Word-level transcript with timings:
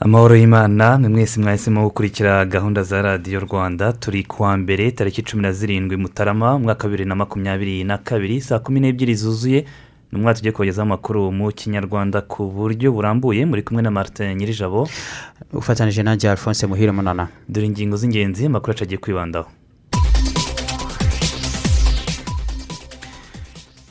Amahoro 0.00 0.36
y'imana 0.36 0.98
mwe 0.98 1.08
mwese 1.08 1.40
mwahisemo 1.40 1.82
gukurikira 1.82 2.44
gahunda 2.44 2.82
za 2.82 3.02
radiyo 3.02 3.40
rwanda 3.40 3.92
turi 3.92 4.24
kuwa 4.24 4.56
mbere 4.56 4.90
tariki 4.90 5.22
cumi 5.22 5.42
na 5.42 5.52
zirindwi 5.52 5.96
mutarama 5.96 6.54
umwaka 6.54 6.84
wa 6.84 6.90
bibiri 6.90 7.08
na 7.08 7.14
makumyabiri 7.14 7.84
na 7.84 7.98
kabiri 7.98 8.40
saa 8.40 8.58
kumi 8.58 8.80
n'ebyiri 8.80 9.14
zuzuye 9.14 9.64
umwaka 10.14 10.36
tugiye 10.38 10.52
kubagezaho 10.52 10.86
amakuru 10.86 11.32
mu 11.32 11.50
kinyarwanda 11.52 12.20
ku 12.22 12.46
buryo 12.50 12.92
burambuye. 12.92 13.44
Muri 13.46 13.62
kumwe 13.62 13.82
na 13.82 13.90
martin 13.90 14.36
nyirijabo. 14.36 14.88
Ufatanyije 15.52 16.02
nanjye 16.02 16.30
alphonse 16.30 16.66
muhire 16.66 16.92
munana. 16.92 17.28
Dore 17.48 17.66
ingingo 17.66 17.96
z'ingenzi 17.96 18.46
amakuru 18.46 18.72
yacu 18.72 18.84
agiye 18.84 18.98
kwibandaho. 18.98 19.48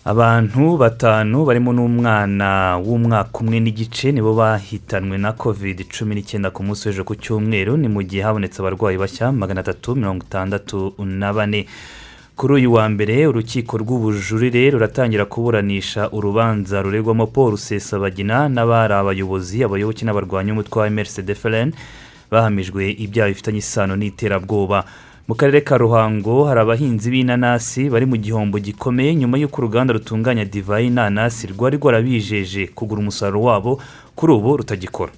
Abantu 0.06 0.78
batanu 0.78 1.46
barimo 1.48 1.72
n'umwana 1.74 2.76
w'umwaka 2.84 3.40
umwe 3.40 3.60
n'igice 3.64 4.12
nibo 4.12 4.36
bahitanwe 4.36 5.16
na 5.18 5.32
covid 5.32 5.88
cumi 5.88 6.16
n'icyenda 6.16 6.52
ku 6.52 6.60
munsi 6.64 6.88
w'ejo 6.92 7.04
ku 7.08 7.16
cyumweru. 7.16 7.78
Ni 7.80 7.88
mu 7.88 8.04
gihe 8.04 8.20
habonetse 8.24 8.60
abarwayi 8.60 8.98
bashya 9.00 9.32
magana 9.32 9.64
atatu 9.64 9.96
mirongo 9.96 10.26
itandatu 10.28 10.92
na 11.00 11.32
bane. 11.34 11.66
Kuri 12.36 12.54
uyu 12.54 12.74
wa 12.74 12.90
mbere 12.90 13.28
urukiko 13.28 13.78
rw'ubujurire 13.78 14.70
ruratangira 14.74 15.26
kuburanisha 15.26 16.10
urubanza 16.12 16.82
ruregwamo 16.82 17.28
paul 17.28 17.52
rusesabagina 17.52 18.50
n'abari 18.50 18.94
abayobozi 18.94 19.64
abayoboke 19.64 20.06
n'abarwanya 20.06 20.52
umutwe 20.54 20.78
wa 20.82 20.90
mrcdfln 20.90 21.70
bahamijwe 22.32 22.84
ibyaha 23.04 23.30
bifitanye 23.30 23.58
isano 23.62 23.94
n'iterabwoba. 23.96 24.84
Mu 25.28 25.36
karere 25.40 25.62
ka 25.62 25.78
ruhango 25.78 26.44
hari 26.50 26.60
abahinzi 26.60 27.08
b'inanasi 27.14 27.88
bari 27.94 28.06
mu 28.06 28.18
gihombo 28.18 28.60
gikomeye 28.60 29.16
nyuma 29.16 29.38
y'uko 29.38 29.62
uruganda 29.62 29.94
rutunganya 29.94 30.44
divayi 30.46 30.88
inanasi 30.88 31.48
rwari 31.54 31.78
rwarabijeje 31.78 32.68
kugura 32.76 33.00
umusaruro 33.02 33.42
wabo 33.48 33.72
kuri 34.18 34.34
ubu 34.34 34.58
rutagikora. 34.58 35.12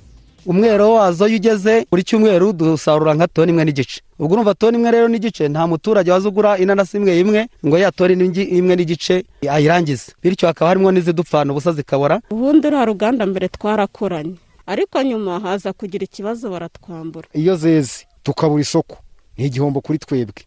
Umwero 0.46 0.94
wazo 0.94 1.28
iyo 1.28 1.38
ugeze 1.38 1.86
buri 1.92 2.04
cyumweru 2.04 2.54
dusarura 2.54 3.14
nka 3.14 3.28
toni 3.28 3.52
imwe 3.52 3.66
n'igice. 3.66 4.02
Ubwo 4.20 4.34
urumva 4.34 4.54
toni 4.54 4.78
imwe 4.78 4.92
rero 4.92 5.08
n'igice 5.08 5.50
nta 5.50 5.68
muturage 5.68 6.12
waza 6.12 6.30
ugura 6.30 6.58
inanasi 6.58 6.98
imwe 6.98 7.20
imwe 7.20 7.42
ngo 7.66 7.78
ya 7.78 7.92
toni 7.92 8.14
imwe 8.58 8.76
n'igice 8.76 9.26
ayirangize. 9.50 10.14
Bityo 10.24 10.48
hakaba 10.48 10.70
harimo 10.70 10.92
n'izidupfana 10.92 11.52
ubusa 11.52 11.72
zikabora. 11.72 12.22
Ubundi 12.30 12.68
uriya 12.68 12.86
ruganda 12.86 13.26
mbere 13.26 13.48
twarakoranye. 13.48 14.36
Ariko 14.68 15.04
nyuma 15.04 15.40
haza 15.40 15.74
kugira 15.74 16.04
ikibazo 16.06 16.50
baratwambura. 16.50 17.28
Iyo 17.34 17.56
zeze 17.56 18.06
tukabura 18.24 18.62
isoko. 18.62 18.98
Ni 19.38 19.46
igihombo 19.46 19.82
kuri 19.82 19.98
twebwe. 20.00 20.42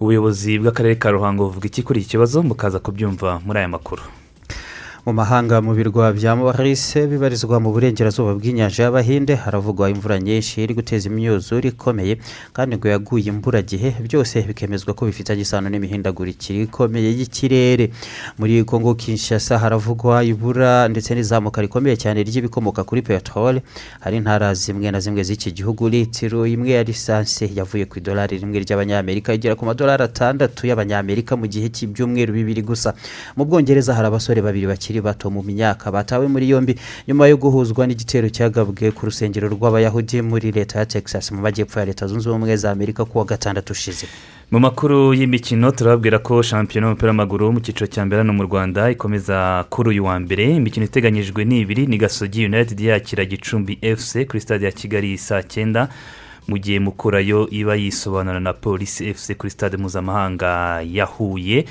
Ubuyobozi 0.00 0.58
bw'akarere 0.58 0.94
ka 0.96 1.10
ruhango 1.10 1.44
buvuga 1.44 1.66
iki 1.66 1.82
kuri 1.82 2.00
iki 2.00 2.08
kibazo? 2.16 2.42
Mukaza 2.42 2.78
kubyumva 2.78 3.40
muri 3.44 3.58
aya 3.58 3.68
makuru. 3.68 4.02
Mu 5.06 5.12
mahanga 5.12 5.60
mu 5.64 5.72
birwa 5.74 6.12
bya 6.12 6.36
morise 6.36 7.06
bibarizwa 7.08 7.56
mu 7.60 7.72
burengerazuba 7.72 8.34
bw'inyanja 8.36 8.82
y'abahinde 8.84 9.34
haravugwa 9.34 9.88
imvura 9.90 10.18
nyinshi 10.20 10.60
iri 10.62 10.74
guteza 10.74 11.08
imyuzure 11.08 11.68
ikomeye 11.72 12.18
kandi 12.52 12.76
ngo 12.76 12.88
yaguye 12.88 13.24
imburagihe 13.32 13.96
byose 14.04 14.44
bikemezwa 14.48 14.92
ko 14.94 15.06
bifitanye 15.08 15.42
isano 15.42 15.68
n'imihindagurikire 15.72 16.62
ikomeye 16.68 17.08
y'ikirere. 17.18 17.90
Muri 18.38 18.64
kongo 18.64 18.94
kinshasa 18.94 19.56
haravugwa 19.58 20.20
ibura 20.24 20.88
ndetse 20.92 21.14
n'izamuka 21.16 21.62
rikomeye 21.64 21.96
cyane 21.96 22.20
ry'ibikomoka 22.20 22.84
kuri 22.84 23.00
peteroli 23.02 23.60
hari 24.04 24.16
intara 24.20 24.52
zimwe 24.54 24.90
na 24.92 25.00
zimwe 25.00 25.22
z'iki 25.24 25.52
gihugu 25.52 25.88
litiro 25.88 26.44
imwe 26.46 26.70
ya 26.76 26.82
lisansi 26.84 27.48
yavuye 27.56 27.88
ku 27.88 27.96
idolari 27.98 28.36
rimwe 28.38 28.60
ry'abanyamerika 28.60 29.32
igera 29.32 29.56
ku 29.56 29.64
madolari 29.64 30.02
atandatu 30.04 30.68
y'abanyamerika 30.68 31.40
mu 31.40 31.48
gihe 31.48 31.72
cy'ibyumweru 31.72 32.36
bibiri 32.36 32.60
gusa. 32.62 32.92
Mu 33.36 33.48
bwongereza 33.48 33.96
hari 33.96 34.06
abasore 34.12 34.42
babiri 34.44 34.66
bakiri 34.68 34.89
bakiri 34.90 35.00
bato 35.00 35.30
mu 35.30 35.42
myaka 35.42 35.90
batawe 35.92 36.26
muri 36.26 36.50
yombi 36.50 36.74
nyuma 37.08 37.26
yo 37.30 37.36
guhuzwa 37.38 37.86
n'igitero 37.86 38.26
cyagabwe 38.28 38.90
ku 38.90 39.06
rusengero 39.06 39.46
rw'abayahudi 39.48 40.22
muri 40.22 40.50
leta 40.52 40.78
ya 40.82 40.86
texas 40.86 41.30
mu 41.32 41.40
majyepfo 41.40 41.78
ya 41.80 41.86
leta 41.86 42.06
zunze 42.06 42.26
ubumwe 42.28 42.56
za 42.56 42.70
amerika 42.70 43.04
kuwa 43.04 43.24
gatandatu 43.24 43.72
ushize. 43.72 44.06
Mu 44.50 44.58
makuru 44.60 45.14
y'imikino 45.14 45.70
turababwira 45.70 46.18
ko 46.18 46.42
shampiyona 46.42 46.86
y'umupira 46.90 47.08
w'amaguru 47.14 47.52
mu 47.52 47.60
cyiciro 47.60 47.86
cya 47.86 48.02
mbere 48.06 48.22
hano 48.26 48.32
mu 48.32 48.42
rwanda 48.42 48.90
ikomeza 48.90 49.64
kuri 49.70 49.88
uyu 49.94 50.04
wa 50.04 50.18
mbere. 50.20 50.56
Imikino 50.56 50.86
iteganyijwe 50.86 51.44
ni 51.44 51.60
ibiri 51.60 51.86
ni 51.86 51.98
gasogi 51.98 52.44
united 52.50 52.80
yakira 52.80 53.24
gicumbi 53.24 53.78
fc 53.96 54.26
kuri 54.26 54.40
stade 54.40 54.66
ya 54.66 54.72
kigali 54.72 55.18
saa 55.18 55.42
cyenda 55.42 55.88
mu 56.48 56.58
gihe 56.58 56.78
mukurayo 56.82 57.46
iba 57.50 57.76
yisobanura 57.78 58.40
na 58.40 58.52
polisi 58.52 59.14
fc 59.14 59.34
kuri 59.38 59.50
stade 59.50 59.76
mpuzamahanga 59.76 60.82
ya 60.82 61.04
huye. 61.04 61.64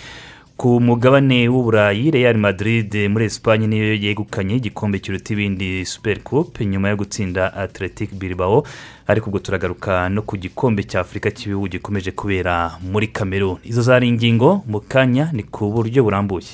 Ku 0.60 0.70
mugabane 0.88 1.40
w'uburayi 1.54 2.06
real 2.16 2.38
madrid 2.46 2.90
muri 3.12 3.24
esipanye 3.30 3.66
niyo 3.68 3.86
yegukanye 4.06 4.54
igikombe 4.60 4.98
kiruta 5.04 5.30
ibindi 5.34 5.70
super 5.94 6.18
coupe 6.28 6.60
nyuma 6.72 6.88
yo 6.92 6.96
gutsinda 7.02 7.44
atletic 7.64 8.10
bilbao. 8.20 8.58
Ariko 9.12 9.26
ubwo 9.28 9.40
turagaruka 9.46 9.92
no 10.14 10.22
ku 10.28 10.34
gikombe 10.44 10.82
cya 10.90 11.00
afurika 11.04 11.28
cy'ibihugu 11.36 11.68
gikomeje 11.74 12.12
kubera 12.20 12.54
muri 12.92 13.08
cameroon. 13.18 13.58
Izo 13.70 13.82
zari 13.88 14.06
ingingo 14.12 14.50
mu 14.72 14.80
kanya 14.92 15.26
ni 15.36 15.44
ku 15.54 15.64
buryo 15.74 16.00
burambuye. 16.06 16.52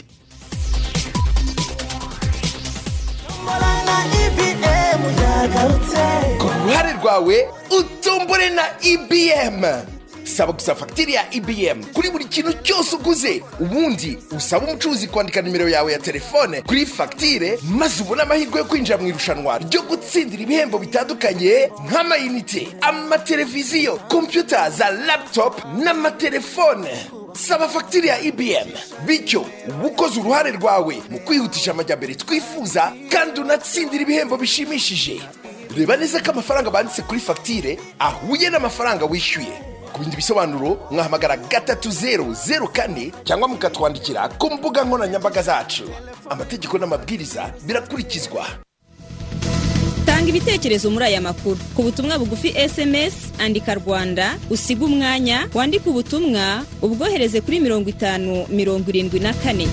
Ku 6.39 6.47
ruhare 6.65 6.91
rwawe 6.99 7.37
utombore 7.79 8.49
na 8.49 8.63
ibm 8.81 9.61
saba 10.25 10.51
gusa 10.53 10.75
fagitire 10.75 11.13
ya 11.13 11.33
ibm 11.33 11.83
kuri 11.93 12.09
buri 12.09 12.25
kintu 12.25 12.53
cyose 12.63 12.95
uguze 12.95 13.43
ubundi 13.59 14.17
usaba 14.37 14.67
umucuruzi 14.67 15.07
kwandika 15.07 15.41
nimero 15.41 15.69
yawe 15.69 15.91
ya 15.93 15.99
telefone 15.99 16.61
kuri 16.61 16.85
fagitire 16.85 17.59
maze 17.63 18.03
ubone 18.03 18.21
amahirwe 18.21 18.59
yo 18.59 18.65
kwinjira 18.65 18.97
mu 18.97 19.07
irushanwa 19.07 19.57
ryo 19.57 19.81
gutsindira 19.81 20.43
ibihembo 20.43 20.77
bitandukanye 20.77 21.69
nk'amayinite 21.89 22.67
amateleviziyo 22.81 23.95
kompiyuta 24.09 24.69
za 24.69 24.89
laputopu 24.91 25.67
n'amatelefone. 25.83 26.89
Saba 27.33 27.67
fagitire 27.69 28.07
ya 28.07 28.19
ibm 28.21 28.69
bityo 29.05 29.45
uba 29.69 29.87
ukoze 29.87 30.19
uruhare 30.19 30.51
rwawe 30.51 31.01
mu 31.09 31.19
kwihutisha 31.19 31.71
amajyambere 31.71 32.15
twifuza 32.15 32.93
kandi 33.09 33.39
unatsindira 33.41 34.01
ibihembo 34.03 34.37
bishimishije. 34.37 35.21
Reba 35.77 35.97
neza 35.97 36.19
ko 36.23 36.31
amafaranga 36.31 36.71
banditse 36.71 37.01
kuri 37.01 37.19
fagitire 37.19 37.79
ahuye 37.99 38.49
n'amafaranga 38.49 39.05
wishyuye. 39.05 39.74
Ku 39.95 40.01
bindi 40.03 40.15
bisobanuro 40.19 40.77
mwahamagara 40.91 41.37
gatatu 41.37 41.91
zeru 41.91 42.33
zeru 42.33 42.67
kane 42.67 43.11
cyangwa 43.23 43.47
mukatwandikira 43.47 44.27
ku 44.35 44.51
mbuga 44.51 44.83
nkoranyambaga 44.83 45.41
zacu. 45.41 45.83
Amategeko 46.29 46.77
n'amabwiriza 46.77 47.53
birakurikizwa. 47.65 48.43
Tanga 50.05 50.27
ibitekerezo 50.29 50.91
muri 50.91 51.05
aya 51.05 51.21
makuru. 51.21 51.57
Ku 51.75 51.83
butumwa 51.83 52.19
bugufi 52.19 52.51
esemesi 52.57 53.31
andika 53.39 53.73
rwanda 53.79 54.35
usiga 54.49 54.85
umwanya 54.85 55.47
wandike 55.53 55.89
ubutumwa 55.89 56.65
ubwohereze 56.81 57.41
kuri 57.41 57.59
mirongo 57.59 57.89
itanu 57.89 58.45
mirongo 58.51 58.89
irindwi 58.91 59.19
na 59.23 59.31
kane. 59.33 59.67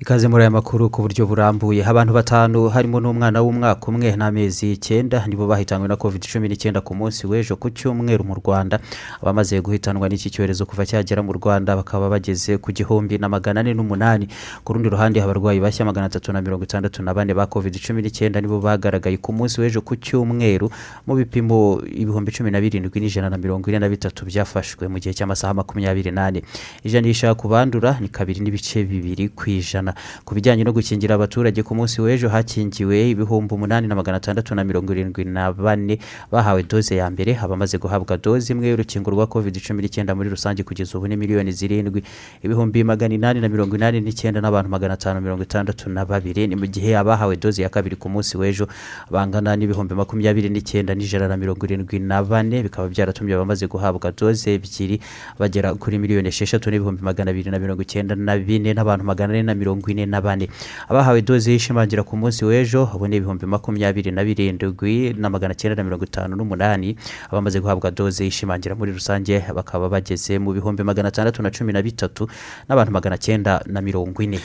Ikaze 0.00 0.28
muri 0.28 0.42
aya 0.42 0.50
makuru 0.50 0.88
ku 0.90 1.02
buryo 1.02 1.26
burambuye. 1.26 1.84
Abantu 1.84 2.12
batanu 2.16 2.68
harimo 2.72 3.00
n'umwana 3.00 3.42
w'umwaka 3.44 3.84
umwe 3.92 4.16
n'amezi 4.16 4.72
icyenda 4.72 5.26
nibo 5.28 5.44
bahitanywe 5.46 5.88
na 5.88 5.96
covid 6.00 6.24
cumi 6.24 6.48
n'icyenda 6.48 6.80
ku 6.80 6.94
munsi 6.96 7.26
w'ejo 7.28 7.56
ku 7.60 7.68
cyumweru 7.68 8.24
mu 8.24 8.32
rwanda. 8.40 8.80
Abamaze 9.20 9.60
guhitanwa 9.60 10.08
n'iki 10.08 10.32
cyorezo 10.32 10.64
kuva 10.64 10.88
cyagera 10.88 11.20
mu 11.20 11.36
rwanda 11.36 11.76
bakaba 11.76 12.08
bageze 12.08 12.56
ku 12.56 12.72
gihumbi 12.72 13.20
na 13.20 13.28
magana 13.28 13.60
ane 13.60 13.76
n'umunani. 13.76 14.24
Ku 14.64 14.72
rundi 14.72 14.88
ruhande 14.88 15.20
abarwayi 15.20 15.60
bashya 15.60 15.84
magana 15.84 16.06
atatu 16.08 16.32
na 16.32 16.40
mirongo 16.40 16.64
itandatu 16.64 17.02
na 17.04 17.12
bane 17.12 17.34
ba 17.36 17.44
covid 17.46 17.76
cumi 17.76 18.00
n'icyenda 18.00 18.40
nibo 18.40 18.56
bagaragaye 18.56 19.20
ku 19.20 19.36
munsi 19.36 19.60
w'ejo 19.60 19.84
ku 19.84 20.00
cyumweru. 20.00 20.72
Mu 21.04 21.12
bipimo 21.20 21.76
ibihumbi 21.84 22.32
cumi 22.32 22.48
na 22.48 22.56
birindwi 22.56 23.04
n'ijana 23.04 23.28
na 23.28 23.36
mirongo 23.36 23.68
ine 23.68 23.76
na 23.84 23.88
bitatu 23.92 24.24
byafashwe 24.24 24.88
mu 24.88 24.96
gihe 24.96 25.12
cy'amasaha 25.12 25.52
makumyabiri 25.60 26.08
n'ane. 26.08 26.40
Ijanisha 26.88 27.36
ku 27.36 27.52
bandura 27.52 28.00
ni 28.00 28.08
kabiri 28.08 28.40
n'ibice 28.40 28.80
bibiri 28.88 29.28
ku 29.36 29.44
ijana. 29.52 29.89
Ijana 29.90 29.94
ku 30.24 30.34
bijyanye 30.34 30.64
no 30.64 30.72
gukingira 30.72 31.14
abaturage 31.14 31.62
ku 31.62 31.74
munsi 31.74 32.00
w'ejo 32.00 32.28
hakingiwe 32.28 33.10
ibihumbi 33.10 33.54
umunani 33.54 33.86
na 33.88 33.94
magana 33.94 34.16
atandatu 34.16 34.54
na 34.54 34.64
mirongo 34.64 34.92
irindwi 34.92 35.24
na 35.24 35.52
bane. 35.52 35.98
Bahawe 36.30 36.62
doze 36.62 36.96
ya 36.96 37.10
mbere 37.10 37.36
abamaze 37.38 37.78
guhabwa 37.78 38.16
doze 38.16 38.52
imwe 38.52 38.68
y'urukingo 38.70 39.10
rwa 39.10 39.26
covid 39.26 39.56
cumi 39.60 39.82
n'icyenda 39.82 40.14
muri 40.14 40.28
rusange 40.30 40.62
kugeza 40.62 40.98
ubu 40.98 41.08
ni 41.08 41.16
miliyoni 41.16 41.52
zirindwi. 41.52 42.02
Ibihumbi 42.42 42.84
magana 42.84 43.14
inani 43.14 43.40
na 43.40 43.48
mirongo 43.48 43.76
inani 43.76 44.00
n'icyenda 44.00 44.40
n'abantu 44.40 44.68
magana 44.70 44.94
atanu 44.94 45.20
mirongo 45.20 45.42
itandatu 45.42 45.90
na 45.90 46.04
babiri. 46.04 46.46
Ni 46.46 46.56
mu 46.56 46.66
gihe 46.66 46.96
abahawe 46.96 47.36
doze 47.36 47.62
ya 47.62 47.68
kabiri 47.68 47.96
ku 47.96 48.08
munsi 48.08 48.36
w'ejo 48.38 48.68
bangana 49.10 49.56
n'ibihumbi 49.56 49.94
makumyabiri 49.94 50.48
n'icyenda 50.50 50.94
n'ijana 50.94 51.28
na 51.28 51.36
mirongo 51.36 51.64
irindwi 51.66 51.98
na 51.98 52.22
bane. 52.22 52.62
Bikaba 52.62 52.88
byaratumye 52.88 53.34
abamaze 53.34 53.66
guhabwa 53.66 54.12
doze 54.12 54.54
ebyiri 54.54 55.00
bagera 55.38 55.74
kuri 55.74 55.98
miliyoni 55.98 56.28
esheshatu 56.28 56.70
n'ibihumbi 56.70 57.02
magana 57.02 57.30
abiri 57.30 57.50
na 57.50 57.58
mirongo 57.58 57.82
icyenda 57.82 58.14
na 58.14 58.36
bine 58.38 58.74
n'abantu 58.74 59.04
magana 59.04 59.32
ane 59.34 59.42
na 59.42 59.54
mirongo 59.54 59.79
ine 59.88 60.04
na 60.06 60.20
bane 60.20 60.48
abahawe 60.88 61.22
doze 61.24 61.48
y'ishimangira 61.52 62.02
ku 62.04 62.16
munsi 62.20 62.44
w'ejo 62.44 62.90
abo 62.92 63.08
ni 63.08 63.16
ibihumbi 63.16 63.46
makumyabiri 63.46 64.10
na 64.12 64.20
birindwi 64.24 65.14
na 65.16 65.30
magana 65.30 65.54
cyenda 65.56 65.80
na 65.80 65.84
mirongo 65.88 66.04
itanu 66.04 66.36
n'umunani 66.36 66.96
abamaze 67.32 67.60
guhabwa 67.60 67.90
doze 67.90 68.24
y'ishimangira 68.28 68.74
muri 68.76 68.92
rusange 68.92 69.40
bakaba 69.54 69.88
bageze 69.88 70.36
mu 70.38 70.52
bihumbi 70.52 70.82
magana 70.84 71.08
atandatu 71.08 71.40
na 71.42 71.50
cumi 71.50 71.72
na 71.72 71.80
bitatu 71.82 72.28
n'abantu 72.68 72.92
magana 72.92 73.16
cyenda 73.18 73.62
na 73.66 73.80
mirongo 73.80 74.22
ine. 74.22 74.40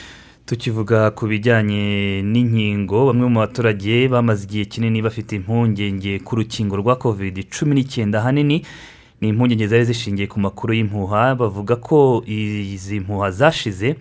Tukivuga 0.46 1.10
ku 1.18 1.26
bijyanye 1.26 2.22
n'inkingo 2.22 3.10
bamwe 3.10 3.26
mu 3.30 3.40
baturage 3.42 4.06
bamaze 4.08 4.46
igihe 4.46 4.66
kinini 4.70 5.02
bafite 5.02 5.34
impungenge 5.42 6.20
ku 6.22 6.36
rukingo 6.38 6.78
rwa 6.78 6.96
covid 7.02 7.50
cumi 7.50 7.74
n'icyenda 7.76 8.22
ahanini 8.22 8.62
ni 9.22 9.28
impungenge 9.34 9.66
zari 9.68 9.86
zishingiye 9.90 10.28
ku 10.30 10.38
makuru 10.40 10.78
y'impuha 10.78 11.34
bavuga 11.36 11.76
ko 11.82 12.22
izi 12.30 13.00
mpuha 13.02 13.32
zashize 13.34 13.96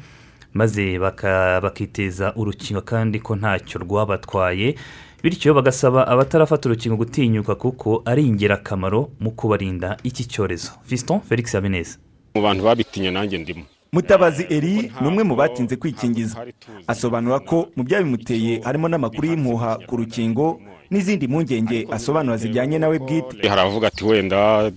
maze 0.55 0.99
baka- 0.99 1.61
bakiteza 1.63 2.33
urukingo 2.37 2.81
kandi 2.83 3.19
ko 3.21 3.37
ntacyo 3.37 3.81
rwabatwaye 3.85 4.75
bityo 5.23 5.55
bagasaba 5.55 6.07
abatarafata 6.07 6.69
urukingo 6.69 6.97
gutinyuka 6.97 7.55
kuko 7.55 8.03
ari 8.05 8.23
ingirakamaro 8.27 9.11
mu 9.21 9.31
kubarinda 9.31 9.97
iki 10.05 10.25
cyorezo. 10.25 10.71
Fiston 10.85 11.21
felix 11.21 11.53
habineza. 11.53 11.99
Mu 12.35 12.43
bantu 12.43 12.65
babitinye 12.65 13.11
nanjye 13.11 13.39
ndimo. 13.39 13.65
Mutabazi 13.93 14.47
eri 14.51 14.91
ni 15.01 15.07
umwe 15.09 15.23
mu 15.25 15.35
batinze 15.37 15.77
kwikingiza. 15.77 16.47
Asobanura 16.87 17.39
ko 17.41 17.69
mu 17.77 17.83
byabimuteye 17.85 18.61
harimo 18.67 18.89
n'amakuru 18.89 19.29
y'impuha 19.29 19.79
ku 19.87 19.97
rukingo 19.97 20.61
n'izindi 20.91 21.29
mpungenge 21.29 21.87
asobanura 21.91 22.37
zijyanye 22.37 22.79
nawe 22.79 22.99
bwite. 22.99 23.49
Hari 23.49 23.61
abavuga 23.61 23.87
ati 23.89 24.05
wenda 24.05 24.71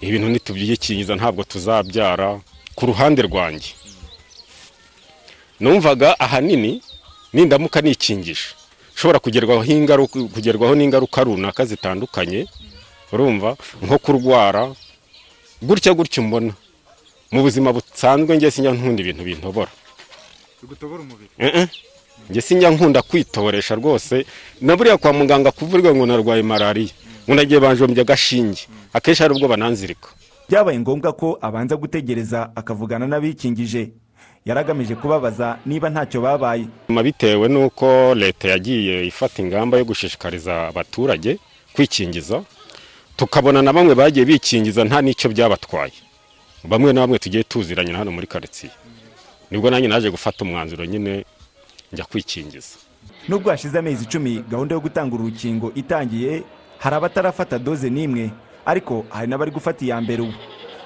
ibintu 0.00 0.28
ntitubyikingiza 0.28 1.16
ntabwo 1.16 1.42
tuzabyara. 1.44 2.40
Ku 2.76 2.86
ruhande 2.86 3.22
rwanjye 3.22 3.72
numvaga 5.60 6.20
ahanini 6.20 6.82
nindamuka 7.32 7.80
nikingisha. 7.80 8.54
Ushobora 8.96 9.18
kugerwaho 9.18 9.64
ingaruka 9.64 10.18
kugerwaho 10.34 10.74
n'ingaruka 10.74 11.24
runaka 11.24 11.64
zitandukanye 11.64 12.46
urumva 13.12 13.56
nko 13.82 13.98
kurwara 13.98 14.72
gutya 15.62 15.94
gutya 15.94 16.22
mbona. 16.22 16.52
Mu 17.32 17.42
buzima 17.42 17.72
busanzwe 17.72 18.36
njye 18.36 18.50
sinjya 18.50 18.72
nkunda 18.72 19.00
ibintu 19.02 19.22
bintobora. 19.24 19.70
Njye 22.30 22.40
sinjya 22.42 22.70
nkunda 22.70 23.02
kwitoresha 23.02 23.74
rwose. 23.74 24.26
Na 24.60 24.76
buriya 24.76 24.96
kwa 24.98 25.12
muganga 25.12 25.50
kuvurwa 25.52 25.94
ngo 25.94 26.06
narwaye 26.06 26.42
malariya. 26.42 26.92
Ngo 27.26 27.34
nagiye 27.34 27.60
banjombye 27.60 28.02
agashinge 28.02 28.66
akenshi 28.92 29.22
hari 29.22 29.34
ubwo 29.34 29.48
bananzirika 29.48 30.08
byabaye 30.48 30.78
ngombwa 30.80 31.12
ko 31.12 31.38
abanza 31.40 31.76
gutegereza 31.76 32.50
akavugana 32.56 33.06
n'abikingije 33.06 33.92
yari 34.46 34.60
agamije 34.60 34.94
kubabaza 34.94 35.58
niba 35.66 35.88
ntacyo 35.90 36.20
babaye. 36.20 36.66
Bitewe 37.04 37.48
n'uko 37.48 38.14
leta 38.14 38.48
yagiye 38.48 39.06
ifata 39.06 39.42
ingamba 39.42 39.78
yo 39.78 39.84
gushishikariza 39.84 40.68
abaturage 40.68 41.38
kwikingiza 41.74 42.42
tukabona 43.16 43.62
na 43.62 43.72
bamwe 43.72 43.94
bagiye 43.94 44.24
bikingiza 44.26 44.84
nta 44.84 45.02
n'icyo 45.02 45.28
byabatwaye. 45.30 45.92
Bamwe 46.64 46.92
na 46.92 47.00
bamwe 47.00 47.18
tugiye 47.18 47.42
tuziranye 47.44 47.92
hano 47.92 48.10
muri 48.10 48.26
karitsiye. 48.26 48.72
Nibwo 49.50 49.70
nanjye 49.70 49.88
naje 49.88 50.10
gufata 50.10 50.44
umwanzuro 50.44 50.84
nyine 50.84 51.24
njya 51.92 52.04
kwikingiza. 52.04 52.76
Nubwo 53.28 53.50
hashize 53.50 53.78
amezi 53.78 54.04
icumi 54.04 54.44
gahunda 54.50 54.74
yo 54.74 54.80
gutanga 54.80 55.14
urukingo 55.14 55.72
itangiye 55.74 56.42
hari 56.78 56.96
abatarafata 56.96 57.58
doze 57.58 57.90
n'imwe 57.90 58.30
ariko 58.66 59.04
hari 59.10 59.26
n'abari 59.28 59.50
gufata 59.50 59.84
iya 59.84 60.00
mbere 60.00 60.22
ubu. 60.22 60.32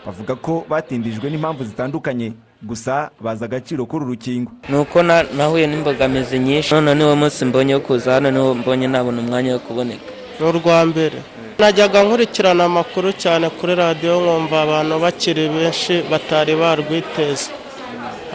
Bavuga 0.07 0.35
ko 0.35 0.65
batindijwe 0.69 1.31
n'impamvu 1.31 1.65
zitandukanye. 1.65 2.33
Gusa 2.69 3.11
bazi 3.21 3.45
agaciro 3.45 3.85
k'uru 3.87 4.07
rukingo. 4.07 4.51
Ni 4.69 4.77
uko 4.77 5.03
na- 5.03 5.23
nahuye 5.37 5.67
n'imbogamizi 5.67 6.39
nyinshi 6.39 6.75
none 6.75 6.95
niwo 6.95 7.17
munsi 7.17 7.45
mbonye 7.45 7.75
wo 7.75 7.81
kuza 7.81 8.13
hano 8.15 8.31
niwo 8.31 8.55
mbonye 8.55 8.87
nabona 8.89 9.19
umwanya 9.23 9.53
wo 9.53 9.59
kuboneka. 9.67 10.11
Ni 10.41 10.47
urwa 10.47 10.85
mbere. 10.87 11.19
Najyaga 11.59 12.03
nkurikirana 12.05 12.65
amakuru 12.65 13.13
cyane 13.23 13.47
kuri 13.51 13.75
radiyo 13.75 14.15
nkumva 14.21 14.57
abantu 14.63 14.95
bakiri 15.05 15.49
benshi 15.49 15.95
batari 16.11 16.55
barwiteza 16.57 17.51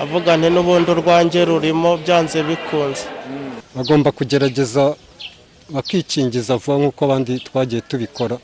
avuga 0.03 0.37
nti 0.37 0.47
n'ubundi 0.53 0.89
urwanjye 0.91 1.39
rurimo 1.45 1.97
byanze 2.03 2.39
bikunze. 2.47 3.03
Bagomba 3.75 4.09
kugerageza 4.11 4.95
bakikingiza 5.69 6.55
vuba 6.61 6.77
nk'uko 6.79 7.01
abandi 7.05 7.31
twagiye 7.47 7.81
tubikora 7.89 8.37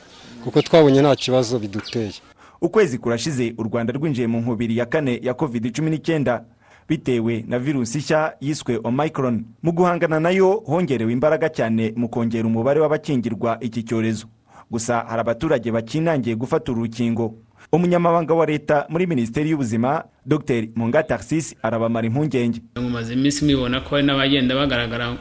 kuko 0.44 0.58
twabonye 0.62 1.00
nta 1.02 1.16
kibazo 1.16 1.54
biduteye. 1.64 2.14
Ukwezi 2.62 2.98
kurashize 2.98 3.54
u 3.58 3.64
rwanda 3.64 3.94
rwinjiye 3.94 4.28
mu 4.28 4.40
nkubiri 4.40 4.78
ya 4.78 4.86
kane 4.86 5.20
ya 5.24 5.34
covid 5.34 5.72
cumi 5.76 5.90
n'icyenda 5.92 6.44
bitewe 6.90 7.44
na 7.48 7.60
virusi 7.60 7.98
nshya 7.98 8.34
yiswe 8.42 8.80
omicron 8.84 9.46
mu 9.64 9.72
guhangana 9.72 10.20
na 10.20 10.30
yo 10.30 10.64
hongerewe 10.66 11.12
imbaraga 11.14 11.50
cyane 11.50 11.94
mu 11.96 12.10
kongera 12.10 12.48
umubare 12.48 12.80
w'abakingirwa 12.80 13.58
iki 13.62 13.84
cyorezo. 13.84 14.28
Gusa 14.72 15.06
hari 15.08 15.22
abaturage 15.22 15.72
bakinangiye 15.72 16.36
gufata 16.36 16.72
uru 16.72 16.82
rukingo 16.82 17.34
umunyamabanga 17.72 18.34
wa 18.34 18.46
leta 18.46 18.86
muri 18.90 19.08
minisiteri 19.08 19.50
y'ubuzima 19.50 20.04
dr. 20.26 20.64
Munga 20.76 21.04
taxis 21.04 21.56
arabamara 21.62 22.08
impungenge. 22.08 22.62
Mumaze 22.76 23.14
iminsi 23.14 23.46
mubibona 23.46 23.82
ko 23.82 23.96
hari 23.96 24.08
n'abagenda 24.08 24.56
bagaragara 24.56 25.18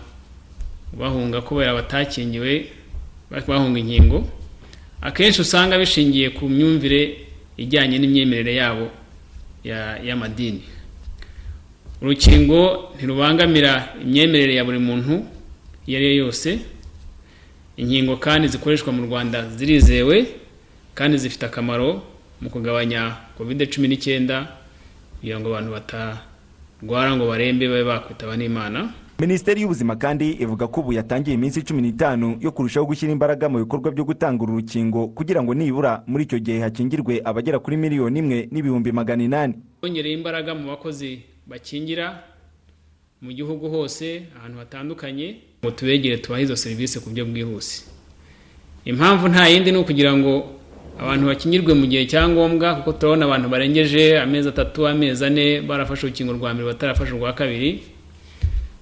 bahunga 0.98 1.40
kubera 1.40 1.74
batakingiwe 1.74 2.66
bahunga 3.48 3.78
inkingo. 3.80 4.24
Akenshi 5.04 5.40
usanga 5.44 5.78
bishingiye 5.78 6.30
ku 6.32 6.48
myumvire 6.48 7.00
ijyanye 7.56 7.98
n'imyemerere 8.00 8.54
yabo 8.56 8.86
ya- 9.64 9.98
y'amadini. 10.02 10.62
Urukingo 12.02 12.92
ntirubangamira 12.96 13.94
imyemerere 14.02 14.54
ya 14.58 14.64
buri 14.64 14.78
muntu 14.78 15.14
iyo 15.86 15.96
ari 15.98 16.06
yo 16.06 16.14
yose. 16.26 16.58
Inkingo 17.76 18.16
kandi 18.16 18.48
zikoreshwa 18.48 18.92
mu 18.92 19.02
rwanda 19.06 19.48
zirizewe 19.56 20.26
kandi 20.94 21.18
zifite 21.18 21.46
akamaro 21.46 22.02
mu 22.40 22.48
kugabanya 22.50 23.16
covid 23.36 23.66
cumi 23.72 23.88
n'icyenda 23.88 24.46
kugira 25.18 25.40
ngo 25.40 25.48
abantu 25.50 25.70
batarwara 25.76 27.10
ngo 27.16 27.24
barembe 27.26 27.66
babe 27.68 27.84
bakwitaba 27.84 28.36
n'imana. 28.36 28.80
Minisiteri 29.18 29.60
y'ubuzima 29.60 29.96
kandi 29.96 30.30
ivuga 30.30 30.66
ko 30.68 30.80
ubu 30.80 30.92
yatangiye 30.92 31.34
iminsi 31.34 31.62
cumi 31.62 31.82
n'itanu 31.82 32.36
yo 32.40 32.50
kurushaho 32.52 32.86
gushyira 32.86 33.12
imbaraga 33.12 33.48
mu 33.48 33.58
bikorwa 33.58 33.90
byo 33.94 34.04
gutanga 34.04 34.42
uru 34.42 34.56
rukingo 34.58 35.08
kugira 35.14 35.42
ngo 35.42 35.54
nibura 35.54 36.02
muri 36.06 36.24
icyo 36.24 36.38
gihe 36.38 36.58
hakingirwe 36.60 37.20
abagera 37.24 37.58
kuri 37.58 37.76
miliyoni 37.76 38.18
imwe 38.18 38.38
n'ibihumbi 38.50 38.92
magana 38.92 39.22
inani. 39.24 39.54
Bongereye 39.82 40.14
imbaraga 40.18 40.54
mu 40.54 40.66
bakozi 40.68 41.22
bakingira 41.46 42.20
mu 43.22 43.30
gihugu 43.32 43.68
hose 43.70 44.26
ahantu 44.38 44.58
hatandukanye 44.58 45.26
ngo 45.62 45.70
tubegere 45.70 46.18
tubahe 46.18 46.42
izo 46.42 46.56
serivisi 46.56 46.98
ku 47.00 47.08
buryo 47.08 47.24
bwihuse. 47.24 47.86
Impamvu 48.84 49.28
nta 49.28 49.46
yindi 49.48 49.72
ni 49.72 49.78
ukugira 49.78 50.10
ngo 50.16 50.58
abantu 50.98 51.26
bakingirwe 51.30 51.72
mu 51.74 51.86
gihe 51.86 52.04
cya 52.10 52.28
ngombwa 52.28 52.74
kuko 52.82 52.92
turabona 52.98 53.24
abantu 53.30 53.48
barengeje 53.48 54.18
amezi 54.20 54.48
atatu 54.50 54.88
amezi 54.90 55.24
ane 55.24 55.62
barafashe 55.62 56.06
urukingo 56.06 56.32
rwa 56.34 56.50
mbere 56.54 56.66
batarafashe 56.74 57.12
urwa 57.14 57.32
kabiri. 57.32 57.93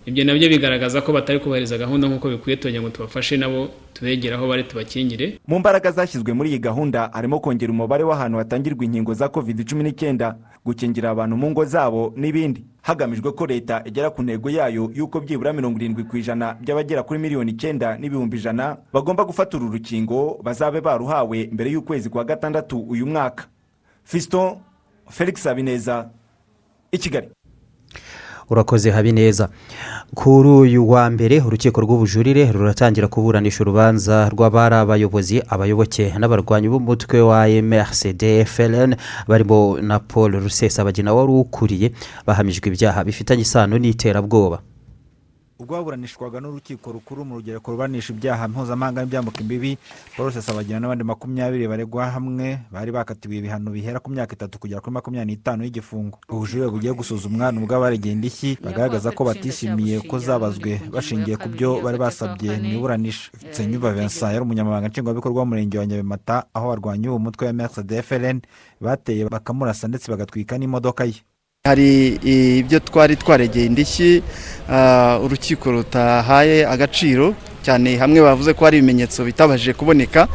Ibyo 0.06 0.24
na 0.24 0.34
byo 0.34 0.48
bigaragaza 0.48 1.00
ko 1.00 1.12
batari 1.12 1.38
kubahiriza 1.38 1.78
gahunda 1.78 2.08
nk'uko 2.08 2.28
bikwiye 2.28 2.56
tugira 2.56 2.82
ngo 2.82 2.90
tubafashe 2.90 3.36
nabo 3.36 3.68
tubegere 3.94 4.34
aho 4.34 4.48
bari 4.48 4.64
tubakingire. 4.64 5.38
Mu 5.46 5.58
mbaraga 5.58 5.90
zashyizwe 5.90 6.32
muri 6.32 6.50
iyi 6.50 6.58
gahunda 6.58 7.10
harimo 7.14 7.38
kongera 7.40 7.70
umubare 7.72 8.02
w'ahantu 8.04 8.38
hatangirwa 8.38 8.84
inkingo 8.84 9.14
za 9.14 9.28
covid 9.28 9.62
cumi 9.68 9.82
n'icyenda 9.84 10.34
gukingira 10.66 11.10
abantu 11.10 11.36
mu 11.36 11.50
ngo 11.50 11.64
zabo 11.64 12.12
n'ibindi. 12.16 12.64
Hagamijwe 12.82 13.30
ko 13.32 13.46
leta 13.46 13.82
igera 13.86 14.10
ku 14.10 14.22
ntego 14.26 14.50
yayo 14.50 14.90
y'uko 14.94 15.20
byibura 15.22 15.52
mirongo 15.54 15.78
irindwi 15.78 16.02
ku 16.04 16.16
ijana 16.18 16.58
by'abagera 16.60 17.02
kuri 17.06 17.18
miliyoni 17.22 17.50
icyenda 17.54 17.94
n'ibihumbi 17.98 18.36
ijana 18.42 18.76
bagomba 18.92 19.22
gufata 19.24 19.54
uru 19.56 19.70
rukingo 19.70 20.42
bazabe 20.42 20.80
baruhawe 20.82 21.48
mbere 21.52 21.70
y'ukwezi 21.70 22.10
kwa 22.10 22.24
gatandatu 22.26 22.82
uyu 22.90 23.06
mwaka. 23.06 23.46
Fiston 24.04 24.58
felix 25.10 25.44
habineza 25.46 26.10
i 26.90 26.98
kigali. 26.98 27.28
Urakoze 28.52 28.90
habineza. 28.90 29.48
Kuri 30.14 30.48
uyu 30.48 30.90
wa 30.90 31.10
mbere 31.10 31.40
urukiko 31.40 31.80
rw'ubujurire 31.80 32.52
ruratangira 32.52 33.08
kuburanisha 33.08 33.64
urubanza 33.64 34.28
rw'abari 34.28 34.74
abayobozi 34.74 35.42
abayoboke 35.48 36.12
n'abarwanyi 36.18 36.68
b'umutwe 36.68 37.20
wa 37.20 37.48
mrcd 37.48 38.44
fln 38.44 38.96
barimo 39.28 39.78
na 39.80 39.98
paul 39.98 40.32
rusesabagina 40.40 41.14
wari 41.14 41.32
ukuriye 41.32 41.92
bahamijwe 42.26 42.68
ibyaha 42.68 43.04
bifitanye 43.04 43.42
isano 43.42 43.78
n'iterabwoba. 43.78 44.60
Ubwo 45.62 45.78
baburanishwaga 45.78 46.42
n'urukiko 46.42 46.90
rukuru 46.92 47.22
mu 47.24 47.38
rugereko 47.38 47.70
ruburanisha 47.70 48.10
ibyaha 48.12 48.48
mpuzamahanga 48.50 49.00
n'ibyambuka 49.06 49.38
imbibi 49.40 49.78
paul 50.16 50.26
rusesabagina 50.26 50.82
n'abandi 50.82 51.04
makumyabiri 51.06 51.70
baregwa 51.70 52.10
hamwe 52.10 52.58
bari 52.74 52.90
bakatiwe 52.90 53.38
ibihano 53.38 53.70
bihera 53.70 54.02
ku 54.02 54.10
myaka 54.10 54.34
itatu 54.34 54.58
kugera 54.58 54.82
kuri 54.82 54.94
makumyabiri 54.98 55.38
n'itanu 55.38 55.62
y'igifungo. 55.64 56.18
Ubujurire 56.28 56.66
bugiye 56.66 56.92
gusuzumwa 56.92 57.52
ni 57.54 57.62
ubw'abaregeye 57.62 58.12
indishyi 58.18 58.58
bagaragaza 58.58 59.14
ko 59.14 59.22
batishimiye 59.24 60.02
ko 60.10 60.18
zabazwe 60.18 60.82
bashingiye 60.90 61.36
ku 61.38 61.46
byo 61.54 61.78
bari 61.78 61.98
basabye 62.02 62.58
mu 62.58 62.68
iburanisha 62.82 63.30
senyuva 63.54 63.94
vincent 63.94 64.34
yari 64.34 64.42
umunyamabanga 64.42 64.88
nshingwabikorwa 64.90 65.40
w'umurenge 65.46 65.78
wa 65.78 65.86
nyabimata 65.86 66.50
aho 66.54 66.68
barwanya 66.74 67.10
uwo 67.14 67.18
mutwe 67.22 67.46
wa 67.46 67.52
mrcd 67.54 68.02
fln 68.02 68.42
bateye 68.82 69.30
bakamurasa 69.30 69.86
ndetse 69.88 70.10
bagatwika 70.10 70.58
n'imodoka 70.58 71.04
ye. 71.06 71.22
Hari 71.72 72.18
ibyo 72.58 72.78
twari 72.80 73.14
twaregeye 73.16 73.66
indishyi 73.66 74.22
urukiko 75.24 75.70
rutahaye 75.72 76.66
agaciro 76.66 77.34
cyane 77.62 77.94
hamwe 78.02 78.18
bavuze 78.20 78.50
ko 78.54 78.64
hari 78.66 78.78
ibimenyetso 78.78 79.22
bitabashije 79.24 79.72
kuboneka. 79.78 80.26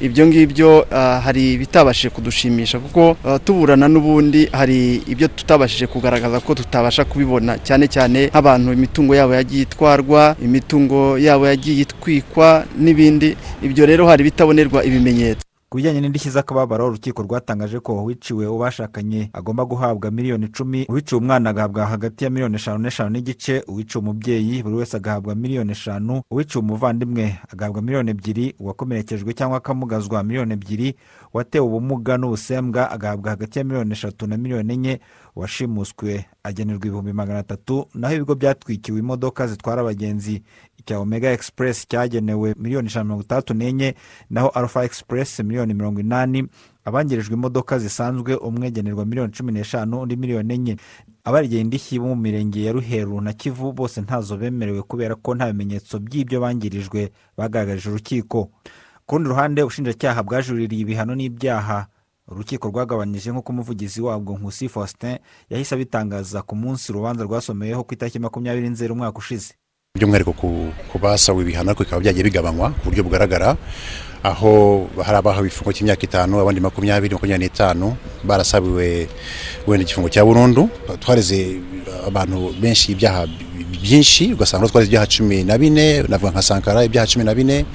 Ibyo 0.00 0.24
ngibyo 0.26 0.86
hari 1.24 1.52
ibitabashije 1.52 2.08
kudushimisha 2.10 2.78
kuko 2.80 3.16
tuburana 3.44 3.88
n'ubundi 3.92 4.48
hari 4.52 5.04
ibyo 5.12 5.28
tutabashije 5.28 5.86
kugaragaza 5.86 6.40
ko 6.40 6.54
tutabasha 6.56 7.04
kubibona. 7.04 7.58
Cyane 7.60 7.84
cyane 7.84 8.20
nk'abantu 8.32 8.72
imitungo 8.72 9.12
yabo 9.14 9.34
yagiye 9.36 9.62
itwarwa 9.68 10.36
imitungo 10.40 11.18
yabo 11.20 11.44
yagiye 11.46 11.84
itwikwa 11.84 12.64
n'ibindi. 12.80 13.36
Ibyo 13.62 13.84
rero 13.86 14.08
hari 14.08 14.24
bitabonerwa 14.24 14.80
ibimenyetso. 14.88 15.44
Ku 15.70 15.76
bijyanye 15.78 16.00
n'indishyi 16.00 16.30
z'akababaro 16.30 16.86
urukiko 16.86 17.22
rwatangaje 17.22 17.78
ko 17.80 17.92
uwiciwe 18.02 18.46
uwo 18.46 18.58
bashakanye 18.58 19.30
agomba 19.32 19.64
guhabwa 19.64 20.10
miliyoni 20.10 20.46
icumi 20.46 20.86
uwiciwe 20.90 21.20
umwana 21.20 21.50
agahabwa 21.50 21.86
hagati 21.86 22.24
ya 22.24 22.30
miliyoni 22.30 22.56
eshanu 22.56 22.78
n'eshanu 22.78 23.10
n'igice 23.10 23.62
uwiciwe 23.68 24.02
umubyeyi 24.02 24.62
buri 24.62 24.76
wese 24.76 24.96
agahabwa 24.96 25.34
miliyoni 25.34 25.72
eshanu 25.72 26.22
uwiciwe 26.30 26.62
umuvandimwe 26.64 27.38
agahabwa 27.52 27.82
miliyoni 27.82 28.10
ebyiri 28.10 28.54
uwakomerekejwe 28.58 29.32
cyangwa 29.34 29.56
akamugazwa 29.58 30.22
miliyoni 30.22 30.52
ebyiri 30.52 30.96
uwatewe 31.34 31.66
ubumuga 31.66 32.18
n'ubusembwa 32.18 32.90
agahabwa 32.90 33.30
hagati 33.30 33.58
ya 33.58 33.64
miliyoni 33.64 33.92
eshatu 33.92 34.26
na 34.26 34.36
miliyoni 34.36 34.74
enye 34.74 35.00
uwashimuswe 35.36 36.24
agenerwa 36.42 36.86
ibihumbi 36.86 37.12
magana 37.12 37.38
atatu 37.38 37.86
naho 37.94 38.14
ibigo 38.14 38.34
byatwikiwe 38.34 38.98
imodoka 38.98 39.46
zitwara 39.46 39.80
abagenzi 39.80 40.42
icya 40.80 40.98
omega 40.98 41.32
express 41.32 41.86
cyagenewe 41.88 42.54
miliyoni 42.58 42.88
ijana 42.88 43.00
na 43.00 43.04
mirongo 43.04 43.22
itandatu 43.22 43.54
n'enye 43.54 43.94
naho 44.30 44.48
alpha 44.48 44.84
express 44.84 45.40
miliyoni 45.40 45.74
mirongo 45.74 46.00
inani. 46.00 46.46
Abangirijwe 46.84 47.34
imodoka 47.34 47.78
zisanzwe 47.78 48.34
umwe 48.36 48.66
agenerwa 48.66 49.04
miliyoni 49.06 49.32
cumi 49.32 49.52
n'eshanu 49.52 50.00
undi 50.00 50.16
miliyoni 50.16 50.54
enye. 50.54 50.76
Abaregeye 51.24 51.60
indishyi 51.60 51.98
bo 51.98 52.06
mu 52.06 52.16
mirenge 52.16 52.64
ya 52.64 52.72
ruheru 52.72 53.20
na 53.20 53.32
kivu 53.32 53.72
bose 53.72 54.00
ntazo 54.00 54.36
bemerewe 54.36 54.82
kubera 54.82 55.14
ko 55.14 55.34
nta 55.34 55.46
bimenyetso 55.52 55.98
by'ibyo 55.98 56.40
bangirijwe 56.40 57.12
bagaragarije 57.36 57.88
urukiko. 57.90 58.50
Ku 59.06 59.14
rundi 59.16 59.28
ruhande 59.28 59.62
ubushinjacyaha 59.62 60.22
bwajuririye 60.22 60.82
ibihano 60.82 61.14
n'ibyaha. 61.14 61.86
Urukiko 62.30 62.68
rwagabanyije 62.68 63.30
nk'uko 63.30 63.52
umuvugizi 63.52 64.00
wabwo 64.02 64.38
nkusi 64.38 64.68
faustin 64.68 65.18
yahise 65.50 65.74
abitangaza 65.74 66.42
ku 66.42 66.56
munsi 66.56 66.92
urubanza 66.92 67.24
rwasomeweho 67.24 67.84
ku 67.84 67.94
itariki 67.94 68.18
makumyabiri 68.18 68.68
nzeri 68.70 68.92
umwaka 68.92 69.18
ushize. 69.18 69.54
By'umwihariko 69.98 70.32
ku 70.38 70.98
basawe 71.02 71.42
ibihano 71.42 71.74
ariko 71.74 71.82
bikaba 71.82 71.98
byagiye 71.98 72.22
bigabanywa 72.22 72.70
ku 72.78 72.86
buryo 72.94 73.02
bugaragara 73.02 73.58
aho 74.22 74.86
hari 75.02 75.18
abahawe 75.18 75.50
igifungo 75.50 75.74
cy'imyaka 75.74 76.06
itanu 76.06 76.38
abandi 76.38 76.62
makumyabiri 76.62 77.18
makumyabiri 77.18 77.50
n'itanu 77.50 77.98
barasabiwe 78.22 79.10
wenda 79.66 79.82
igifungo 79.82 80.06
cya 80.06 80.22
burundu. 80.22 80.70
Twareze 81.02 81.58
abantu 82.06 82.54
benshi 82.62 82.94
ibyaha 82.94 83.26
byinshi 83.82 84.30
ugasanga 84.38 84.70
twareze 84.70 84.94
ibyaha 84.94 85.10
cumi 85.10 85.42
na 85.42 85.58
bine 85.58 86.06
navuga 86.06 86.38
nka 86.38 86.42
sankara 86.46 86.86
ibyaha 86.86 87.06
cumi 87.10 87.24
na 87.26 87.34
bine 87.34 87.66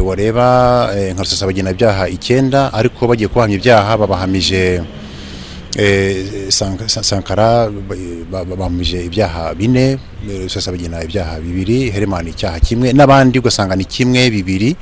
wareba 0.00 0.88
nka 1.12 1.20
rusesabagina 1.20 1.76
ibyaha 1.76 2.08
icyenda 2.08 2.72
ariko 2.72 3.04
bagiye 3.04 3.28
kubahamya 3.28 3.60
ibyaha 3.60 3.92
babahamije 4.00 4.80
sankara 7.00 7.70
bahamije 8.58 9.04
ibyaha 9.06 9.54
bine 9.54 9.98
rusesabagina 10.26 11.02
ibyaha 11.04 11.40
bibiri 11.40 11.90
heremani 11.90 12.30
icyaha 12.30 12.60
kimwe 12.60 12.92
n'abandi 12.92 13.38
ugasanga 13.38 13.76
ni 13.76 13.84
kimwe 13.84 14.30
bibiri. 14.30 14.76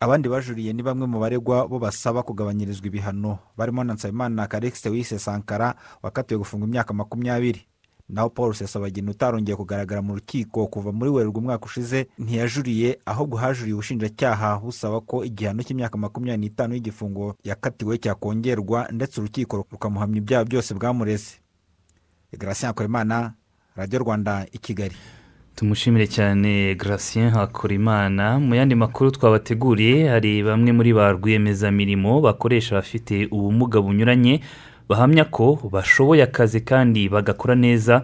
Abandi 0.00 0.28
bajuriye 0.28 0.72
ni 0.72 0.82
bamwe 0.82 1.06
mu 1.06 1.18
baregwa 1.20 1.64
bo 1.68 1.78
basaba 1.78 2.22
kugabanyirizwa 2.22 2.86
ibihano. 2.86 3.38
Barimo 3.56 3.84
na 3.84 3.94
nsabimana 3.94 4.46
karikisite 4.46 4.88
wise 4.92 5.18
sankara 5.18 5.74
wakatiwe 6.02 6.38
gufunga 6.38 6.66
imyaka 6.66 6.92
makumyabiri. 6.94 7.64
Naho 8.08 8.28
paul 8.30 8.48
rusesabagina 8.48 9.10
utarongeye 9.10 9.56
kugaragara 9.56 10.02
mu 10.02 10.14
rukiko 10.14 10.66
kuva 10.66 10.92
muri 10.92 11.10
werurwe 11.10 11.38
umwaka 11.40 11.64
ushize 11.66 12.06
ntiyajuriye 12.18 12.98
ahubwo 13.06 13.36
hajuriye 13.36 13.74
ubushinjacyaha 13.74 14.58
busaba 14.60 15.00
ko 15.00 15.24
igihano 15.24 15.62
cy'imyaka 15.62 15.96
makumyabiri 15.98 16.40
n'itanu 16.40 16.74
y'igifungo 16.74 17.36
yakatiwe 17.44 17.98
cyakongerwa 17.98 18.88
ndetse 18.92 19.20
urukiko 19.20 19.64
rukamuhamya 19.72 20.18
ibyaha 20.18 20.44
byose 20.44 20.74
bwamureze. 20.74 21.32
Garasiyo 22.38 22.68
hakorimana 22.68 23.32
radiyo 23.76 23.98
rwanda 24.02 24.46
i 24.52 24.58
kigali. 24.58 24.94
Tumushimire 25.54 26.06
cyane 26.06 26.74
Gratien 26.74 27.30
hakorimana. 27.30 28.38
Mu 28.40 28.54
yandi 28.54 28.74
makuru 28.74 29.10
twabateguriye 29.10 30.08
hari 30.08 30.42
bamwe 30.42 30.72
muri 30.72 30.92
ba 30.92 31.12
rwiyemezamirimo 31.12 32.20
bakoresha 32.20 32.74
abafite 32.74 33.26
ubumuga 33.30 33.80
bunyuranye 33.80 34.40
bahamya 34.88 35.24
ko 35.24 35.58
bashoboye 35.72 36.22
akazi 36.22 36.60
kandi 36.60 37.08
bagakora 37.08 37.54
neza 37.54 38.02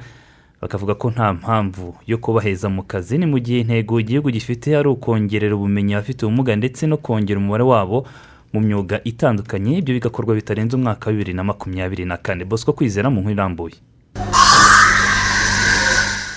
bakavuga 0.61 0.95
ko 0.95 1.11
nta 1.11 1.33
mpamvu 1.33 1.95
yo 2.07 2.19
kubaheza 2.19 2.69
mu 2.69 2.83
kazi. 2.83 3.19
Ni 3.19 3.27
mu 3.27 3.39
gihe 3.39 3.61
intego 3.61 4.01
igihugu 4.01 4.31
gifite 4.31 4.77
ari 4.77 4.89
ukongerera 4.89 5.55
ubumenyi 5.57 5.95
abafite 5.95 6.27
ubumuga 6.27 6.57
ndetse 6.57 6.87
no 6.87 6.97
kongera 6.97 7.39
umubare 7.41 7.65
wabo 7.65 8.07
mu 8.53 8.61
myuga 8.61 9.01
itandukanye. 9.05 9.79
Ibyo 9.79 9.95
bigakorwa 9.95 10.35
bitarenze 10.35 10.77
umwaka 10.77 11.07
wa 11.07 11.13
bibiri 11.13 11.33
na 11.35 11.45
makumyabiri 11.45 12.05
na 12.05 12.17
kane. 12.17 12.45
Bosco 12.45 12.73
kwizera 12.73 13.11
mu 13.11 13.21
nkuru 13.21 13.33
irambuye 13.35 13.75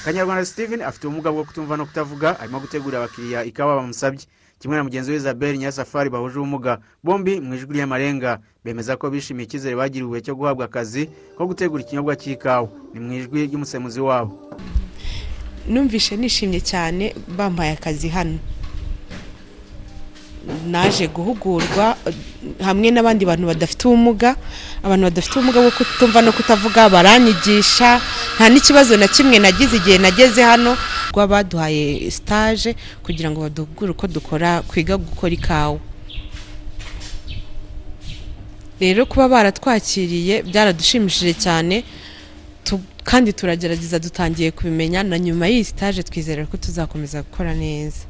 kanyarwanda 0.06 0.46
steven 0.46 0.82
afite 0.82 1.08
ubumuga 1.08 1.32
bwo 1.32 1.44
kutumva 1.44 1.78
no 1.78 1.86
kutavuga 1.86 2.40
arimo 2.40 2.60
gutegurira 2.60 3.00
abakiriya 3.00 3.44
ikawa 3.44 3.76
bamusabye. 3.76 4.26
Kimwe 4.64 4.78
na 4.78 4.84
mugenzi 4.84 5.12
we 5.12 5.18
isabelle 5.18 5.58
nyirasafari 5.58 6.10
bahuje 6.10 6.40
ubumuga. 6.40 6.80
Bombi 7.04 7.40
mu 7.44 7.54
ijwi 7.56 7.74
ry'amarenga 7.76 8.40
bemeza 8.64 8.96
ko 8.96 9.10
bishimiye 9.12 9.44
icyizere 9.46 9.76
bagiriwe 9.76 10.22
cyo 10.24 10.36
guhabwa 10.40 10.66
akazi 10.66 11.10
ko 11.38 11.44
gutegura 11.48 11.84
ikinyobwa 11.84 12.16
cy'ikawa. 12.16 12.70
Ni 12.96 13.00
mu 13.04 13.12
ijwi 13.20 13.48
ry'umusemuzi 13.52 14.00
wabo. 14.00 14.32
Numvishe 15.68 16.16
nishimye 16.16 16.60
cyane 16.64 17.12
bambaye 17.38 17.72
akazi 17.76 18.08
hano. 18.08 18.40
Naje 20.68 21.08
guhugurwa 21.08 21.96
hamwe 22.64 22.92
n'abandi 22.92 23.24
bantu 23.26 23.48
badafite 23.48 23.82
ubumuga 23.88 24.36
abantu 24.84 25.04
badafite 25.08 25.34
ubumuga 25.40 25.60
bwo 25.64 25.72
kutumva 25.72 26.20
no 26.22 26.32
kutavuga 26.36 26.90
baranyigisha 26.90 28.02
nta 28.36 28.50
n'ikibazo 28.52 28.98
na 28.98 29.08
kimwe 29.08 29.40
nagize 29.40 29.76
igihe 29.80 29.98
nageze 30.04 30.44
hano 30.44 30.76
rwa 31.16 31.28
baduhaye 31.28 32.12
sitaje 32.12 32.76
kugira 33.04 33.32
ngo 33.32 33.42
baduhugure 33.48 33.92
uko 33.96 34.08
dukora 34.08 34.62
kwiga 34.68 34.98
gukora 34.98 35.34
ikawa. 35.34 35.80
Rero 38.80 39.06
kuba 39.06 39.30
baratwakiriye 39.30 40.44
byaradushimishije 40.44 41.34
cyane 41.40 41.84
kandi 43.04 43.34
turagerageza 43.34 44.00
dutangiye 44.00 44.52
kubimenya 44.52 45.04
na 45.04 45.20
nyuma 45.20 45.48
y'iyi 45.48 45.64
sitaje 45.64 46.04
twizera 46.04 46.46
ko 46.48 46.58
tuzakomeza 46.58 47.22
gukora 47.24 47.54
neza. 47.56 48.04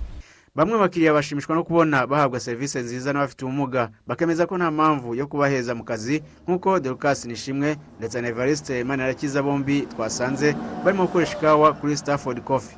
Bamwe 0.55 0.77
bakiriya 0.77 1.13
bashimishwa 1.13 1.55
no 1.55 1.63
kubona 1.63 2.07
bahabwa 2.07 2.39
serivisi 2.39 2.79
nziza 2.79 3.13
n'abafite 3.13 3.45
ubumuga. 3.45 3.89
Bakemeza 4.07 4.45
ko 4.45 4.57
nta 4.57 4.71
mpamvu 4.71 5.15
yo 5.15 5.27
kubaheza 5.27 5.75
mu 5.75 5.83
kazi 5.83 6.21
nk'uko 6.47 6.79
dorukasi 6.79 7.27
nishimwe 7.27 7.75
ndetse 7.99 8.21
na 8.21 8.27
evariste 8.27 8.83
manirakiza 8.83 9.41
bombi 9.43 9.81
twasanze 9.81 10.55
barimo 10.85 11.03
gukoresha 11.05 11.37
ikawa 11.37 11.73
kuri 11.73 11.97
stafford 11.97 12.41
coffee. 12.43 12.77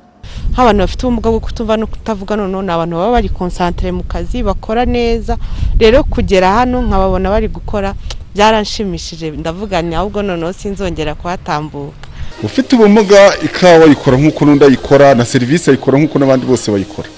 Nk'abantu 0.52 0.80
bafite 0.80 1.02
ubumuga 1.06 1.30
bwo 1.30 1.40
kutumva 1.40 1.76
no 1.76 1.86
kutavuga 1.86 2.36
noneho 2.36 2.62
ni 2.62 2.70
abantu 2.72 2.96
baba 2.96 3.12
bari 3.12 3.28
konsantire 3.28 3.92
mu 3.92 4.02
kazi 4.08 4.42
bakora 4.42 4.84
neza. 4.88 5.36
Rero 5.78 6.00
kugera 6.04 6.52
hano 6.52 6.80
nkababona 6.82 7.28
bari 7.30 7.48
gukora 7.48 7.92
byaranshimishije. 8.34 9.30
Ndavuga 9.30 9.82
ni 9.82 9.94
ahubwo 9.94 10.22
noneho 10.22 10.52
sinzongera 10.52 11.14
kuhatambuka. 11.14 12.08
Ufite 12.42 12.76
ubumuga 12.76 13.36
ikawa 13.44 13.84
ayikora 13.84 14.16
nk'uko 14.16 14.44
n'undi 14.44 14.64
ayikora 14.64 15.14
na 15.14 15.24
serivisi 15.24 15.70
ayikora 15.70 15.98
nk'uko 16.00 16.18
n'abandi 16.18 16.46
bose 16.48 16.70
bayikora. 16.72 17.08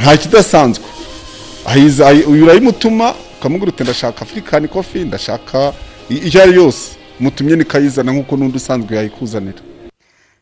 Nta 0.00 0.16
kidasanzwe 0.16 0.84
uyu 2.28 2.44
urayimutuma 2.44 3.14
ukamubwira 3.38 3.72
uti 3.72 3.82
ndashaka 3.82 4.20
afurikani 4.22 4.68
kofi 4.68 4.98
ndashaka 4.98 5.72
iyo 6.08 6.42
ari 6.42 6.54
yose. 6.54 6.96
Mutumye 7.20 7.56
nikayizana 7.56 8.12
nk'uko 8.12 8.36
n'undi 8.36 8.56
usanzwe 8.56 8.96
yayikuzanira. 8.96 9.58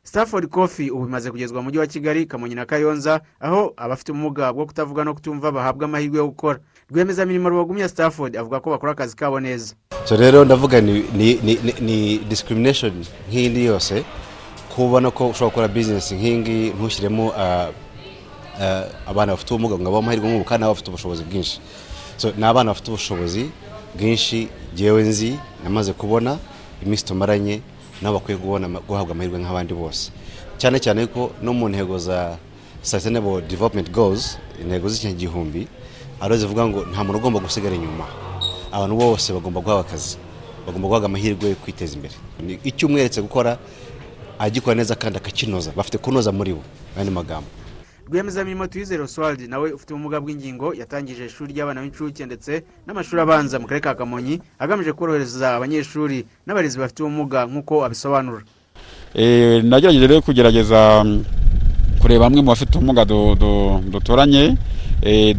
Stafford 0.02 0.48
coffee 0.48 0.90
ubu 0.90 1.06
imaze 1.06 1.30
kugezwa 1.30 1.58
mu 1.58 1.64
mujyi 1.64 1.78
wa 1.78 1.86
kigali 1.86 2.26
kamonyi 2.26 2.54
na 2.54 2.66
kayonza 2.66 3.20
aho 3.40 3.72
abafite 3.76 4.12
ubumuga 4.12 4.52
bwo 4.52 4.66
kutavuga 4.66 5.04
no 5.04 5.14
kutumva 5.14 5.52
bahabwa 5.52 5.84
amahirwe 5.84 6.18
yo 6.18 6.26
gukora. 6.26 6.58
Rwiyemezamirimo 6.90 7.48
rubagumya 7.48 7.88
stafford 7.88 8.36
avuga 8.36 8.60
ko 8.60 8.70
bakora 8.70 8.92
akazi 8.92 9.16
kabo 9.16 9.40
neza. 9.40 9.74
So 10.04 10.16
rero 10.16 10.44
ndavuga 10.44 10.80
ni, 10.80 11.04
ni, 11.14 11.34
ni, 11.42 11.58
ni, 11.64 11.74
ni 11.80 12.18
discrimination 12.18 12.92
nk'indi 13.30 13.64
yose 13.64 14.04
kubona 14.74 15.10
ko 15.10 15.28
ushobora 15.28 15.50
gukora 15.50 15.68
business 15.68 16.12
nk'ingi 16.12 16.70
ntushyiremo 16.78 17.28
uh, 17.28 17.68
abana 19.06 19.32
bafite 19.32 19.50
ubumuga 19.54 19.74
ngo 19.78 19.90
babe 19.90 19.98
amahirwe 20.04 20.26
nk'ubu 20.28 20.44
kandi 20.44 20.60
nabo 20.62 20.72
bafite 20.74 20.88
ubushobozi 20.90 21.22
bwinshi. 21.24 21.60
Ni 22.36 22.44
abana 22.44 22.70
bafite 22.70 22.88
ubushobozi 22.90 23.50
bwinshi 23.94 24.48
ngewe 24.74 25.02
nzi 25.02 25.38
namaze 25.64 25.92
kubona 25.92 26.38
iminsi 26.82 27.04
tumaranye 27.04 27.60
nabo 28.02 28.18
bakwiye 28.18 28.38
guhabwa 28.88 29.12
amahirwe 29.14 29.38
nk'abandi 29.38 29.74
bose. 29.74 30.10
Cyane 30.58 30.78
cyane 30.80 31.06
ko 31.06 31.30
no 31.42 31.52
mu 31.54 31.68
ntego 31.68 31.98
za 31.98 32.36
sustainable 32.82 33.42
development 33.46 33.90
goals 33.90 34.38
intego 34.62 34.88
z'ikinyagihumbi 34.88 35.68
ariho 36.20 36.36
zivuga 36.40 36.66
ngo 36.66 36.80
nta 36.90 37.04
muntu 37.04 37.18
ugomba 37.18 37.38
gusigara 37.40 37.74
inyuma. 37.74 38.06
Abantu 38.72 38.96
bose 38.96 39.32
bagomba 39.32 39.60
guhabwa 39.60 39.86
akazi 39.86 40.18
bagomba 40.66 40.88
guhabwa 40.88 41.06
amahirwe 41.06 41.48
yo 41.50 41.56
kwiteza 41.62 41.94
imbere. 41.94 42.14
Icyo 42.64 42.88
umweretse 42.88 43.22
gukora 43.22 43.58
agikora 44.38 44.74
neza 44.74 44.94
kandi 44.98 45.18
akakinoza. 45.18 45.70
Bafite 45.76 45.98
kunoza 45.98 46.32
muri 46.32 46.52
bo 46.58 46.62
andi 46.98 47.10
magambo. 47.10 47.46
Rwiyemezamirimo 48.08 48.66
tuyizere 48.66 49.02
oswald 49.02 49.40
nawe 49.48 49.72
ufite 49.72 49.92
ubumuga 49.94 50.20
bw'ingingo 50.20 50.74
yatangije 50.74 51.26
ishuri 51.26 51.52
ry'abana 51.52 51.82
b'incuke 51.82 52.26
ndetse 52.26 52.62
n'amashuri 52.86 53.20
abanza 53.22 53.58
mu 53.58 53.66
karere 53.66 53.84
ka 53.84 53.94
kamonyi 53.94 54.40
agamije 54.58 54.92
korohereza 54.92 55.56
abanyeshuri 55.56 56.24
n'abarezi 56.46 56.78
bafite 56.78 57.00
ubumuga 57.02 57.46
nk'uko 57.46 57.84
abisobanura. 57.84 58.42
Nagerageje 59.62 60.06
rero 60.06 60.20
kugerageza 60.24 61.04
kureba 62.00 62.24
bamwe 62.24 62.40
mu 62.40 62.48
bafite 62.48 62.72
ubumuga 62.78 63.04
duturanye 63.04 64.56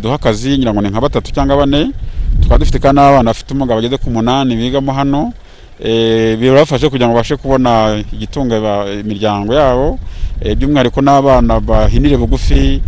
duha 0.01 0.15
akazi 0.15 0.57
ngira 0.57 0.73
ngo 0.73 0.81
ni 0.81 0.89
nka 0.89 1.01
batatu 1.01 1.31
cyangwa 1.33 1.57
bane. 1.57 1.91
Tukaba 2.41 2.57
dufite 2.61 2.79
kandi 2.79 3.01
n'abana 3.01 3.29
bafite 3.33 3.49
ubumuga 3.51 3.75
bageze 3.75 3.97
ku 3.97 4.09
munani 4.13 4.55
bigamo 4.55 4.93
hano. 4.93 5.33
Birabafasha 6.39 6.89
kugira 6.89 7.07
ngo 7.07 7.13
babashe 7.15 7.36
kubona 7.36 8.03
igitunga 8.13 8.86
imiryango 9.00 9.53
yabo. 9.53 10.00
By'umwihariko 10.39 11.01
n'abana 11.01 11.59
bahinire 11.59 12.17
bugufi 12.17 12.81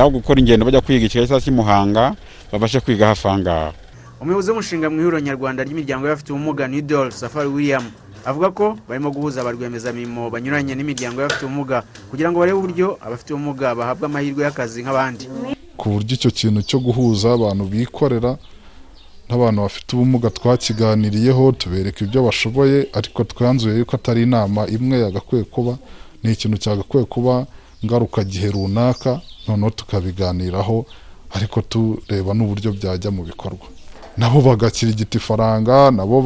aho 0.00 0.10
gukora 0.10 0.40
ingendo 0.40 0.64
bajya 0.64 0.80
kwiga 0.80 1.06
ikigali 1.06 1.28
cyangwa 1.28 1.40
cy'imuhanga 1.44 2.04
babashe 2.52 2.80
kwiga 2.80 3.06
hafi 3.12 3.28
aha 3.28 3.38
ngaha. 3.38 3.72
Umuyobozi 4.20 4.50
w'umushinga 4.50 4.88
mu 4.90 5.00
ihuriro 5.00 5.20
nyarwanda 5.20 5.64
ry'imiryango 5.64 6.06
y'abafite 6.08 6.32
ubumuga 6.32 6.68
nidol 6.68 7.10
safari 7.12 7.48
william 7.48 7.84
avuga 8.24 8.50
ko 8.50 8.78
barimo 8.88 9.10
guhuza 9.12 9.44
ba 9.44 9.52
rwiyemezamirimo 9.52 10.30
banyuranye 10.32 10.74
n'imiryango 10.74 11.20
y'abafite 11.20 11.44
ubumuga 11.44 11.82
kugira 12.10 12.32
ngo 12.32 12.40
barebe 12.40 12.58
uburyo 12.58 12.96
abafite 13.04 13.30
ubumuga 13.36 13.74
bahabwa 13.74 14.06
amahirwe 14.08 14.44
y'akazi 14.44 14.80
nk'abandi. 14.82 15.28
Ku 15.76 15.88
buryo 16.00 16.14
icyo 16.16 16.30
kintu 16.32 16.62
cyo 16.64 16.78
guhuza 16.80 17.36
abantu 17.36 17.64
bikorera 17.68 18.40
n'abantu 19.28 19.60
bafite 19.62 19.88
ubumuga 19.96 20.30
twakiganiriyeho 20.30 21.52
tubereka 21.52 22.04
ibyo 22.04 22.22
bashoboye 22.26 22.78
ariko 22.92 23.24
twanzuye 23.24 23.78
yuko 23.78 23.96
atari 23.96 24.22
inama 24.22 24.66
imwe 24.76 24.96
yagakwiye 25.00 25.44
kuba 25.44 25.72
ni 26.22 26.32
ikintu 26.32 26.56
cyagakwiye 26.62 27.04
kuba 27.04 27.46
ngarukagihe 27.84 28.50
runaka 28.50 29.20
noneho 29.48 29.70
tukabiganiraho 29.70 30.86
ariko 31.36 31.60
tureba 31.62 32.34
n'uburyo 32.34 32.72
byajya 32.72 33.10
mu 33.10 33.22
bikorwa. 33.24 33.66
Nabo 34.16 34.40
bagakirigita 34.40 35.18
ifaranga 35.18 35.90
nabo 35.90 36.22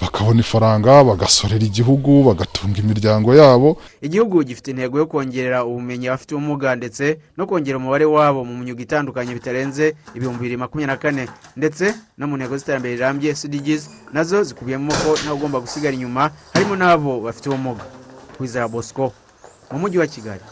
bakabona 0.00 0.40
ifaranga 0.40 1.04
bagasorera 1.04 1.64
igihugu 1.64 2.22
bagatunga 2.24 2.78
imiryango 2.78 3.34
yabo. 3.34 3.76
Igihugu 4.02 4.42
gifite 4.44 4.70
intego 4.70 4.98
yo 4.98 5.06
kongerera 5.06 5.64
ubumenyi 5.64 6.08
abafite 6.08 6.34
ubumuga 6.34 6.76
ndetse 6.76 7.18
no 7.36 7.46
kongera 7.46 7.78
umubare 7.78 8.04
wabo 8.04 8.44
mu 8.44 8.54
myuga 8.58 8.82
itandukanye 8.82 9.34
bitarenze 9.34 9.94
ibihumbi 10.14 10.38
bibiri 10.42 10.56
makumyabiri 10.56 10.92
na 10.92 10.96
kane. 11.02 11.24
Ndetse 11.56 11.94
no 12.18 12.26
mu 12.26 12.36
ntego 12.36 12.56
z'iterambere 12.58 12.94
rirambye 12.94 13.34
cdgs 13.34 13.82
na 14.12 14.24
zo 14.24 14.42
zikubiyemo 14.42 14.92
ko 14.92 15.10
ntawe 15.22 15.36
ugomba 15.36 15.60
gusigara 15.60 15.94
inyuma 15.94 16.30
harimo 16.52 16.76
n'abo 16.76 17.20
bafite 17.20 17.46
ubumuga. 17.48 17.84
Kwizera 18.36 18.68
bosco 18.68 19.12
mu 19.72 19.78
mujyi 19.78 19.98
wa 19.98 20.06
kigali. 20.06 20.42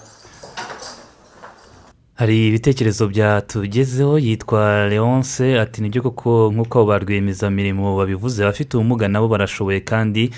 Hari 2.23 2.49
ibitekerezo 2.49 3.09
byatugezeho 3.09 4.19
yitwa 4.19 4.87
leonce 4.89 5.59
ati 5.61 5.83
ni 5.83 5.89
byo 5.91 6.03
koko 6.03 6.53
nk'uko 6.55 6.85
ba 6.87 6.99
rwiyemezamirimo 7.03 7.97
babivuze 7.99 8.43
abafite 8.43 8.77
ubumuga 8.79 9.09
nabo 9.09 9.27
barashoboye 9.29 9.81
kandi 9.83 10.31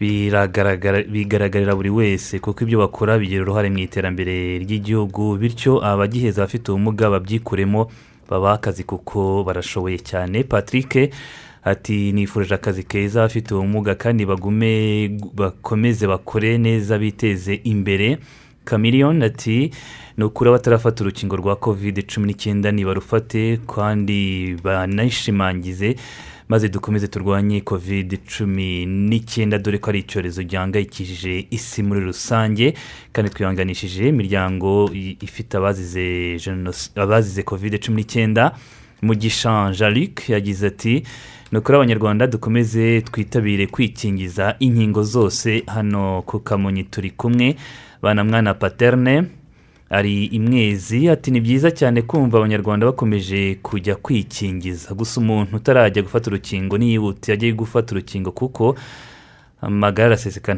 bigaragarira 0.00 1.76
buri 1.76 1.90
wese 1.90 2.38
kuko 2.40 2.64
ibyo 2.64 2.78
bakora 2.80 3.18
bigira 3.20 3.42
uruhare 3.44 3.68
mu 3.68 3.78
iterambere 3.78 4.56
ry'igihugu 4.64 5.36
bityo 5.36 5.84
abagiheza 5.84 6.42
abafite 6.42 6.72
ubumuga 6.72 7.10
babyikuremo 7.12 7.90
babaha 8.28 8.54
akazi 8.56 8.84
kuko 8.88 9.44
barashoboye 9.44 9.98
cyane. 10.00 10.44
Patrick 10.48 11.12
ati 11.64 12.12
nifurije 12.12 12.54
akazi 12.56 12.82
keza 12.88 13.20
abafite 13.20 13.52
ubumuga 13.54 13.94
kandi 14.00 14.24
bagume 14.24 14.72
bakomeze 15.36 16.06
bakore 16.08 16.56
neza 16.58 16.96
biteze 16.98 17.60
imbere. 17.68 18.16
Kamiriyoni 18.68 19.24
ati 19.24 19.70
ni 20.16 20.24
ukuri 20.24 20.50
abatarafata 20.50 21.04
urukingo 21.04 21.36
rwa 21.36 21.56
kovide 21.56 22.02
cumi 22.02 22.26
n'icyenda 22.26 22.70
nibarufate 22.72 23.56
kandi 23.74 24.56
banayishimangize 24.64 25.96
maze 26.48 26.68
dukomeze 26.68 27.08
turwanye 27.08 27.60
kovide 27.60 28.16
cumi 28.16 28.86
n'icyenda 28.86 29.58
dore 29.58 29.78
ko 29.78 29.90
ari 29.90 29.98
icyorezo 29.98 30.42
gihangayikishije 30.42 31.46
isi 31.50 31.82
muri 31.82 32.00
rusange 32.00 32.74
kandi 33.12 33.30
twihanganishije 33.30 34.08
imiryango 34.08 34.90
ifite 35.20 35.56
abazize 36.96 37.42
kovide 37.44 37.78
cumi 37.78 37.96
n'icyenda. 38.02 38.52
Mugisha 39.02 39.70
jean 39.78 39.94
luc 39.94 40.28
yagize 40.28 40.66
ati 40.66 41.02
ni 41.52 41.58
ukuri 41.58 41.76
abanyarwanda 41.76 42.26
dukomeze 42.26 43.00
twitabire 43.00 43.66
kwikingiza 43.66 44.56
inkingo 44.58 45.02
zose 45.02 45.62
hano 45.66 46.22
ku 46.26 46.40
kamonyi 46.40 46.84
turi 46.84 47.10
kumwe 47.10 47.56
banamwana 48.02 48.54
paterne 48.54 49.24
ari 49.90 50.24
imwezi 50.24 51.08
ati 51.08 51.30
ni 51.30 51.40
byiza 51.40 51.70
cyane 51.70 52.02
kumva 52.02 52.38
abanyarwanda 52.38 52.86
bakomeje 52.86 53.54
kujya 53.62 53.96
kwikingiza. 53.96 54.94
Gusa 54.94 55.20
umuntu 55.20 55.56
utarajya 55.56 56.02
gufata 56.02 56.30
urukingo 56.30 56.78
niyihute 56.78 57.32
ajye 57.32 57.52
gufata 57.52 57.94
urukingo 57.94 58.30
kuko 58.32 58.76
amagara 59.60 60.06
araseseka 60.06 60.54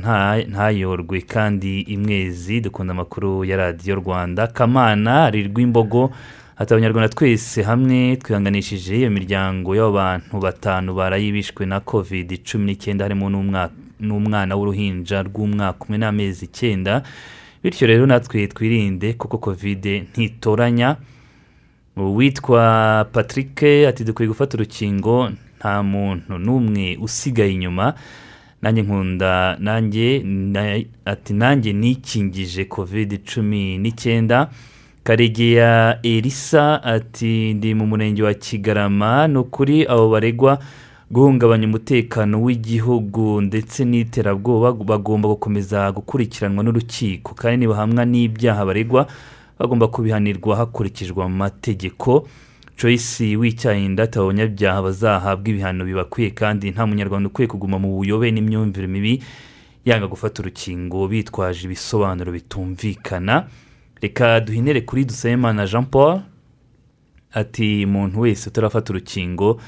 ntayorwe. 0.50 1.20
Kandi 1.20 1.80
imwezi 1.80 2.60
dukunda 2.60 2.90
amakuru 2.92 3.44
ya 3.44 3.56
radiyo 3.56 3.94
rwanda. 3.94 4.46
Kamana 4.46 5.24
ari 5.24 5.42
rw'imbogo. 5.48 6.10
Ati 6.58 6.74
abanyarwanda 6.74 7.08
twese 7.08 7.62
hamwe 7.62 8.16
twihanganishije 8.16 8.96
iyo 8.98 9.10
miryango 9.10 9.76
y'abantu 9.76 10.38
batanu 10.40 10.94
barayibishwe 10.94 11.66
na 11.66 11.80
kovide 11.80 12.36
cumi 12.36 12.64
n'icyenda 12.66 13.04
harimo 13.04 13.30
n'umwana 14.00 14.56
w'uruhinja 14.56 15.22
rw'umwaka 15.22 15.84
umwe 15.84 15.98
n'amezi 15.98 16.44
icyenda. 16.44 17.02
Bityo 17.62 17.86
rero 17.86 18.06
natwe 18.06 18.46
twirinde 18.46 19.12
kuko 19.12 19.38
kovide 19.38 20.00
ntitoranya. 20.12 20.96
Uwitwa 21.96 23.06
patrick 23.12 23.62
ati 23.88 24.04
dukwiye 24.04 24.28
gufata 24.28 24.56
urukingo 24.56 25.30
nta 25.58 25.82
muntu 25.82 26.38
n'umwe 26.38 26.96
usigaye 27.00 27.52
inyuma. 27.52 27.94
Nanjye 28.62 28.82
nkunda 28.82 29.56
nanjye 29.60 30.06
ati 31.04 31.32
nanjye 31.34 31.72
nikingije 31.72 32.64
kovide 32.64 33.16
cumi 33.18 33.78
n'icyenda. 33.78 34.48
Karegeya 35.04 35.98
elisa 36.02 36.82
ati 36.84 37.54
ndi 37.54 37.74
mu 37.74 37.86
murenge 37.86 38.22
wa 38.22 38.34
kigarama 38.34 39.28
ni 39.28 39.38
ukuri 39.38 39.86
abo 39.86 40.08
baregwa 40.10 40.58
guhungabanya 41.10 41.66
umutekano 41.66 42.42
w'igihugu 42.42 43.40
ndetse 43.40 43.84
n'iterabwoba 43.84 44.72
bagomba 44.72 45.28
gukomeza 45.28 45.92
gukurikiranwa 45.92 46.62
n'urukiko. 46.64 47.34
Kandi 47.34 47.56
nibahamwa 47.66 48.04
n'ibyaha 48.06 48.62
baregwa 48.66 49.06
bagomba 49.58 49.88
kubihanirwa 49.88 50.56
hakurikijwe 50.56 51.24
amategeko. 51.24 52.28
Joyce 52.78 53.36
w'icyayinda 53.36 54.06
abanyabyaha 54.06 54.82
bazahabwa 54.82 55.48
ibihano 55.50 55.84
bibakwiye 55.84 56.30
kandi 56.30 56.70
nta 56.70 56.86
munyarwanda 56.86 57.26
ukwiye 57.28 57.48
kuguma 57.50 57.78
mu 57.78 57.96
buyobe 57.98 58.30
n'imyumvire 58.30 58.86
mibi. 58.86 59.22
Yanga 59.84 60.06
gufata 60.06 60.42
urukingo 60.42 61.08
bitwaje 61.08 61.66
ibisobanuro 61.66 62.32
bitumvikana. 62.32 63.46
Reka 64.00 64.40
duhinire 64.40 64.80
kuri 64.80 65.04
dusabimana 65.04 65.66
jean 65.66 65.84
paul 65.90 66.20
ati 67.32 67.84
umuntu 67.84 68.20
wese 68.20 68.48
utarafata 68.48 68.92
urukingo 68.92 69.60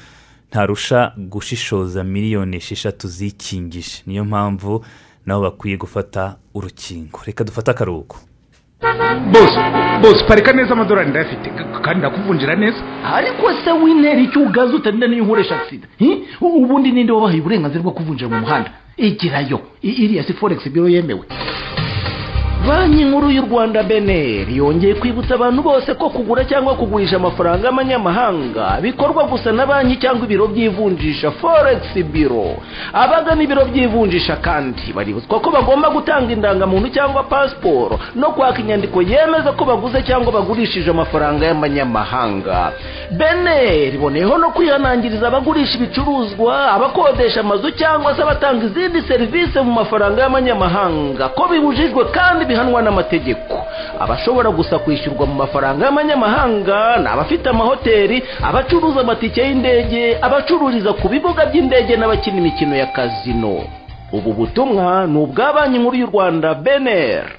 ntarusha 0.53 1.11
gushishoza 1.17 2.03
miliyoni 2.03 2.57
esheshatu 2.57 3.07
zikingije 3.07 4.03
niyo 4.07 4.25
mpamvu 4.25 4.85
nabo 5.25 5.41
bakwiye 5.41 5.77
gufata 5.77 6.35
urukingo. 6.53 7.19
Reka 7.25 7.43
dufate 7.43 7.71
akaruhuko. 7.71 8.17
Bose 9.31 9.57
bose 10.01 10.23
parika 10.27 10.53
neza 10.53 10.71
amadorari 10.73 11.09
ndayafite. 11.09 11.49
Kandi 11.81 11.99
ndakuvunjira 11.99 12.55
neza. 12.55 12.77
Ariko 13.03 13.53
se 13.65 13.71
wintera 13.71 14.21
icyo 14.21 14.41
ugaze 14.41 14.73
utarinda 14.75 15.07
n'iyo 15.07 15.23
nkoresha 15.25 15.59
sida 15.69 15.87
ubundi 16.41 16.91
ninde 16.91 17.11
wabahaye 17.11 17.39
uburenganzira 17.41 17.81
bwo 17.83 17.91
kuvunjira 17.91 18.29
mu 18.29 18.39
muhanda? 18.39 18.71
Igirayo. 18.97 19.59
Iriya 19.81 20.23
si 20.23 20.33
foregisi 20.33 20.69
biro 20.69 20.89
yemewe. 20.89 21.25
Banki 22.67 23.03
nkuru 23.03 23.29
y'u 23.31 23.41
rwanda 23.51 23.83
beneri 23.83 24.57
yongeye 24.57 24.93
kwibutsa 24.95 25.35
abantu 25.35 25.61
bose 25.63 25.93
ko 25.93 26.09
kugura 26.09 26.45
cyangwa 26.45 26.75
kugurisha 26.75 27.15
amafaranga 27.15 27.65
y'amanyamahanga 27.67 28.77
bikorwa 28.81 29.23
gusa 29.23 29.51
na 29.51 29.65
banki 29.65 29.95
cyangwa 29.97 30.25
ibiro 30.25 30.47
by'ivunjisha 30.47 31.31
foregisi 31.31 32.03
biro 32.03 32.55
abagana 32.93 33.43
ibiro 33.43 33.65
by'ivunjisha 33.65 34.35
kandi 34.35 34.93
baributswa 34.95 35.39
ko 35.39 35.51
bagomba 35.51 35.89
gutanga 35.89 36.33
indangamuntu 36.33 36.89
cyangwa 36.89 37.23
pasiporo 37.23 37.99
no 38.15 38.31
kwaka 38.31 38.59
inyandiko 38.61 39.01
yemeza 39.01 39.51
ko 39.51 39.65
baguze 39.65 40.01
cyangwa 40.03 40.31
bagurishije 40.31 40.89
amafaranga 40.89 41.45
y'amanyamahanga. 41.45 42.71
Beneri 43.11 43.95
iboneyeho 43.97 44.37
no 44.37 44.49
kwihanangiriza 44.51 45.27
abagurisha 45.27 45.77
ibicuruzwa 45.77 46.71
abakodesha 46.71 47.39
amazu 47.39 47.71
cyangwa 47.71 48.15
se 48.15 48.21
abatanga 48.21 48.65
izindi 48.65 49.01
serivisi 49.01 49.59
mu 49.59 49.71
mafaranga 49.71 50.21
y'amanyamahanga. 50.21 51.29
Ko 51.29 51.47
bibujijwe 51.51 52.05
kandi 52.05 52.45
bihanwa 52.53 52.81
n'amategeko. 52.81 53.65
Abashobora 53.99 54.49
gusa 54.51 54.79
kwishyurwa 54.79 55.25
mu 55.25 55.33
mafaranga 55.33 55.85
y'amanyamahanga 55.85 56.97
ni 57.01 57.07
abafite 57.07 57.49
amahoteli 57.49 58.23
abacuruza 58.43 59.01
amatike 59.01 59.41
y'indege 59.41 60.17
abacururiza 60.21 60.93
ku 60.93 61.09
bibuga 61.09 61.45
by'indege 61.45 61.97
n'abakina 61.97 62.37
imikino 62.37 62.75
ya 62.75 62.85
kazino 62.93 63.65
ubu 64.13 64.33
butumwa 64.33 65.07
ni 65.07 65.17
ubwa 65.17 65.53
banki 65.53 65.77
nkuru 65.79 65.97
y'u 65.97 66.09
rwanda 66.13 66.53
beneri 66.53 67.33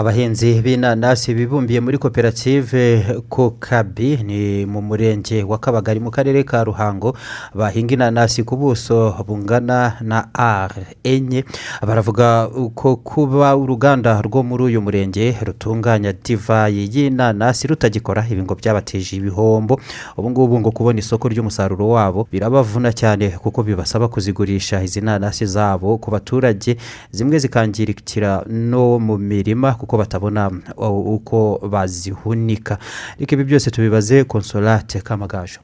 abahinzi 0.00 0.62
b'inanasi 0.64 1.34
bibumbiye 1.34 1.80
muri 1.80 1.98
koperative 1.98 3.04
kokabi 3.28 4.16
ni 4.24 4.64
mu 4.66 4.80
murenge 4.82 5.42
wa 5.44 5.58
kabagari 5.58 6.00
mu 6.00 6.10
karere 6.10 6.40
ka 6.44 6.64
ruhango. 6.64 7.12
Bahinga 7.54 7.94
inanasi 7.94 8.42
ku 8.48 8.56
buso 8.56 9.12
bungana 9.28 10.00
na 10.00 10.28
r 10.32 10.72
enye. 11.04 11.44
Baravuga 11.84 12.48
ko 12.74 12.96
kuba 12.96 13.52
uruganda 13.56 14.16
rwo 14.24 14.40
muri 14.42 14.64
uyu 14.72 14.80
murenge 14.80 15.36
rutunganya 15.44 16.12
divayi 16.16 16.88
y'inanasi 16.88 17.68
rutagikora 17.68 18.24
ibi 18.24 18.40
ngo 18.42 18.54
byabateje 18.56 19.16
ibihombo. 19.20 19.76
Ubu 20.16 20.30
ngubu 20.30 20.60
ngo 20.60 20.70
kubona 20.72 20.98
isoko 20.98 21.28
ry'umusaruro 21.28 21.88
wabo 21.88 22.24
birabavuna 22.32 22.88
cyane 22.96 23.36
kuko 23.36 23.62
bibasaba 23.62 24.08
kuzigurisha 24.08 24.80
izi 24.82 25.00
nanasi 25.04 25.44
zabo 25.46 25.98
ku 26.00 26.08
baturage 26.10 26.76
zimwe 27.12 27.36
zikangirikira 27.38 28.48
no 28.48 28.96
mu 28.98 29.18
mirima 29.20 29.76
kuko 29.90 29.98
batabona 30.06 30.46
uko 30.78 31.58
bazihunika. 31.66 32.78
Reka 33.18 33.34
ibi 33.34 33.44
byose 33.44 33.70
tubibaze 33.70 34.24
konsolate 34.24 35.00
kamagajo. 35.02 35.58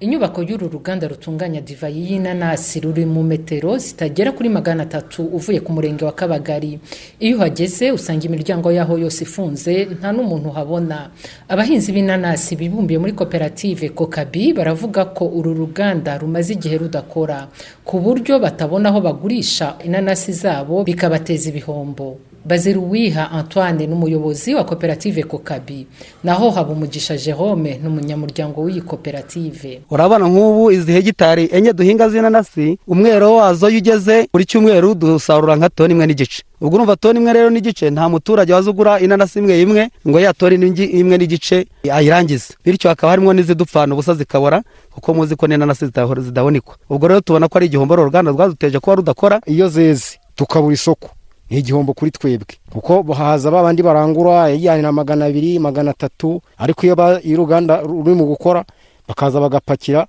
Inyubako 0.00 0.42
y'uru 0.42 0.68
ruganda 0.68 1.08
rutunganya 1.08 1.60
divayi 1.60 2.10
y'inanasi 2.10 2.80
ruri 2.80 3.06
mu 3.06 3.22
metero 3.22 3.78
zitagera 3.78 4.32
kuri 4.32 4.48
magana 4.48 4.82
atatu 4.82 5.22
uvuye 5.24 5.60
ku 5.60 5.72
murenge 5.72 6.04
wa 6.04 6.12
kabagari. 6.12 6.80
Iyo 7.20 7.36
uhageze 7.36 7.92
usanga 7.92 8.26
imiryango 8.26 8.72
yaho 8.72 8.98
yose 8.98 9.22
ifunze 9.24 9.84
nta 9.94 10.12
n'umuntu 10.12 10.48
uhabona. 10.50 11.10
Abahinzi 11.48 11.92
b'inanasi 11.94 12.56
bibumbiye 12.56 12.98
muri 12.98 13.12
koperative 13.14 13.88
kokabi 13.94 14.52
baravuga 14.52 15.04
ko 15.14 15.24
uru 15.32 15.54
ruganda 15.54 16.18
rumaze 16.18 16.52
igihe 16.58 16.76
rudakora 16.82 17.48
ku 17.86 18.02
buryo 18.02 18.36
batabona 18.42 18.88
aho 18.90 19.00
bagurisha 19.00 19.78
inanasi 19.86 20.32
zabo 20.34 20.82
bikabateza 20.84 21.48
ibihombo. 21.54 22.18
Baziruwiha 22.44 23.30
antoine 23.30 23.86
ni 23.86 23.92
umuyobozi 23.92 24.54
wa 24.54 24.64
koperative 24.64 25.22
kokabi. 25.22 25.86
Naho 26.24 26.50
habumugisha 26.50 27.16
jerome 27.16 27.78
ni 27.82 27.88
umunyamuryango 27.88 28.62
w'iyi 28.62 28.80
koperative 28.80 29.80
urabona 29.90 30.28
nk'ubu 30.28 30.70
izi 30.70 30.92
hegitari 30.92 31.48
enye 31.52 31.72
duhinga 31.72 32.08
z'inanasi 32.08 32.78
umwero 32.88 33.34
wazo 33.34 33.68
iyo 33.70 33.78
ugeze 33.78 34.28
buri 34.32 34.44
cyumweru 34.44 34.94
dusarura 34.94 35.56
nka 35.56 35.68
toni 35.70 35.92
imwe 35.94 36.06
n'igice. 36.06 36.42
Ubwo 36.60 36.74
urumva 36.76 36.96
toni 36.96 37.18
imwe 37.18 37.32
rero 37.32 37.50
n'igice 37.50 37.90
nta 37.90 38.08
muturage 38.08 38.52
waza 38.52 38.70
ugura 38.70 39.00
inanasi 39.00 39.38
imwe 39.38 39.60
imwe 39.62 39.90
ngo 40.08 40.20
ya 40.20 40.32
toni 40.34 40.54
imwe 41.00 41.18
n'igice 41.18 41.66
ayirangize. 41.92 42.54
Bityo 42.64 42.90
hakaba 42.90 43.10
harimo 43.10 43.32
n'izidupfana 43.32 43.94
ubusa 43.94 44.14
zikabora 44.14 44.62
kuko 44.94 45.14
muzi 45.14 45.36
ko 45.36 45.46
n'inanasi 45.46 45.86
zidahunikwa. 46.20 46.76
Ubwo 46.90 47.08
rero 47.08 47.20
tubona 47.20 47.48
ko 47.48 47.58
ari 47.58 47.66
igihombo 47.66 47.94
uruganda 47.94 48.30
rwaduteje 48.30 48.78
kuba 48.78 48.94
rudakora 48.96 49.40
iyo 49.46 49.68
zeze 49.68 50.18
tukabura 50.36 50.74
isoko. 50.74 51.10
Ni 51.52 51.58
igihombo 51.60 51.92
kuri 51.92 52.10
twebwe. 52.10 52.56
Kuko 52.72 53.02
haza 53.12 53.50
ba 53.52 53.62
bandi 53.62 53.82
barangura 53.84 54.48
yajyanye 54.48 54.82
na 54.82 54.92
magana 54.92 55.24
abiri 55.28 55.58
magana 55.60 55.90
atatu 55.92 56.40
ariko 56.58 56.86
iyo 56.86 56.96
uruganda 57.36 57.80
ruri 57.84 58.14
mu 58.16 58.24
gukora 58.24 58.64
bakaza 59.08 59.36
bagapakira 59.40 60.06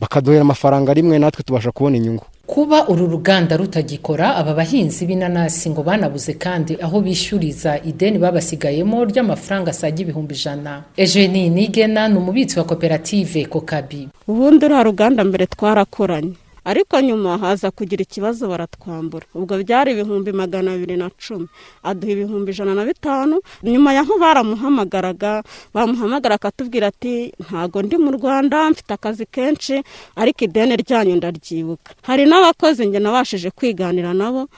bakaduhera 0.00 0.40
amafaranga 0.40 0.94
rimwe 0.96 1.18
natwe 1.18 1.42
tubasha 1.44 1.72
kubona 1.72 1.96
inyungu. 1.96 2.24
Kuba 2.46 2.88
uru 2.88 3.06
ruganda 3.06 3.56
rutagikora 3.56 4.36
aba 4.36 4.54
bahinzi 4.54 5.04
b'inanasi 5.06 5.70
ngo 5.70 5.82
banabuze 5.82 6.32
kandi 6.38 6.78
aho 6.80 7.00
bishyuriza 7.02 7.82
ideni 7.84 8.18
babasigayemo 8.18 9.04
ry'amafaranga 9.04 9.70
asaga 9.70 10.00
ibihumbi 10.00 10.34
ijana. 10.34 10.82
Ejeni 10.96 11.50
nigena 11.50 12.08
ni 12.08 12.16
umubitsi 12.16 12.58
wa 12.58 12.64
koperative 12.64 13.44
kokabi 13.50 14.08
ubundi 14.28 14.64
uriya 14.64 14.82
ruganda 14.82 15.24
mbere 15.24 15.46
twarakoranye. 15.46 16.32
Ariko 16.66 16.98
nyuma 17.00 17.38
haza 17.38 17.70
kugira 17.70 18.02
ikibazo 18.02 18.42
baratwambura. 18.50 19.26
Ubwo 19.38 19.54
byari 19.62 19.92
ibihumbi 19.94 20.32
magana 20.34 20.74
abiri 20.74 20.96
na 20.98 21.08
cumi. 21.14 21.46
Aduha 21.86 22.12
ibihumbi 22.12 22.50
ijana 22.50 22.74
na 22.74 22.82
bitanu. 22.84 23.38
Nyuma 23.62 23.94
yaho 23.94 24.18
baramuhamagaraga 24.18 25.42
bamuhamagara 25.74 26.34
akatubwira 26.34 26.86
ati 26.90 27.32
ntago 27.40 27.78
ndi 27.82 27.96
mu 27.96 28.10
rwanda 28.18 28.70
mfite 28.70 28.90
akazi 28.98 29.26
kenshi 29.30 29.82
ariko 30.18 30.44
ideni 30.44 30.74
ryanyu 30.82 31.14
ndaryibuka. 31.16 31.94
Hari 32.02 32.24
n'abakozi 32.26 32.86
njye 32.86 32.98
nabashije 33.00 33.50
kwiganira 33.54 34.10
nabo 34.14 34.48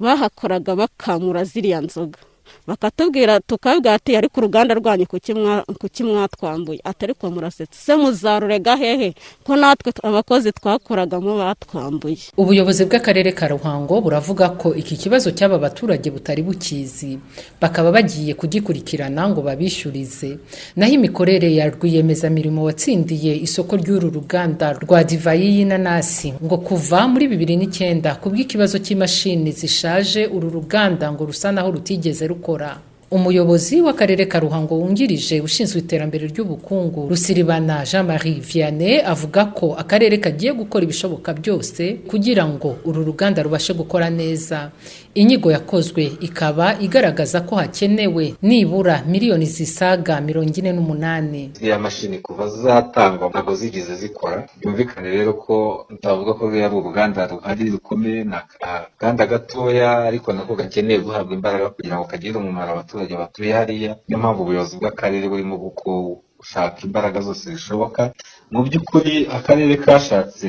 bahakoraga 0.00 0.72
bakamura 0.80 1.44
ziriya 1.44 1.80
nzoga. 1.84 2.18
Bakatubwira 2.66 3.40
tukabwira 3.40 3.94
ati 3.94 4.16
ariko 4.16 4.40
uruganda 4.40 4.74
rwanyu 4.74 5.06
kuki 5.80 6.02
mwatwambuye? 6.04 6.80
Atari 6.84 7.14
ko 7.14 7.30
murasetsa 7.30 7.80
se 7.80 7.96
muzarurega 7.96 8.76
hehe? 8.76 9.14
Ko 9.44 9.56
natwe 9.56 9.92
abakozi 10.02 10.52
twakoragamo 10.52 11.38
batwambuye. 11.38 12.18
Ubuyobozi 12.36 12.84
bw'akarere 12.84 13.32
ka 13.32 13.48
ruhango 13.48 14.00
buravuga 14.00 14.48
ko 14.54 14.74
iki 14.74 14.96
kibazo 14.96 15.30
cy'aba 15.30 15.58
baturage 15.58 16.10
butari 16.10 16.42
bukizi. 16.42 17.18
Bakaba 17.60 17.92
bagiye 17.92 18.34
kugikurikirana 18.34 19.28
ngo 19.28 19.42
babishyurize 19.42 20.38
naho 20.76 20.92
imikorere 20.92 21.50
ya 21.54 21.66
rwiyemezamirimo 21.70 22.64
watsindiye 22.64 23.36
isoko 23.36 23.76
ry'uru 23.76 24.10
ruganda 24.10 24.72
rwa 24.72 25.04
divayi 25.04 25.58
y'inanasi 25.58 26.34
ngo 26.44 26.56
kuva 26.58 27.08
muri 27.08 27.28
bibiri 27.28 27.56
n'icyenda 27.56 28.14
ku 28.20 28.30
bw'ikibazo 28.30 28.78
cy'imashini 28.78 29.52
zishaje 29.52 30.26
uru 30.26 30.50
ruganda 30.50 31.12
ngo 31.12 31.24
rusa 31.26 31.52
naho 31.52 31.70
rutigeze 31.74 32.26
rukora 32.26 32.37
umuyobozi 33.10 33.80
w'akarere 33.80 34.26
ka 34.28 34.38
ruhango 34.40 34.74
wungirije 34.76 35.40
ushinzwe 35.40 35.78
iterambere 35.80 36.26
ry'ubukungu 36.28 37.08
rusiribana 37.08 37.84
jean 37.88 38.04
marie 38.06 38.40
vianney 38.40 39.00
avuga 39.00 39.44
ko 39.56 39.72
akarere 39.74 40.18
kagiye 40.20 40.52
gukora 40.52 40.84
ibishoboka 40.84 41.32
byose 41.32 42.04
kugira 42.10 42.44
ngo 42.44 42.76
uru 42.84 43.00
ruganda 43.04 43.42
rubashe 43.42 43.72
gukora 43.72 44.10
neza. 44.10 44.70
Inyigo 45.20 45.48
yakozwe 45.56 46.02
ikaba 46.28 46.66
igaragaza 46.86 47.40
ko 47.48 47.56
hakenewe 47.56 48.24
nibura 48.42 49.02
miliyoni 49.12 49.46
zisaga 49.46 50.20
mirongo 50.20 50.52
ine 50.60 50.72
n'umunani. 50.72 51.50
Ziriya 51.58 51.78
mashini 51.78 52.18
kuva 52.18 52.48
zatangwa 52.48 53.28
ntabwo 53.28 53.54
zigeze 53.54 53.94
zikora. 53.96 54.46
Byumvikane 54.60 55.08
rero 55.10 55.32
ko 55.34 55.86
tutavuga 55.88 56.32
ko 56.38 56.42
ari 56.48 56.74
uruganda 56.76 57.26
ruhari 57.26 57.70
rukomeye 57.70 58.24
ni 58.24 58.34
akaganda 58.40 59.26
gatoya 59.26 59.90
ariko 60.08 60.32
nako 60.32 60.54
gakeneye 60.54 60.98
guhabwa 61.00 61.34
imbaraga 61.34 61.70
kugira 61.74 61.96
ngo 61.98 62.04
kagire 62.04 62.36
umumaro 62.38 62.70
abaturage 62.72 63.14
batuye 63.16 63.52
hariya. 63.52 63.96
Niyo 64.08 64.18
mpamvu 64.18 64.42
ubuyobozi 64.42 64.76
bw'akarere 64.78 65.28
burimo 65.28 65.56
gushaka 66.38 66.78
imbaraga 66.86 67.20
zose 67.20 67.44
zishoboka. 67.54 68.12
Mu 68.52 68.60
by'ukuri 68.66 69.14
akarere 69.38 69.76
kashatse 69.84 70.48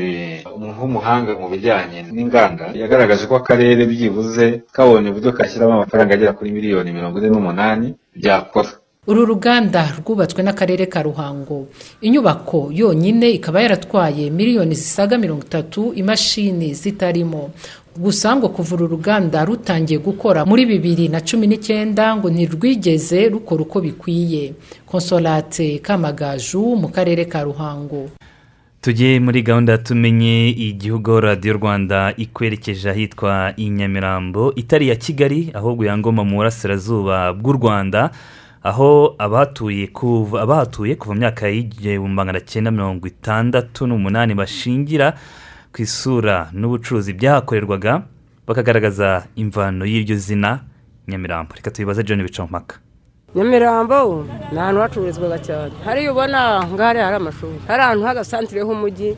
umuntu 0.56 0.80
w'umuhanga 0.82 1.32
mu 1.42 1.48
bijyanye 1.54 2.00
n'inganda. 2.16 2.66
Yagaragaje 2.82 3.24
ko 3.28 3.36
akarere 3.42 3.82
byibuze 3.92 4.46
kabonye 4.76 5.08
uburyo 5.10 5.32
kashyiramo 5.38 5.74
amafaranga 5.74 6.14
agera 6.14 6.38
kuri 6.38 6.52
miliyoni 6.58 6.92
mirongo 6.98 7.18
ine 7.20 7.30
n'umunani 7.34 7.88
byakora. 8.16 8.72
Uru 9.10 9.26
ruganda 9.26 9.82
rwubatswe 10.00 10.44
n'akarere 10.44 10.86
ka 10.86 11.02
ruhango. 11.02 11.68
Inyubako 12.06 12.70
yonyine 12.72 13.28
ikaba 13.38 13.62
yaratwaye 13.64 14.30
miliyoni 14.30 14.76
zisaga 14.76 15.18
mirongo 15.18 15.44
itatu 15.50 15.82
imashini 16.02 16.74
zitarimo. 16.82 17.50
Gusa 18.00 18.36
ngo 18.36 18.50
kuva 18.50 18.76
uru 18.76 18.88
ruganda 18.88 19.46
rutangiye 19.46 20.00
gukora 20.00 20.46
muri 20.46 20.66
bibiri 20.66 21.08
na 21.12 21.20
cumi 21.22 21.48
n'icyenda 21.48 22.16
ngo 22.16 22.30
ntirwigeze 22.32 23.30
rukora 23.30 23.62
uko 23.68 23.82
bikwiye. 23.82 24.54
Konsolate 24.88 25.80
kamagaju 25.84 26.76
mu 26.80 26.88
karere 26.88 27.26
ka 27.26 27.44
ruhango. 27.44 28.10
Tujye 28.82 29.20
muri 29.20 29.42
gahunda 29.44 29.78
tumenye 29.78 30.50
igihugu 30.50 31.20
radiyo 31.20 31.54
rwanda 31.54 32.14
ikwerekeje 32.18 32.90
ahitwa 32.90 33.54
i 33.58 33.70
nyamirambo 33.70 34.56
itari 34.56 34.86
iya 34.86 34.96
kigali 34.96 35.52
ahubwo 35.54 35.84
yangoma 35.86 36.24
mu 36.24 36.36
burasirazuba 36.40 37.34
bw'u 37.34 37.54
rwanda 37.60 38.10
aho 38.64 39.16
abahatuye 39.20 39.88
kuva 39.92 40.48
mu 41.08 41.14
myaka 41.20 41.48
y'igihumbi 41.52 42.16
magana 42.16 42.40
cyenda 42.40 42.72
mirongo 42.72 43.08
itandatu 43.08 43.88
n'umunani 43.88 44.32
bashingira 44.36 45.14
ku 45.74 45.82
isura 45.82 46.50
n'ubucuruzi 46.54 47.14
byahakorerwaga 47.14 48.02
bakagaragaza 48.48 49.28
imvano 49.36 49.86
y'iryo 49.86 50.16
zina 50.18 50.60
nyamirambo. 51.08 51.56
Reka 51.56 51.72
tubibaze 51.72 52.04
john 52.04 52.24
bicampaka 52.24 52.76
nyamirambo 53.36 54.26
ni 54.52 54.58
ahantu 54.60 54.82
hacururizwaga 54.82 55.40
cyane. 55.40 55.74
Hariya 55.86 56.12
ubona 56.12 56.66
ngahari 56.74 57.00
hari 57.00 57.16
amashuri. 57.16 57.60
Hari 57.68 57.82
ahantu 57.84 58.04
h'agasantire 58.06 58.62
h'umujyi 58.62 59.18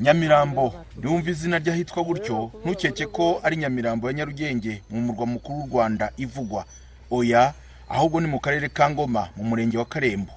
nyamirambo 0.00 0.74
niwumva 1.00 1.30
izina 1.30 1.58
ry'ahitwa 1.58 2.04
gutyo. 2.04 2.50
Ntukeke 2.64 3.06
ko 3.06 3.40
ari 3.42 3.56
nyamirambo 3.56 4.06
ya 4.06 4.12
nyarugenge 4.12 4.82
mu 4.90 5.00
murwa 5.00 5.26
mukuru 5.26 5.58
w'u 5.58 5.66
rwanda 5.72 6.12
ivugwa. 6.16 6.64
Oya 7.10 7.54
ahubwo 7.88 8.20
ni 8.20 8.26
mu 8.28 8.40
karere 8.40 8.68
ka 8.68 8.90
ngoma 8.90 9.28
mu 9.36 9.44
murenge 9.44 9.78
wa 9.78 9.84
karembo. 9.84 10.32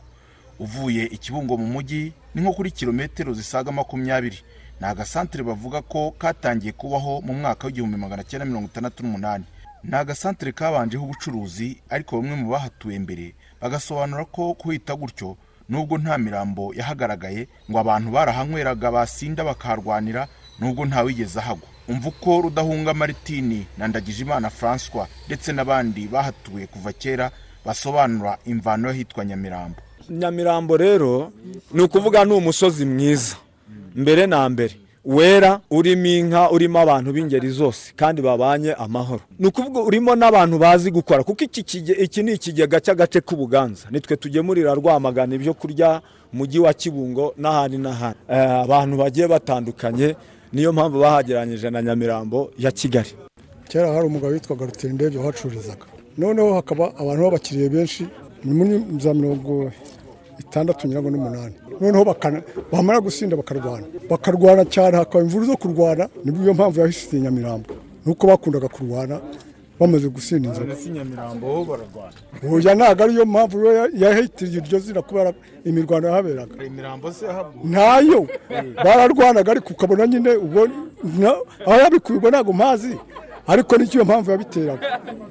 Uvuye 0.60 1.04
ikibungo 1.06 1.58
mu 1.58 1.68
mujyi 1.68 2.14
ni 2.36 2.42
nko 2.42 2.54
kuri 2.54 2.72
kilometero 2.72 3.34
zisaga 3.34 3.72
makumyabiri. 3.72 4.40
Ni 4.82 4.88
agasantire 4.88 5.44
bavuga 5.44 5.82
ko 5.82 6.12
katangiye 6.18 6.72
kubaho 6.74 7.22
mu 7.22 7.34
mwaka 7.34 7.68
w'igihumbi 7.68 7.98
magana 7.98 8.24
cyenda 8.24 8.46
mirongo 8.46 8.66
itandatu 8.68 9.04
n'umunani. 9.04 9.46
Ni 9.84 9.96
agasantere 9.96 10.52
kabanjeho 10.52 11.04
ubucuruzi 11.06 11.78
ariko 11.90 12.18
bamwe 12.22 12.36
mu 12.36 12.50
bahatuye 12.50 13.00
mbere 13.00 13.34
bagasobanura 13.62 14.26
ko 14.26 14.54
kuhita 14.54 14.96
gutyo 14.96 15.38
nubwo 15.70 15.98
nta 15.98 16.18
mirambo 16.18 16.74
yahagaragaye 16.74 17.48
ngo 17.70 17.78
abantu 17.80 18.12
barahanyweraga 18.12 18.92
basinda 18.92 19.44
bakaharwanira 19.44 20.28
nubwo 20.60 20.86
ntawigeze 20.86 21.40
ahagwa. 21.40 21.70
Umva 21.88 22.10
uko 22.10 22.42
rudahunga 22.42 22.94
maritini 22.94 23.66
na 23.78 23.88
ndagijimana 23.88 24.50
francois 24.50 25.08
ndetse 25.28 25.54
n'abandi 25.54 26.08
bahatuye 26.08 26.68
kuva 26.68 26.94
kera 26.94 27.32
basobanura 27.66 28.38
imvano 28.46 28.88
y'ahitwa 28.90 29.26
nyamirambo. 29.26 29.78
Nyamirambo 30.10 30.78
rero 30.78 31.32
ni 31.74 31.82
ukuvuga 31.82 32.26
ni 32.26 32.34
umusozi 32.34 32.86
mwiza. 32.86 33.36
Mbere 33.96 34.28
na 34.28 34.50
mbere 34.50 34.74
wera 35.06 35.60
urimo 35.72 36.06
inka 36.08 36.52
urimo 36.52 36.80
abantu 36.80 37.10
b'ingeri 37.14 37.50
zose 37.50 37.94
kandi 37.96 38.22
babanye 38.22 38.74
amahoro. 38.74 39.22
Ni 39.40 39.48
ukuvuga 39.48 39.80
urimo 39.82 40.16
n'abantu 40.16 40.58
bazi 40.60 40.92
gukora 40.92 41.24
kuko 41.24 41.44
iki 41.44 42.22
ni 42.24 42.32
ikigega 42.34 42.80
cy'agace 42.80 43.22
k'ubuganza. 43.22 43.88
Nitwe 43.92 44.16
tugemurira 44.18 44.74
rwamagana 44.74 45.36
ibyo 45.36 45.54
kurya 45.54 46.02
mujyi 46.34 46.60
wa 46.60 46.74
kibungo 46.74 47.34
n'ahandi 47.38 47.78
n'ahandi. 47.78 48.18
Eh, 48.30 48.52
abantu 48.66 48.98
bagiye 48.98 49.28
batandukanye 49.28 50.16
niyo 50.54 50.74
mpamvu 50.74 51.00
bahageranyije 51.00 51.70
na 51.70 51.82
nyamirambo 51.82 52.52
ya 52.58 52.72
kigali. 52.72 53.10
Kera 53.70 53.94
hari 53.94 54.06
umugabo 54.08 54.34
witwaga 54.34 54.66
rutendebye 54.66 55.20
wahacururizaga. 55.20 55.86
Noneho 56.18 56.54
hakaba 56.54 56.94
abantu 56.98 57.22
b'abakiriya 57.24 57.70
benshi 57.70 58.06
muri 58.44 58.84
za 59.00 59.14
mirongo 59.14 59.72
itandatu 60.42 60.88
nyirango 60.88 61.10
n'umunani. 61.10 61.56
Noneho 61.82 62.04
bamara 62.72 63.00
gusinda 63.00 63.36
bakarwana. 63.36 63.86
Bakarwana 64.10 64.64
cyane 64.66 64.98
hakaba 64.98 65.24
imvuru 65.24 65.46
zo 65.46 65.58
kurwana 65.58 66.10
niyo 66.26 66.54
mpamvu 66.54 66.80
yahisiye 66.80 67.22
nyamirambo. 67.22 67.70
Nuko 68.06 68.28
bakundaga 68.28 68.68
kurwana 68.68 69.20
bamaze 69.80 70.08
gusinda 70.10 70.50
inzoga. 70.50 70.76
Oya 72.52 72.76
ntabwo 72.76 73.04
ariyo 73.04 73.26
mpamvu 73.26 73.56
yahitiriye 74.04 74.58
iryo 74.62 74.80
zina 74.80 75.02
kubera 75.02 75.34
imirwano 75.66 76.08
yahaberaga. 76.08 76.64
Imirambo 76.66 77.12
se 77.12 77.26
yahaguye 77.26 77.66
ntayo. 77.66 78.28
Bararwanaga 78.86 79.52
ariko 79.52 79.70
ukabona 79.74 80.08
nyine 80.08 80.32
ubwo 80.46 80.68
aho 81.66 81.78
yabikubirwa 81.82 82.30
ntabwo 82.32 82.54
mpazi. 82.54 82.94
Ariko 83.52 83.72
ni 83.78 83.88
cyo 83.88 84.06
mpamvu 84.06 84.32
yabiteraga. 84.32 84.88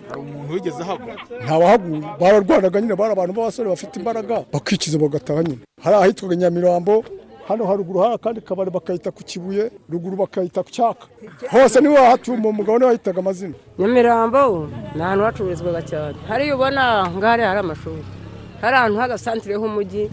Hari 0.09 0.21
umuntu 0.21 0.53
wigeze 0.55 0.83
ahagwa? 0.83 1.15
Ntawahaguye 1.45 2.01
bararwanaga 2.21 2.81
nyine 2.81 2.95
bari 3.01 3.13
abantu 3.13 3.33
b'abasore 3.37 3.69
bafite 3.73 3.95
imbaraga 4.01 4.35
bakikiza 4.53 4.99
bagataha 4.99 5.43
nyine. 5.43 5.63
Hari 5.85 5.97
ahitwaga 5.97 6.37
nyamirambo 6.37 7.05
hano 7.49 7.63
haruguru 7.67 7.99
hari 8.01 8.15
akandi 8.15 8.41
kabari 8.41 8.71
bakayita 8.71 9.11
ku 9.11 9.23
kibuye 9.25 9.71
ruguru 9.91 10.17
bakayita 10.23 10.63
ku 10.63 10.71
cyaka. 10.71 11.05
Hose 11.51 11.81
ni 11.81 11.89
we 11.89 11.95
wahatuma 11.99 12.49
umugabo 12.49 12.79
ni 12.79 12.85
we 12.85 12.91
wahitaga 12.91 13.19
amazina. 13.21 13.55
Nyamirambo 13.79 14.69
ni 14.95 15.03
ahantu 15.03 15.25
hacururizwaga 15.25 15.83
cyane. 15.83 16.17
Hariya 16.29 16.55
ubona 16.57 17.11
ngahari 17.17 17.43
hari 17.43 17.61
amashuri. 17.61 18.03
Hari 18.61 18.77
ahantu 18.77 18.97
h'agasantire 19.01 19.55
h'umujyi 19.57 20.11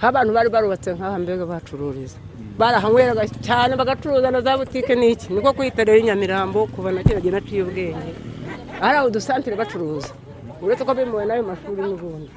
abantu 0.00 0.30
bari 0.32 0.48
barubatse 0.48 0.94
nk'aha 0.94 1.18
mbega 1.18 1.44
bahacururiza. 1.50 2.16
Barahanyweraga 2.60 3.24
cyane 3.40 3.72
bagacuruza 3.76 4.30
na 4.30 4.40
za 4.40 4.58
butike 4.58 4.94
n'iki? 4.94 5.32
Niko 5.32 5.52
kwita 5.52 5.84
rero 5.84 6.00
nyamirambo 6.04 6.66
kuva 6.66 6.92
na 6.92 7.02
kera 7.02 7.20
naciye 7.20 7.62
ubwenge. 7.62 8.12
Hari 8.80 8.96
aho 8.98 9.06
udusantire 9.08 9.56
bacuruza. 9.56 10.12
Uretse 10.60 10.84
ko 10.84 10.92
bimuwe 10.94 11.24
n'ayo 11.24 11.42
mashuri 11.42 11.80
n'ubundi. 11.82 12.28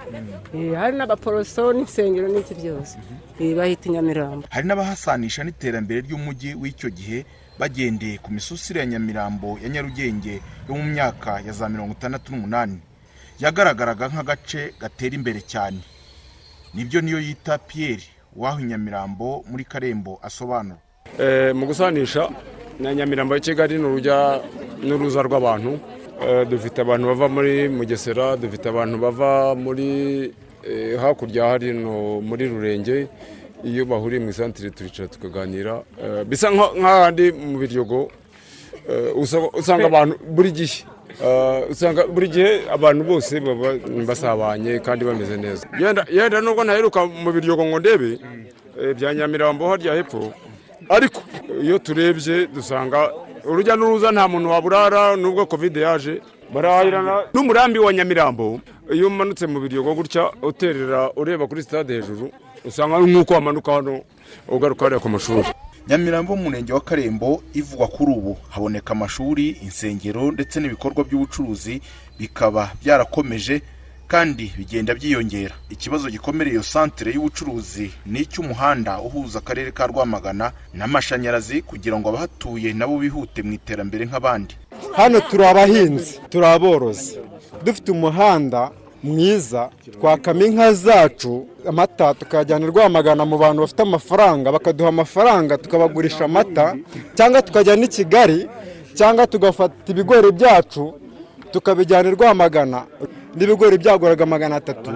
Eh, 0.56 0.72
hari 0.80 0.96
n'abaporoso 0.96 1.74
n'insengero 1.76 2.28
n'iki 2.32 2.56
byose. 2.56 2.96
Eh, 3.40 3.52
bahita 3.52 3.90
nyamirambo. 3.92 4.48
Hari 4.50 4.64
n'abahasanisha 4.68 5.44
n'iterambere 5.44 6.08
ry'umujyi 6.08 6.56
w'icyo 6.56 6.88
gihe 6.90 7.26
bagendeye 7.60 8.18
ku 8.24 8.32
misusire 8.32 8.80
ya 8.80 8.86
nyamirambo 8.86 9.60
ya 9.64 9.68
nyarugenge 9.70 10.40
yo 10.70 10.74
mu 10.76 10.84
myaka 10.88 11.44
ya 11.44 11.52
za 11.52 11.68
mirongo 11.68 11.92
itandatu 12.00 12.32
n'umunani. 12.32 12.80
Yagaragaraga 13.44 14.08
nk'agace 14.08 14.72
gatera 14.80 15.16
imbere 15.20 15.44
cyane. 15.44 15.84
Nibyo 16.74 17.02
niyo 17.04 17.20
yita 17.20 17.58
piyeri 17.60 18.08
w'aho 18.36 18.60
i 18.60 18.64
nyamirambo 18.64 19.44
muri 19.50 19.64
karembo 19.66 20.20
asobanura. 20.22 20.78
Eh, 21.20 21.54
mu 21.56 21.66
gusanisha 21.66 22.30
na 22.80 22.94
nyamirambo 22.96 23.34
ya 23.36 23.40
kigali 23.40 23.78
ni 23.78 23.84
urujya 23.86 24.42
n'uruza 24.84 25.22
rw'abantu. 25.22 25.80
Eh, 26.24 26.48
dufite 26.48 26.82
abantu 26.82 27.08
bava 27.08 27.28
muri 27.30 27.70
mugesera 27.70 28.38
dufite 28.38 28.70
abantu 28.70 28.98
bava 28.98 29.56
muri 29.56 30.32
eh, 30.64 30.98
hakurya 31.00 31.46
hano 31.58 32.22
muri 32.22 32.48
rurenge. 32.48 33.08
Iyo 33.64 33.86
bahuriye 33.86 34.20
mu 34.20 34.30
isantire 34.30 34.70
turicara 34.72 35.08
tukaganira. 35.08 35.84
Bisa 36.28 36.50
nka- 36.52 36.76
nk'ahandi 36.76 37.32
mu 37.32 37.58
biryogo. 37.60 38.12
Eh, 38.90 39.16
usa- 39.16 39.50
usanga 39.56 39.86
abantu 39.88 40.18
buri 40.28 40.52
gihe. 40.52 40.84
Usanga 41.72 42.08
buri 42.08 42.28
gihe 42.28 42.52
abantu 42.72 43.04
bose 43.04 43.40
baba 43.40 43.78
basabanye 44.08 44.80
kandi 44.80 45.06
bameze 45.06 45.38
neza. 45.38 45.68
Yenda 46.12 46.42
nubwo 46.42 46.64
ntaheruka 46.64 47.06
mu 47.06 47.32
biryogo 47.32 47.66
ngo 47.66 47.80
ndebe 47.80 48.20
eh, 48.82 48.96
bya 48.96 49.14
nyamirambo 49.14 49.70
harya 49.70 49.94
hepfo. 49.96 50.34
Ariko 50.90 51.22
iyo 51.62 51.80
turebye 51.80 52.48
dusanga 52.48 53.12
urujya 53.46 53.76
n'uruza 53.76 54.12
nta 54.12 54.28
muntu 54.28 54.50
waburara 54.50 55.16
nubwo 55.16 55.46
kovide 55.46 55.82
yaje 55.82 56.22
barahahirana 56.54 57.24
n'umurambi 57.34 57.80
wa 57.80 57.94
nyamirambo. 57.94 58.60
Iyo 58.94 59.08
umanutse 59.08 59.48
mu 59.48 59.60
biryogo 59.60 59.94
gutya 59.96 60.32
uterera 60.42 61.12
ureba 61.16 61.48
kuri 61.48 61.64
sitade 61.64 61.94
hejuru 61.94 62.30
usanga 62.66 63.00
nk'uko 63.00 63.34
wamanuka 63.34 63.74
hano 63.74 64.02
ugaruka 64.48 64.86
hariya 64.86 65.00
ku 65.00 65.10
mashuri. 65.10 65.48
Nyamirambo 65.88 66.36
mu 66.36 66.44
murenge 66.44 66.74
wa 66.74 66.82
karembo 66.82 67.44
ivugwa 67.54 67.88
kuri 67.88 68.12
ubu. 68.12 68.38
Haboneka 68.50 68.92
amashuri 68.92 69.50
insengero 69.50 70.32
ndetse 70.32 70.60
n'ibikorwa 70.60 71.04
by'ubucuruzi 71.04 71.82
bikaba 72.20 72.72
byarakomeje 72.84 73.62
kandi 74.08 74.54
bigenda 74.58 74.94
byiyongera. 74.96 75.56
Ikibazo 75.70 76.10
gikomereye 76.10 76.54
iyo 76.54 76.64
santere 76.64 77.12
y'ubucuruzi 77.14 77.92
ni 78.06 78.20
icy'umuhanda 78.20 79.00
uhuza 79.02 79.40
akarere 79.40 79.72
ka 79.72 79.88
rwamagana 79.88 80.52
n'amashanyarazi 80.74 81.62
kugira 81.62 82.00
ngo 82.00 82.10
abahatuye 82.10 82.74
nabo 82.74 82.98
bihute 82.98 83.44
mu 83.44 83.54
iterambere 83.54 84.06
nk'abandi. 84.06 84.56
Hano 84.96 85.20
turi 85.22 85.46
abahinzi 85.46 86.20
turi 86.30 86.46
aborozi. 86.46 87.18
Dufite 87.66 87.92
umuhanda 87.92 88.72
mwiza 89.04 89.70
twakama 90.02 90.46
inka 90.46 90.74
zacu 90.74 91.48
amata 91.70 92.14
tukayajyana 92.14 92.66
i 92.66 92.70
rwamagana 92.70 93.26
mu 93.26 93.38
bantu 93.38 93.62
bafite 93.62 93.82
amafaranga 93.82 94.52
bakaduha 94.52 94.90
amafaranga 94.90 95.58
tukabagurisha 95.58 96.26
amata 96.26 96.76
cyangwa 97.16 97.42
tukajya 97.42 97.76
n'i 97.76 97.88
kigali 97.88 98.48
cyangwa 98.94 99.28
tugafata 99.28 99.74
ibigori 99.92 100.32
byacu 100.32 100.94
tukabijyana 101.52 102.10
i 102.10 102.12
rwamagana. 102.16 102.84
N'ibigori 103.36 103.78
byaguraga 103.78 104.26
magana 104.26 104.56
atatu 104.56 104.92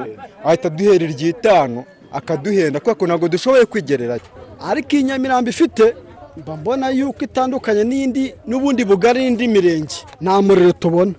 ahita 0.45 0.67
aduhera 0.67 1.05
iry'itanu 1.05 1.83
akaduhenda. 2.13 2.79
Kubera 2.79 2.95
ko 2.95 3.05
ntabwo 3.07 3.27
dushoboye 3.29 3.65
kwigererayo 3.65 4.21
ariko 4.69 4.89
iyi 4.95 5.03
nyamirambo 5.03 5.49
ifite 5.49 5.95
mba 6.37 6.57
mbona 6.57 6.89
yuko 6.89 7.21
itandukanye 7.25 7.83
n'indi 7.83 8.33
n'ubundi 8.47 8.85
bugari 8.85 9.19
n'indi 9.25 9.47
mirenge. 9.47 9.95
Nta 10.21 10.41
muriro 10.41 10.71
tubona. 10.71 11.13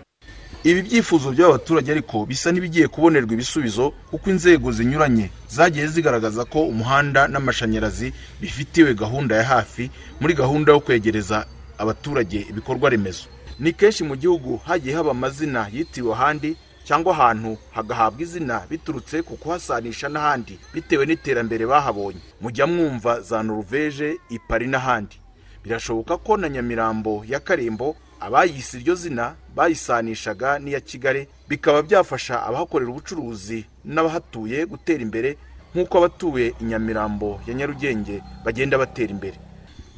Ibi 0.64 0.82
byifuzo 0.82 1.30
by'abaturage 1.32 1.92
ariko 1.92 2.26
bisa 2.26 2.52
n'ibigiye 2.52 2.88
kubonerwa 2.88 3.32
ibisubizo 3.32 3.90
kuko 4.10 4.30
inzego 4.30 4.72
zinyuranye 4.72 5.30
zagiye 5.48 5.86
zigaragaza 5.86 6.44
ko 6.44 6.62
umuhanda 6.66 7.28
n'amashanyarazi 7.28 8.12
bifitiwe 8.40 8.94
gahunda 8.94 9.36
ya 9.36 9.44
hafi 9.44 9.90
muri 10.20 10.34
gahunda 10.34 10.72
yo 10.72 10.80
kwegereza 10.80 11.46
abaturage 11.78 12.46
ibikorwa 12.50 12.90
remezo. 12.90 13.24
Ni 13.58 13.72
kenshi 13.72 14.04
mu 14.04 14.16
gihugu 14.16 14.56
hagiye 14.66 14.94
haba 14.94 15.10
amazina 15.10 15.68
yitiriwe 15.72 16.12
ahandi 16.12 16.56
cyangwa 16.84 17.12
ahantu 17.14 17.58
hagahabwa 17.74 18.22
izina 18.22 18.62
biturutse 18.70 19.22
ku 19.22 19.36
kuhasanisha 19.36 20.08
n'ahandi 20.08 20.58
bitewe 20.74 21.06
n'iterambere 21.06 21.66
bahabonye. 21.66 22.20
Mujya 22.40 22.66
mwumva 22.66 23.20
za 23.20 23.42
noruveje 23.42 24.18
ipari 24.30 24.66
n'ahandi. 24.66 25.16
Birashoboka 25.64 26.16
ko 26.16 26.36
na 26.36 26.48
nyamirambo 26.48 27.24
ya 27.28 27.40
karembo 27.40 27.96
abayise 28.20 28.78
iryo 28.78 28.94
zina 28.94 29.34
bayisanishaga 29.58 30.58
n'iya 30.62 30.80
kigali 30.80 31.26
bikaba 31.48 31.82
byafasha 31.82 32.46
abahakorera 32.46 32.90
ubucuruzi 32.90 33.64
n'abahatuye 33.84 34.66
gutera 34.70 35.02
imbere 35.02 35.36
nk'uko 35.74 35.98
abatuye 35.98 36.54
i 36.62 36.64
nyamirambo 36.64 37.40
ya 37.46 37.54
nyarugenge 37.54 38.22
bagenda 38.44 38.78
batera 38.78 39.10
imbere. 39.10 39.36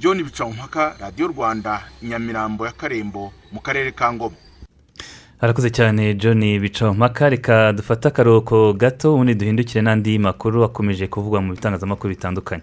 John 0.01 0.23
bicamumpaka 0.25 0.97
radiyo 1.01 1.27
rwanda 1.29 1.83
i 2.03 2.07
nyamirambo 2.07 2.67
ya 2.67 2.73
karembo 2.73 3.33
mu 3.53 3.61
karere 3.61 3.93
ka 3.93 4.13
ngoma. 4.13 4.37
Arakoze 5.41 5.71
cyane 5.71 6.15
john 6.15 6.41
bicampaka. 6.61 7.29
Reka 7.29 7.73
dufate 7.73 8.09
akaruhuko 8.09 8.73
gato 8.73 9.15
ubundi 9.15 9.35
duhindukire 9.35 9.83
n'andi 9.83 10.19
makuru 10.19 10.65
akomeje 10.65 11.07
kuvugwa 11.07 11.41
mu 11.41 11.53
bitangazamakuru 11.55 12.15
bitandukanye. 12.15 12.63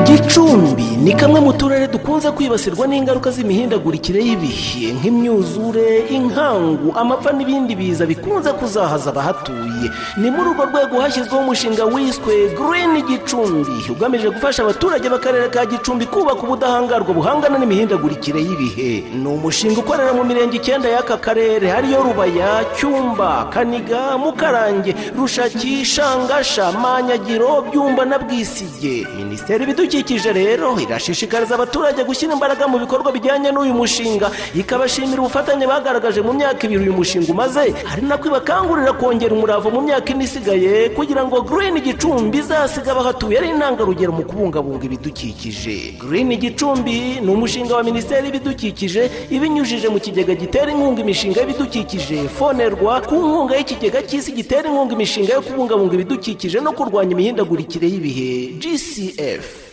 Gicumbi 0.00 0.82
ni 1.04 1.12
kamwe 1.14 1.40
mu 1.40 1.52
turere 1.52 1.86
dukunze 1.86 2.30
kwibasirwa 2.30 2.86
n'ingaruka 2.86 3.30
z'imihindagurikire 3.30 4.20
y'ibihe 4.24 4.92
nk'imyuzure 4.96 6.08
inkangu 6.16 6.88
amapfa 6.96 7.32
n'ibindi 7.32 7.74
biza 7.76 8.06
bikunze 8.06 8.52
kuzahaza 8.52 9.10
abahatuye. 9.12 9.90
Ni 10.16 10.30
muri 10.30 10.48
urwo 10.50 10.64
rwego 10.64 11.00
hashyizweho 11.00 11.44
umushinga 11.44 11.84
wiswe 11.84 12.34
green 12.58 12.94
gicumbi 13.08 13.76
ugamije 13.92 14.28
gufasha 14.30 14.62
abaturage 14.62 15.08
b'akarere 15.12 15.48
ka 15.52 15.66
gicumbi 15.66 16.06
kubaka 16.06 16.40
ubudahangarwa 16.42 17.12
buhangana 17.14 17.58
n'imihindagurikire 17.58 18.40
y'ibihe. 18.40 19.04
Ni 19.22 19.28
umushinga 19.28 19.80
ukorera 19.80 20.12
mu 20.16 20.24
mirenge 20.24 20.56
icyenda 20.56 20.88
y'aka 20.88 21.16
karere 21.20 21.68
ariyo 21.72 22.00
rubaya 22.02 22.64
cyumba 22.76 23.44
kaniga 23.52 24.16
mukarange 24.18 24.94
rushaki 25.16 25.84
shangasha 25.84 26.72
manyagiro 26.72 27.60
byumba 27.68 28.04
na 28.04 28.16
bwisige. 28.18 29.04
Minisiteri 29.16 29.66
ibidukikije 29.86 30.32
rero 30.32 30.78
irashishikariza 30.80 31.54
abaturage 31.54 32.04
gushyira 32.04 32.32
imbaraga 32.32 32.68
mu 32.68 32.78
bikorwa 32.78 33.12
bijyanye 33.12 33.50
n'uyu 33.50 33.74
mushinga. 33.74 34.30
Ikabashimira 34.54 35.18
ubufatanye 35.20 35.66
bagaragaje 35.66 36.20
mu 36.22 36.32
myaka 36.32 36.66
ibiri 36.66 36.80
uyu 36.86 36.92
mushinga 36.94 37.26
umaze. 37.32 37.74
Ari 37.92 38.02
nako 38.06 38.28
ibakangurira 38.30 38.92
kongera 38.94 39.34
umurava 39.34 39.70
mu 39.70 39.80
myaka 39.82 40.12
ine 40.14 40.24
isigaye 40.24 40.88
kugira 40.94 41.24
ngo 41.26 41.42
green 41.42 41.74
gicumbi 41.82 42.38
izasiga 42.38 42.92
abahatuye. 42.94 43.38
Ari 43.38 43.48
intangarugero 43.50 44.12
mu 44.14 44.22
kubungabunga 44.22 44.84
ibidukikije. 44.86 45.98
Green 45.98 46.30
gicumbi 46.38 47.18
ni 47.20 47.30
umushinga 47.34 47.74
wa 47.76 47.82
minisiteri 47.82 48.26
y'ibidukikije 48.30 49.10
ibinyujije 49.34 49.88
mu 49.90 49.98
kigega 49.98 50.34
gitera 50.34 50.70
inkunga 50.70 51.00
imishinga 51.02 51.40
y'ibidukikije 51.42 52.28
fonerwa 52.38 53.00
ku 53.02 53.14
nkunga 53.18 53.54
y'ikigega 53.58 53.98
cy'isi 54.06 54.30
gitera 54.32 54.68
inkunga 54.70 54.94
imishinga 54.94 55.32
yo 55.34 55.42
kubungabunga 55.42 55.94
ibidukikije 55.98 56.58
no 56.62 56.70
kurwanya 56.72 57.12
imihindagurikire 57.18 57.86
y'ibihe. 57.90 58.30
Gcf 58.62 59.71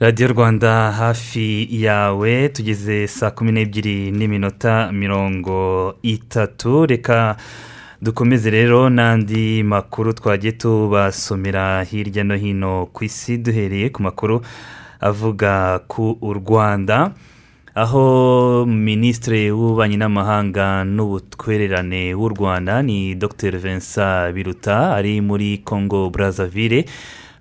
radiyo 0.00 0.28
rwanda 0.28 0.92
hafi 0.92 1.68
yawe 1.82 2.48
tugeze 2.48 3.06
saa 3.08 3.30
kumi 3.30 3.52
n'ebyiri 3.52 4.10
n'iminota 4.10 4.92
mirongo 4.92 5.94
itatu. 6.02 6.86
Reka 6.86 7.36
dukomeze 8.02 8.50
rero 8.50 8.90
n'andi 8.90 9.62
makuru 9.62 10.12
twagiye 10.12 10.52
tubasomera 10.52 11.82
hirya 11.84 12.24
no 12.24 12.36
hino 12.36 12.86
ku 12.92 13.04
isi. 13.04 13.38
Duhereye 13.38 13.88
ku 13.90 14.02
makuru 14.02 14.40
avuga 15.00 15.78
ku 15.88 16.16
rwanda 16.22 17.12
aho 17.74 18.66
minisitiri 18.66 19.50
w'ububanyi 19.52 19.96
n'amahanga 19.96 20.84
n'ubutwererane 20.84 22.14
w'u 22.14 22.28
rwanda 22.28 22.82
ni 22.82 23.14
dr. 23.14 23.56
Vincent 23.58 24.34
biruta 24.34 24.96
ari 24.96 25.20
muri 25.20 25.58
congo 25.64 26.10
brazzaville 26.10 26.84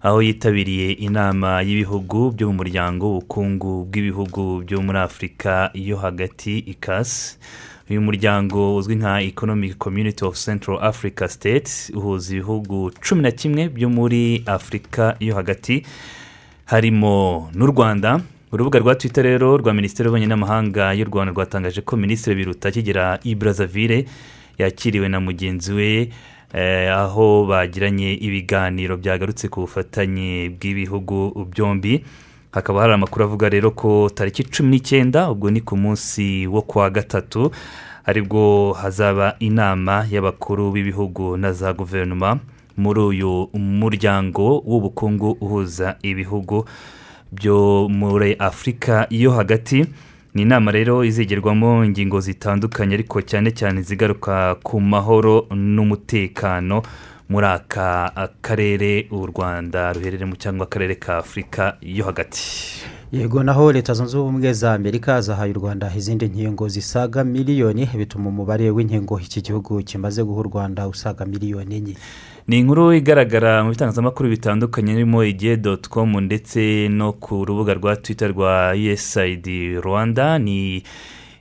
aho 0.02 0.22
yitabiriye 0.22 0.92
inama 0.92 1.62
y'ibihugu 1.62 2.32
byo 2.32 2.48
mu 2.48 2.54
muryango 2.64 3.06
w'ubukungu 3.08 3.86
bw'ibihugu 3.90 4.64
byo 4.66 4.82
muri 4.82 4.98
afurika 5.00 5.72
yo 5.74 5.98
hagati 5.98 6.60
ikasi 6.60 7.38
uyu 7.90 8.02
muryango 8.02 8.76
uzwi 8.76 8.96
nka 8.96 9.22
economic 9.22 9.78
community 9.78 10.26
of 10.26 10.36
central 10.46 10.78
africa 10.82 11.28
states 11.28 11.92
uhuza 11.96 12.32
ibihugu 12.36 12.92
cumi 13.04 13.22
na 13.22 13.32
kimwe 13.32 13.70
byo 13.70 13.90
muri 13.90 14.44
afurika 14.46 15.16
yo 15.20 15.36
hagati 15.36 15.84
harimo 16.66 17.50
n'u 17.54 17.66
rwanda. 17.66 18.22
Urubuga 18.52 18.80
rwa 18.80 18.96
twitter 18.96 19.24
rero 19.24 19.58
rwa 19.58 19.74
minisiteri 19.74 20.06
y'ububanyi 20.08 20.26
n'amahanga 20.28 20.94
y'u 20.94 21.06
rwanda 21.06 21.34
rwatangaje 21.34 21.82
ko 21.82 21.98
minisitiri 21.98 22.36
biruta 22.36 22.70
akigera 22.70 23.20
i 23.24 23.36
brazzaville 23.36 24.06
yakiriwe 24.58 25.10
na 25.10 25.20
mugenzi 25.20 25.74
we 25.74 26.10
aho 26.54 27.46
bagiranye 27.46 28.14
ibiganiro 28.14 28.98
byagarutse 28.98 29.48
ku 29.50 29.62
bufatanye 29.62 30.50
bw'ibihugu 30.50 31.46
byombi. 31.52 32.04
Hakaba 32.52 32.82
hari 32.82 32.94
amakuru 32.94 33.26
avuga 33.26 33.50
rero 33.50 33.72
ko 33.72 34.10
tariki 34.10 34.44
cumi 34.44 34.70
n'icyenda 34.82 35.30
ubwo 35.32 35.52
ni 35.52 35.62
ku 35.62 35.78
munsi 35.78 36.48
wo 36.48 36.62
kuwa 36.62 36.90
gatatu 36.90 37.52
ari 38.06 38.22
bwo 38.26 38.74
hazaba 38.74 39.36
inama 39.40 40.06
y'abakuru 40.10 40.72
b'ibihugu 40.72 41.38
na 41.38 41.54
za 41.54 41.74
guverinoma 41.74 42.40
muri 42.78 43.00
uyu 43.00 43.50
muryango 43.54 44.66
w'ubukungu 44.66 45.38
uhuza 45.42 45.96
ibihugu 46.02 46.66
byo 47.32 47.86
muri 47.90 48.34
afurika 48.34 49.06
yo 49.10 49.32
hagati. 49.32 49.86
Ni 50.34 50.42
inama 50.42 50.72
rero 50.72 51.04
izigerwamo 51.04 51.86
ingingo 51.86 52.20
zitandukanye 52.20 52.94
ariko 52.94 53.22
cyane 53.22 53.52
cyane 53.52 53.82
zigaruka 53.82 54.56
ku 54.64 54.82
mahoro 54.82 55.48
n'umutekano 55.52 56.82
muri 57.30 57.46
aka 57.48 58.12
karere 58.42 59.08
u 59.12 59.26
rwanda 59.26 59.94
ruherereyemo 59.94 60.36
cyangwa 60.36 60.66
akarere 60.66 60.96
ka 60.96 61.18
afurika 61.18 61.78
yo 61.82 62.06
hagati. 62.06 62.42
Yego 63.12 63.44
naho 63.44 63.72
leta 63.72 63.94
zunze 63.94 64.18
ubumwe 64.18 64.54
za 64.54 64.74
amerika 64.74 65.22
zahaye 65.22 65.52
u 65.52 65.60
rwanda 65.60 65.92
izindi 65.98 66.26
nkingo 66.28 66.68
zisaga 66.70 67.24
miliyoni 67.24 67.90
bituma 67.98 68.30
umubare 68.30 68.70
w'inkingo 68.70 69.20
iki 69.20 69.42
gihugu 69.42 69.84
kimaze 69.84 70.24
guha 70.24 70.40
u 70.40 70.44
rwanda 70.44 70.88
usaga 70.88 71.26
miliyoni 71.26 71.76
enye. 71.76 71.96
Ni 72.50 72.60
inkuru 72.60 72.94
igaragara 72.94 73.64
mu 73.64 73.70
bitangazamakuru 73.70 74.30
bitandukanye 74.30 74.94
birimo 74.94 75.24
igihe 75.24 75.58
doti 75.58 75.90
komu 75.90 76.22
ndetse 76.22 76.88
no 76.90 77.14
ku 77.14 77.46
rubuga 77.46 77.74
rwa 77.74 77.96
twita 77.96 78.28
rwa 78.28 78.74
usaid 78.94 79.46
rwanda. 79.86 80.40
Ni 80.40 80.84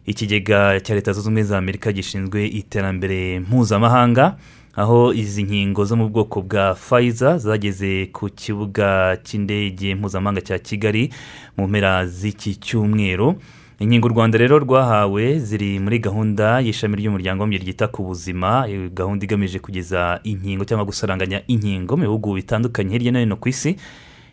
ikigega 0.06 0.80
cya 0.80 0.94
leta 0.94 1.12
zunze 1.12 1.28
ubumwe 1.28 1.42
za 1.42 1.58
amerika 1.58 1.92
gishinzwe 1.92 2.46
iterambere 2.46 3.40
mpuzamahanga 3.40 4.36
aho 4.76 5.12
izi 5.12 5.42
nkingo 5.42 5.84
zo 5.84 5.96
mu 5.96 6.08
bwoko 6.08 6.42
bwa 6.42 6.74
fayiza 6.74 7.38
zageze 7.38 8.06
ku 8.12 8.28
kibuga 8.28 9.16
cy'indege 9.24 9.94
mpuzamahanga 9.94 10.40
cya 10.40 10.58
kigali 10.58 11.10
mu 11.56 11.68
mpera 11.68 12.06
z'iki 12.06 12.54
cyumweru. 12.60 13.34
Inkingo 13.78 14.06
u 14.06 14.10
rwanda 14.10 14.38
rero 14.38 14.58
rwahawe 14.58 15.38
ziri 15.38 15.78
muri 15.80 15.98
gahunda 15.98 16.60
y'ishami 16.60 16.96
ry'umuryango 16.96 17.42
w'umubiri 17.42 17.64
ryita 17.64 17.86
ku 17.88 18.02
buzima 18.02 18.66
gahunda 18.90 19.24
igamije 19.24 19.58
kugeza 19.58 20.20
inkingo 20.24 20.64
cyangwa 20.64 20.84
gusaranganya 20.84 21.42
inkingo 21.46 21.94
mu 21.96 22.02
bihugu 22.02 22.34
bitandukanye 22.34 22.90
hirya 22.92 23.12
no 23.12 23.18
hino 23.20 23.36
ku 23.36 23.48
isi. 23.48 23.76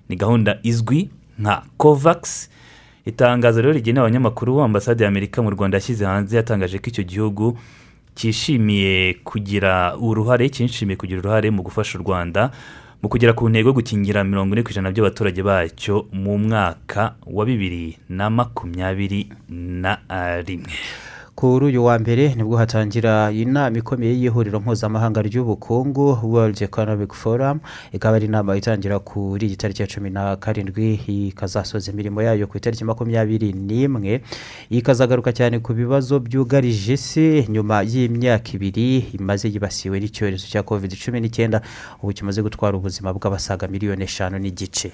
Ni 0.09 0.15
gahunda 0.15 0.57
izwi 0.63 1.09
nka 1.39 1.61
kovakisi 1.77 2.49
itangazo 3.05 3.61
rero 3.61 3.73
rigenewe 3.73 4.05
abanyamakuru 4.05 4.61
ambasade 4.61 5.03
y'amerika 5.03 5.41
mu 5.41 5.49
rwanda 5.53 5.77
yashyize 5.77 6.05
hanze 6.05 6.37
yatangaje 6.37 6.79
ko 6.81 6.89
icyo 6.89 7.03
gihugu 7.05 7.57
cyishimiye 8.17 9.13
kugira 9.23 9.93
uruhare 9.97 10.49
cyishimiye 10.49 10.97
kugira 10.97 11.19
uruhare 11.21 11.49
mu 11.53 11.61
gufasha 11.61 11.99
u 11.99 12.01
rwanda 12.01 12.49
mu 13.05 13.09
kugera 13.13 13.37
ku 13.37 13.45
ntego 13.45 13.69
yo 13.69 13.77
gukingira 13.77 14.25
mirongo 14.25 14.57
ine 14.57 14.65
ku 14.65 14.73
ijana 14.73 14.89
by'abaturage 14.89 15.41
bacyo 15.45 16.09
mu 16.09 16.41
mwaka 16.41 17.13
wa 17.29 17.45
bibiri 17.45 18.01
na 18.09 18.33
makumyabiri 18.33 19.29
na 19.53 20.01
rimwe. 20.41 20.73
Kuri 21.35 21.65
uyu 21.65 21.83
wa 21.85 21.99
mbere 21.99 22.35
ni 22.35 22.43
bwo 22.43 22.57
hatangira 22.57 23.31
inama 23.31 23.77
ikomeye 23.77 24.13
y'ihuriro 24.21 24.59
mpuzamahanga 24.59 25.21
ry'ubukungu 25.21 26.19
world 26.23 26.61
economic 26.63 27.13
forum 27.13 27.59
ikaba 27.91 28.15
ari 28.15 28.25
inama 28.25 28.55
itangira 28.57 28.99
kuri 28.99 29.47
iyi 29.47 29.55
tariki 29.55 29.81
ya 29.81 29.87
cumi 29.87 30.09
na 30.09 30.35
karindwi 30.35 30.93
ikazasoza 31.27 31.91
imirimo 31.91 32.21
yayo 32.21 32.47
ku 32.47 32.57
itariki 32.57 32.83
makumyabiri 32.87 33.51
n'imwe 33.53 34.21
ikazagaruka 34.69 35.33
cyane 35.35 35.59
ku 35.59 35.73
bibazo 35.73 36.19
byugarije 36.23 36.93
isi 36.95 37.45
nyuma 37.51 37.83
y'imyaka 37.83 38.55
ibiri 38.55 39.11
imaze 39.19 39.51
yibasiwe 39.51 39.99
n'icyorezo 39.99 40.47
cya 40.47 40.63
covid 40.63 40.95
cumi 40.95 41.19
n'icyenda 41.19 41.59
ubu 41.99 42.13
kimaze 42.15 42.39
gutwara 42.41 42.77
ubuzima 42.79 43.11
bw'abasaga 43.13 43.67
miliyoni 43.67 44.03
eshanu 44.07 44.39
n'igice. 44.39 44.87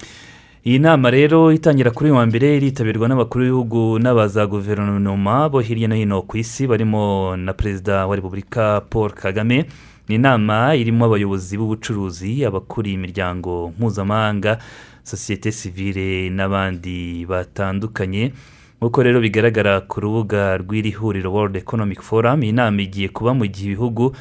Iyi 0.64 0.78
nama 0.78 1.10
rero 1.10 1.52
itangira 1.52 1.90
kuri 1.90 2.10
uyu 2.10 2.18
wa 2.18 2.26
mbere 2.26 2.56
iritabirwa 2.56 3.08
n'abakuru 3.08 3.42
b'ibihugu 3.44 3.98
n'abaza 3.98 4.46
guverinoma 4.46 5.48
bo 5.50 5.60
hirya 5.60 5.88
no 5.88 5.94
hino 5.94 6.22
ku 6.22 6.36
isi 6.38 6.66
barimo 6.66 7.36
na 7.36 7.52
perezida 7.52 8.06
wa 8.06 8.16
repubulika 8.16 8.80
paul 8.90 9.10
kagame. 9.10 9.66
Ni 10.08 10.14
inama 10.14 10.74
irimo 10.76 11.04
abayobozi 11.06 11.58
b'ubucuruzi 11.58 12.44
abakuriye 12.46 12.94
imiryango 12.94 13.72
mpuzamahanga 13.78 14.58
sosiyete 15.02 15.52
sivire 15.52 16.30
n'abandi 16.30 17.26
batandukanye. 17.26 18.32
Nk'uko 18.78 19.02
rero 19.02 19.18
bigaragara 19.20 19.80
ku 19.80 20.00
rubuga 20.00 20.58
rw'iri 20.62 20.90
huriro 20.94 21.32
world 21.32 21.56
economic 21.56 22.02
forum 22.02 22.42
iyi 22.42 22.52
nama 22.52 22.82
igiye 22.82 23.08
kuba 23.10 23.34
mu 23.34 23.46
gihe 23.46 23.66
ibihugu 23.74 24.14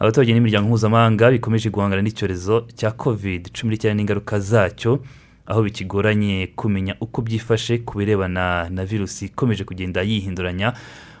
abaturage 0.00 0.32
n'imiryango 0.32 0.68
mpuzamahanga 0.68 1.30
bikomeje 1.36 1.68
guhangana 1.68 2.00
n'icyorezo 2.02 2.64
cya 2.76 2.90
covid 2.96 3.52
cumi 3.52 3.72
n'icyenda 3.76 3.96
n'ingaruka 4.00 4.40
zacyo. 4.40 5.00
Aho 5.46 5.62
bikigoranye 5.62 6.48
kumenya 6.56 6.96
uko 7.00 7.22
byifashe 7.22 7.78
ku 7.78 7.98
birebana 7.98 8.68
na 8.70 8.84
virusi 8.84 9.24
ikomeje 9.26 9.64
kugenda 9.64 10.02
yihinduranya 10.02 10.72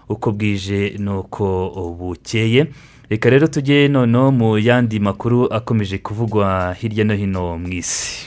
uko 0.08 0.32
bwije 0.32 0.94
n'uko 0.98 1.44
bukeye. 1.98 2.66
Reka 3.10 3.30
rero 3.30 3.46
tujye 3.46 3.88
noneho 3.88 4.32
mu 4.32 4.58
yandi 4.58 5.00
makuru 5.00 5.46
akomeje 5.52 5.98
kuvugwa 5.98 6.74
hirya 6.74 7.04
no 7.04 7.14
hino 7.14 7.58
mu 7.58 7.68
isi. 7.68 8.26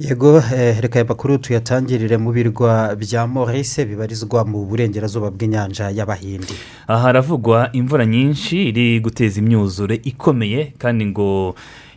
Yego 0.00 0.42
eh, 0.54 0.80
reka 0.80 0.98
aya 0.98 1.04
makuru 1.08 1.38
tuyatangirire 1.38 2.16
mu 2.16 2.32
birwa 2.32 2.96
bya 2.98 3.26
Maurice 3.26 3.84
bibarizwa 3.86 4.44
mu 4.44 4.66
burengerazuba 4.66 5.30
bw'inyanja 5.30 5.90
y'abahindi. 5.90 6.54
Aha 6.86 7.02
haravugwa 7.02 7.70
imvura 7.72 8.06
nyinshi 8.06 8.68
iri 8.68 9.00
guteza 9.00 9.38
imyuzure 9.40 9.94
ikomeye 10.04 10.72
kandi 10.78 11.06
ngo 11.06 11.54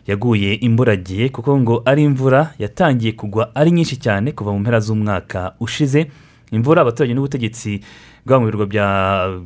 yaguye 0.08 0.54
imburagihe 0.64 1.28
kuko 1.28 1.58
ngo 1.60 1.82
ari 1.84 2.02
imvura 2.04 2.50
yatangiye 2.58 3.12
kugwa 3.12 3.52
ari 3.54 3.70
nyinshi 3.70 3.96
cyane 4.00 4.32
kuva 4.32 4.52
mu 4.52 4.58
mpera 4.64 4.80
z'umwaka 4.80 5.52
ushize. 5.60 6.08
Imvura 6.50 6.80
abaturage 6.82 7.12
n'ubutegetsi 7.14 7.80
bwa 8.26 8.40
mu 8.40 8.46
birwa 8.48 8.66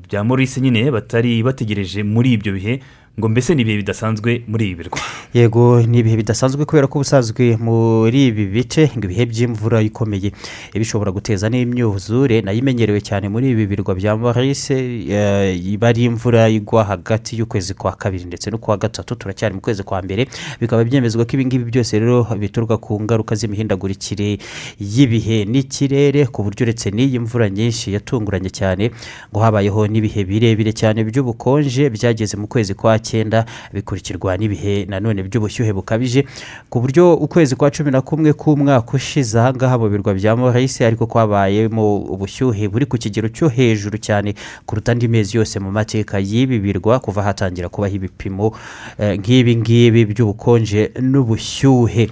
bya 0.06 0.24
Maurice 0.24 0.60
nyine 0.62 0.90
batari 0.90 1.42
bategereje 1.42 2.02
muri 2.06 2.32
ibyo 2.38 2.52
bihe. 2.54 2.78
Ngo 3.18 3.28
mbese 3.28 3.54
ni 3.54 3.62
ibihe 3.62 3.76
bidasanzwe 3.76 4.42
muri 4.48 4.64
ibi 4.70 4.74
birwa? 4.84 4.98
Yego 5.34 5.82
ni 5.82 5.98
ibihe 5.98 6.16
bidasanzwe 6.16 6.64
kubera 6.64 6.86
ko 6.86 6.98
ubusanzwe 6.98 7.56
muri 7.60 8.26
ibi 8.32 8.46
bice 8.48 8.88
ngo 8.96 9.04
ibihe 9.04 9.26
by'imvura 9.26 9.82
ikomeye. 9.84 10.32
Bishobora 10.72 11.12
guteza 11.12 11.48
n'imyuzure 11.52 12.40
na 12.40 12.52
yo 12.52 12.58
imenyerewe 12.64 13.00
cyane 13.04 13.28
muri 13.28 13.50
ibi 13.52 13.66
birwa 13.68 13.94
bya 13.94 14.16
Maurice 14.16 14.72
eh, 15.12 15.52
iba 15.66 15.88
ari 15.88 16.04
imvura 16.08 16.48
igwa 16.48 16.84
hagati 16.84 17.36
y'ukwezi 17.36 17.74
kwa 17.74 17.92
kabiri 17.92 18.24
ndetse 18.24 18.50
no 18.50 18.58
kwa 18.58 18.76
gatatu 18.76 19.14
turacyari 19.14 19.54
mu 19.54 19.60
kwezi 19.60 19.82
kwa 19.82 20.02
mbere. 20.02 20.26
Bikaba 20.60 20.84
byemezwa 20.84 21.24
ko 21.28 21.30
ibi 21.36 21.46
ngibi 21.46 21.64
byose 21.68 21.98
rero 22.00 22.24
bituruka 22.40 22.76
ku 22.80 22.96
ngaruka 23.02 23.34
z'imihindagurikire 23.36 24.38
y'ibihe. 24.80 25.44
N'ikirere 25.44 26.26
ku 26.32 26.42
buryo 26.42 26.64
uretse 26.64 26.88
n'iyi 26.90 27.18
mvura 27.20 27.50
nyinshi 27.52 27.92
yatunguranye 27.92 28.48
cyane 28.50 28.88
ngo 29.30 29.40
habayeho 29.44 29.84
n'ibihe 29.86 30.24
birebire 30.24 30.72
cyane 30.72 31.04
by'ubukonje 31.04 31.90
byageze 31.92 32.36
mu 32.40 32.48
kwezi 32.48 32.72
kwa 32.74 33.01
cyenda 33.02 33.44
bikurikirwa 33.74 34.38
n'ibihe 34.38 34.86
nanone 34.86 35.22
by'ubushyuhe 35.26 35.72
bukabije 35.74 36.24
ku 36.70 36.80
buryo 36.80 37.14
ukwezi 37.18 37.56
kwa 37.58 37.70
cumi 37.74 37.90
na 37.90 38.00
kumwe 38.00 38.30
k'umwaka 38.32 38.94
ushize 38.94 39.34
aha 39.38 39.50
ngaha 39.52 39.78
mu 39.78 39.88
birwa 39.90 40.14
bya 40.14 40.36
Maurice 40.38 40.86
ariko 40.86 41.06
kwabayemo 41.10 41.98
ubushyuhe 42.14 42.68
buri 42.70 42.86
ku 42.86 42.94
kigero 42.98 43.28
cyo 43.28 43.48
hejuru 43.50 43.98
cyane 43.98 44.34
kuruta 44.66 44.92
andi 44.94 45.08
mezi 45.10 45.36
yose 45.36 45.58
mu 45.60 45.70
mateka 45.74 46.18
y'ibi 46.22 46.58
birwa 46.62 47.00
kuva 47.02 47.22
hatangira 47.26 47.68
kubaho 47.68 47.94
ibipimo 47.98 48.54
eh, 48.98 49.18
nk'ibi 49.18 49.56
ngibi 49.56 50.04
by'ubukonje 50.06 50.90
n'ubushyuhe. 51.00 52.08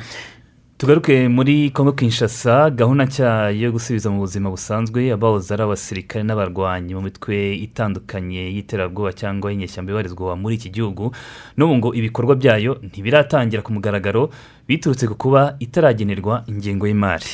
Tugaruke 0.80 1.28
muri 1.28 1.70
congo 1.70 1.92
kinshasa 1.92 2.70
gahunda 2.70 3.04
nshya 3.04 3.50
yo 3.52 3.68
gusubiza 3.72 4.08
mu 4.10 4.18
buzima 4.24 4.48
busanzwe 4.50 5.12
abahoze 5.12 5.52
ari 5.54 5.62
abasirikare 5.62 6.24
n'abarwanyi 6.24 6.94
mu 6.96 7.02
mitwe 7.04 7.36
itandukanye 7.66 8.42
y'iterabwoba 8.56 9.12
cyangwa 9.12 9.50
y'inyeshyamba 9.52 9.92
ibarizwa 9.92 10.32
muri 10.40 10.54
iki 10.56 10.70
gihugu. 10.72 11.12
N'ubu 11.56 11.74
ngo 11.76 11.88
ibikorwa 11.94 12.32
byayo 12.40 12.72
ntibiratangira 12.80 13.60
ku 13.62 13.76
mugaragaro 13.76 14.30
biturutse 14.68 15.04
ku 15.04 15.14
kuba 15.20 15.56
itaragenerwa 15.60 16.44
ingengo 16.48 16.88
y'imari. 16.88 17.28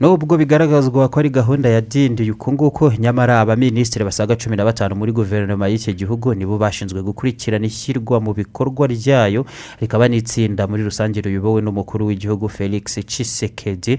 Nubwo 0.00 0.36
bigaragazwa 0.38 1.08
ko 1.08 1.20
ari 1.20 1.30
gahunda 1.30 1.68
ya 1.68 1.80
dindi 1.80 2.30
uku 2.30 2.52
nguku 2.52 2.92
nyamara 2.98 3.40
abaminisitiri 3.40 4.04
basaga 4.04 4.36
cumi 4.36 4.56
na 4.56 4.64
batanu 4.64 4.94
muri 4.94 5.12
guverinoma 5.12 5.68
y'iki 5.68 5.94
gihugu 5.94 6.34
nibo 6.34 6.58
bashinzwe 6.58 7.02
gukurikirana 7.02 7.66
ishyirwa 7.66 8.20
mu 8.20 8.30
bikorwa 8.34 8.86
ryayo 8.86 9.42
rikaba 9.80 10.08
n'itsinda 10.08 10.66
muri 10.70 10.82
rusange 10.86 11.20
riyobowe 11.20 11.62
n'umukuru 11.62 12.06
w'igihugu 12.06 12.48
felix 12.48 12.94
cisekedi 13.06 13.98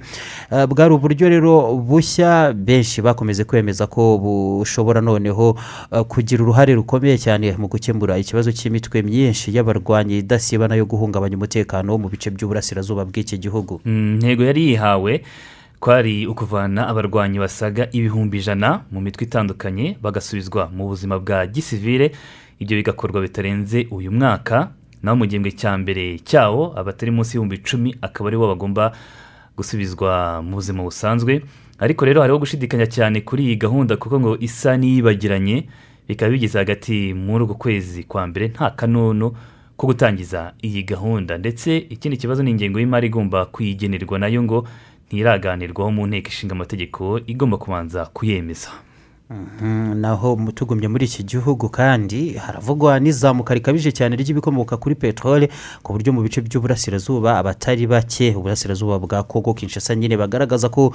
Uh, 0.52 0.64
bwari 0.66 0.94
uburyo 0.94 1.30
rero 1.30 1.76
bushya 1.76 2.54
benshi 2.54 3.02
bakomeze 3.02 3.44
kwemeza 3.44 3.88
ko 3.88 4.18
bushobora 4.18 5.02
noneho 5.02 5.58
uh, 5.92 6.02
kugira 6.02 6.44
uruhare 6.44 6.74
rukomeye 6.74 7.18
cyane 7.18 7.54
mu 7.60 7.68
gukemura 7.68 8.18
ikibazo 8.18 8.52
cy'imitwe 8.52 9.02
myinshi 9.04 9.52
y'abarwanyi 9.56 10.18
idasibana 10.24 10.76
yo 10.76 10.86
guhungabanya 10.86 11.36
umutekano 11.38 11.92
wo 11.92 11.98
mu 12.00 12.10
bice 12.10 12.30
by'uburasirazuba 12.32 13.06
bw'iki 13.06 13.38
gihugu. 13.38 13.82
Mm, 13.86 14.16
intego 14.24 14.44
yari 14.44 14.62
yihawe 14.74 15.22
kwari 15.80 16.28
ukuvana 16.28 16.88
abarwanyi 16.88 17.40
basaga 17.40 17.88
ibihumbi 17.92 18.38
ijana 18.38 18.82
mu 18.92 19.02
mitwe 19.02 19.26
itandukanye 19.26 19.98
bagasubizwa 20.02 20.70
mu 20.76 20.88
buzima 20.88 21.20
bwa 21.20 21.48
gisivire 21.48 22.12
ibyo 22.60 22.78
bigakorwa 22.78 23.22
bitarenze 23.22 23.88
uyu 23.92 24.12
mwaka. 24.12 24.72
Naho 25.04 25.16
mu 25.18 25.26
gihembwe 25.26 25.52
cya 25.56 25.78
mbere 25.80 26.20
cyawo 26.20 26.76
abatari 26.80 27.12
munsi 27.12 27.32
y'ibihumbi 27.38 27.56
icumi 27.56 27.96
akaba 28.02 28.28
ari 28.30 28.38
bo 28.38 28.48
bagomba 28.52 28.92
gusubizwa 29.58 30.42
mu 30.44 30.56
buzima 30.60 30.84
busanzwe. 30.84 31.42
Ariko 31.80 32.04
rero 32.06 32.20
hariho 32.22 32.40
gushidikanya 32.40 32.88
cyane 32.92 33.22
kuri 33.24 33.44
iyi 33.48 33.56
gahunda 33.56 33.96
kuko 33.96 34.20
ngo 34.20 34.36
isa 34.44 34.76
n'iyibagiranye. 34.78 35.64
Bikaba 36.08 36.32
bigeze 36.36 36.58
hagati 36.60 37.14
muri 37.16 37.44
uku 37.48 37.56
kwezi 37.56 38.04
kwa 38.04 38.28
mbere 38.28 38.48
nta 38.52 38.70
kanono 38.76 39.32
ko 39.80 39.88
gutangiza 39.88 40.52
iyi 40.62 40.84
gahunda. 40.84 41.38
Ndetse 41.40 41.78
ikindi 41.88 42.18
kibazo 42.20 42.44
ni 42.44 42.52
ingengo 42.52 42.80
y'imari 42.80 43.08
igomba 43.08 43.46
kuyigenerwa 43.48 44.20
na 44.20 44.28
yo 44.28 44.44
ngo 44.44 44.68
ntiraganirwaho 45.10 45.92
mu 45.92 46.08
nteko 46.08 46.28
ishinga 46.30 46.54
amategeko 46.56 47.20
igomba 47.28 47.58
kubanza 47.58 48.06
kuyemeza. 48.06 48.70
Naho 49.96 50.36
mu- 50.36 50.52
tugumye 50.52 50.88
muri 50.88 51.06
iki 51.06 51.24
gihugu 51.24 51.70
kandi 51.70 52.34
haravugwa 52.34 53.00
n'izamuka 53.00 53.54
rikabije 53.54 53.92
cyane 53.94 54.16
ry'ibikomoka 54.18 54.78
kuri 54.78 54.96
peteroli 54.98 55.48
ku 55.86 55.94
buryo 55.94 56.10
mu 56.14 56.22
bice 56.26 56.42
by'uburasirazuba 56.42 57.38
abatari 57.38 57.86
bake 57.88 58.34
uburasirazuba 58.36 58.98
bwa 59.00 59.24
kongo 59.24 59.54
kinshasa 59.54 59.96
nyine 59.96 60.18
bagaragaza 60.18 60.70
ko 60.74 60.90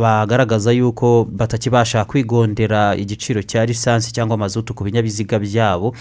bagaragaza 0.00 0.72
yuko 0.72 1.24
batakibasha 1.30 2.04
kwigondera 2.04 2.96
igiciro 2.96 3.42
cya 3.42 3.66
lisansi 3.66 4.12
cyangwa 4.12 4.34
amazutu 4.34 4.74
ku 4.74 4.84
binyabiziga 4.84 5.38
byabo. 5.38 5.92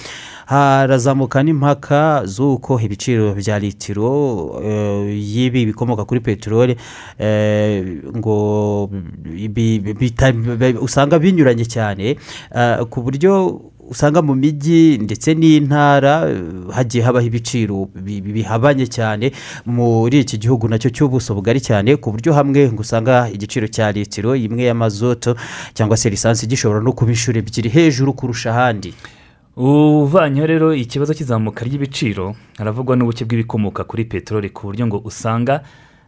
Harazamuka 0.46 1.44
n'impaka 1.44 2.24
z'uko 2.26 2.80
ibiciro 2.80 3.34
bya 3.36 3.60
litiro 3.60 4.10
eh, 4.64 5.12
y'ibi 5.36 5.66
bikomoka 5.66 6.06
kuri 6.06 6.20
peteroli 6.20 6.76
eh, 7.20 8.00
ngo 8.18 8.90
usanga 10.82 11.20
binyuranye 11.20 11.66
cyane 11.66 12.16
eh, 12.56 12.78
ku 12.90 13.02
buryo 13.02 13.62
usanga 13.90 14.22
mu 14.22 14.36
mijyi 14.36 14.98
ndetse 15.02 15.34
n'intara 15.34 16.30
eh, 16.30 16.42
hagiye 16.72 17.04
habaho 17.04 17.26
ibiciro 17.26 17.90
bi- 17.96 18.22
bi- 18.22 18.34
bihabanye 18.34 18.86
cyane. 18.88 19.32
Muri 19.66 20.20
iki 20.22 20.38
gihugu 20.38 20.68
na 20.70 20.78
cyo 20.78 20.90
cy'ubuso 20.94 21.34
bugari 21.34 21.58
cyane 21.62 21.96
ku 21.98 22.12
buryo 22.14 22.34
hamwe 22.34 22.70
ngo 22.72 22.82
usanga 22.86 23.30
igiciro 23.34 23.66
cya 23.68 23.90
litiro 23.92 24.36
imwe 24.36 24.64
y'amazoto 24.70 25.34
cyangwa 25.74 25.98
se 25.98 26.10
lisansi 26.10 26.46
gishobora 26.48 26.82
no 26.86 26.94
kuba 26.94 27.12
inshuro 27.12 27.40
ebyiri 27.42 27.70
hejuru 27.70 28.14
kurusha 28.14 28.52
ahandi. 28.54 28.94
Uvanyeho 29.58 30.46
rero 30.48 30.68
ikibazo 30.74 31.14
cy'izamuka 31.14 31.66
ry'ibiciro 31.66 32.36
haravugwa 32.58 32.96
n'ubuke 32.96 33.26
bw'ibikomoka 33.26 33.84
kuri 33.84 34.06
peteroli 34.06 34.50
ku 34.54 34.70
buryo 34.70 34.88
ngo 34.88 34.98
usanga 35.04 35.64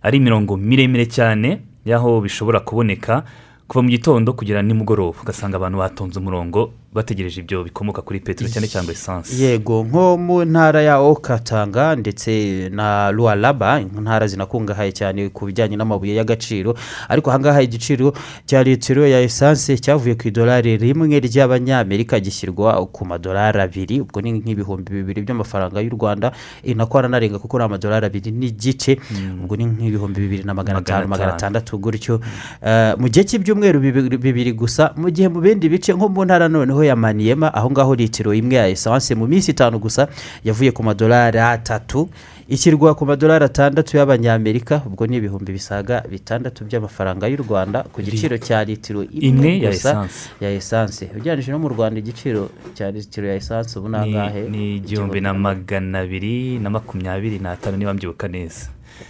ari 0.06 0.18
imirongo 0.22 0.56
miremire 0.58 1.06
cyane 1.10 1.60
y'aho 1.86 2.22
bishobora 2.22 2.60
kuboneka. 2.62 3.24
Kuva 3.72 3.84
mu 3.84 3.90
gitondo 3.90 4.34
kugera 4.36 4.60
nimugoroba 4.62 5.24
ugasanga 5.24 5.56
abantu 5.56 5.78
batonze 5.80 6.20
umurongo 6.20 6.76
bategereje 6.94 7.42
ibyo 7.42 7.64
bikomoka 7.64 8.02
kuri 8.02 8.20
peteroli 8.20 8.52
cyane 8.54 8.68
cyangwa 8.68 8.92
esanse 8.94 9.32
yego 9.44 9.84
nko 9.84 10.18
mu 10.18 10.46
ntara 10.46 10.82
ya 10.82 11.00
okatanga 11.00 11.96
ndetse 11.96 12.70
na 12.72 13.12
ruwaraba 13.12 13.80
intara 13.82 14.28
zinakungahaye 14.28 14.92
cyane 14.92 15.30
ku 15.30 15.46
bijyanye 15.48 15.76
n'amabuye 15.80 16.16
y'agaciro 16.20 16.76
ariko 17.10 17.30
ahangaha 17.32 17.62
igiciro 17.64 18.14
cya 18.46 18.64
litiro 18.64 19.08
ya 19.08 19.22
esanse 19.24 19.78
cyavuye 19.80 20.16
ku 20.20 20.28
idolari 20.28 20.78
rimwe 20.78 21.20
ry'abanyamerika 21.20 22.20
gishyirwa 22.20 22.76
ku 22.92 23.06
madolari 23.06 23.62
abiri 23.62 24.02
ubwo 24.04 24.20
ni 24.22 24.32
nk'ibihumbi 24.44 24.92
bibiri 24.92 25.22
by'amafaranga 25.24 25.80
y'u 25.82 25.96
rwanda 25.96 26.32
inako 26.64 26.98
aranarenga 27.00 27.39
kuko 27.39 27.58
ni 27.58 27.64
amadolari 27.64 28.06
abiri 28.06 28.32
n'igice 28.36 29.00
ubwo 29.44 29.56
ni 29.56 29.66
nk'ibihumbi 29.66 30.20
bibiri 30.22 30.44
na 30.44 30.54
magana 30.54 30.80
atanu 30.84 31.08
magana 31.08 31.34
atandatu 31.34 31.78
gutyo. 31.80 32.20
Eh, 32.66 32.94
mu 33.00 33.08
gihe 33.10 33.24
cy'ibyumweru 33.26 33.80
bibiri 34.20 34.52
gusa 34.54 34.92
mu 35.00 35.08
gihe 35.10 35.28
mu 35.32 35.39
bindi 35.42 35.70
bice 35.70 35.94
nko 35.96 36.10
mu 36.10 36.26
ntara 36.26 36.48
noneho 36.52 36.81
ya 36.84 36.96
maniyema 36.96 37.54
aho 37.54 37.72
ngaho 37.72 37.96
litiro 37.96 38.34
imwe 38.34 38.56
ya 38.56 38.68
esanse 38.68 39.16
mu 39.16 39.28
minsi 39.28 39.52
itanu 39.52 39.80
gusa 39.80 40.08
yavuye 40.44 40.72
ku 40.72 40.84
madolari 40.84 41.40
atatu. 41.40 42.10
Ishyirwa 42.52 42.96
ku 42.96 43.06
madolari 43.06 43.46
atandatu 43.46 43.96
y'abanyamerika 43.98 44.82
ubwo 44.86 45.08
ni 45.08 45.18
ibihumbi 45.18 45.56
bisaga 45.56 46.04
bitandatu 46.10 46.66
by'amafaranga 46.68 47.28
y'u 47.32 47.40
rwanda 47.40 47.84
ku 47.88 48.02
giciro 48.04 48.36
cya 48.38 48.64
litiro 48.68 49.08
Imwe 49.08 49.60
gusa 49.72 50.08
ya 50.42 50.52
esanse 50.52 51.08
ugereranyije 51.16 51.52
no 51.52 51.60
mu 51.64 51.70
rwanda 51.72 52.00
igiciro 52.04 52.52
cya 52.76 52.92
litiro 52.92 53.28
ya 53.32 53.36
esanse 53.40 53.80
ubu 53.80 53.88
ni 53.88 53.98
ni 53.98 54.04
angahe 54.04 54.42
ni 54.52 54.76
igihumbi 54.84 55.22
na 55.24 55.32
magana 55.34 56.00
abiri 56.04 56.60
na 56.60 56.68
makumyabiri 56.70 57.40
n'atanu 57.40 57.78
niba 57.78 57.94
mbyibuka 57.94 58.28
neza. 58.28 58.68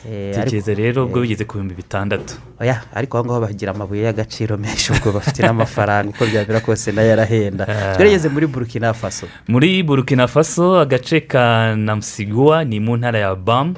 Eh, 0.09 0.33
ariko- 0.37 0.73
rero 0.75 1.05
ubwo 1.05 1.21
bigeze 1.21 1.45
ku 1.45 1.57
bihumbi 1.57 1.75
bitandatu. 1.75 2.35
Oya 2.59 2.81
ariko 2.93 3.17
aho 3.17 3.25
ngaho 3.25 3.41
bagira 3.41 3.71
amabuye 3.71 4.03
y'agaciro 4.03 4.57
menshi 4.57 4.91
ubwo 4.93 5.11
bafite 5.11 5.39
n'amafaranga 5.43 6.09
uko 6.09 6.25
byabera 6.25 6.59
kose 6.59 6.91
na 6.91 7.01
yo 7.01 7.13
arahenda. 7.13 7.65
Twerageze 7.95 8.29
muri 8.29 8.47
burkina 8.47 8.93
faso. 8.93 9.27
Muri 9.47 9.83
burkina 9.83 10.27
faso 10.27 10.79
agace 10.79 11.21
ka 11.27 11.75
namusigwa 11.75 12.63
ni 12.65 12.79
mu 12.79 12.97
ntara 12.97 13.19
ya 13.19 13.35
bam. 13.35 13.75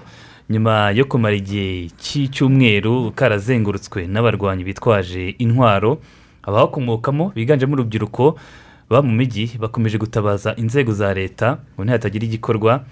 Nyuma 0.50 0.92
yo 0.92 1.06
kumara 1.06 1.36
igihe 1.36 1.90
cy'icyumweru 1.98 3.12
karazengurutswe 3.16 4.08
n'abarwanyi 4.08 4.64
bitwaje 4.64 5.36
intwaro. 5.40 5.98
Abahakomokamo 6.44 7.32
biganjemo 7.36 7.74
urubyiruko 7.80 8.36
baba 8.90 9.02
mu 9.08 9.16
mijyi 9.16 9.56
bakomeje 9.58 9.98
gutabaza 9.98 10.54
inzego 10.60 10.92
za 10.94 11.14
leta 11.14 11.58
ngo 11.76 11.84
ntihatagira 11.88 12.26
igikorwa. 12.28 12.84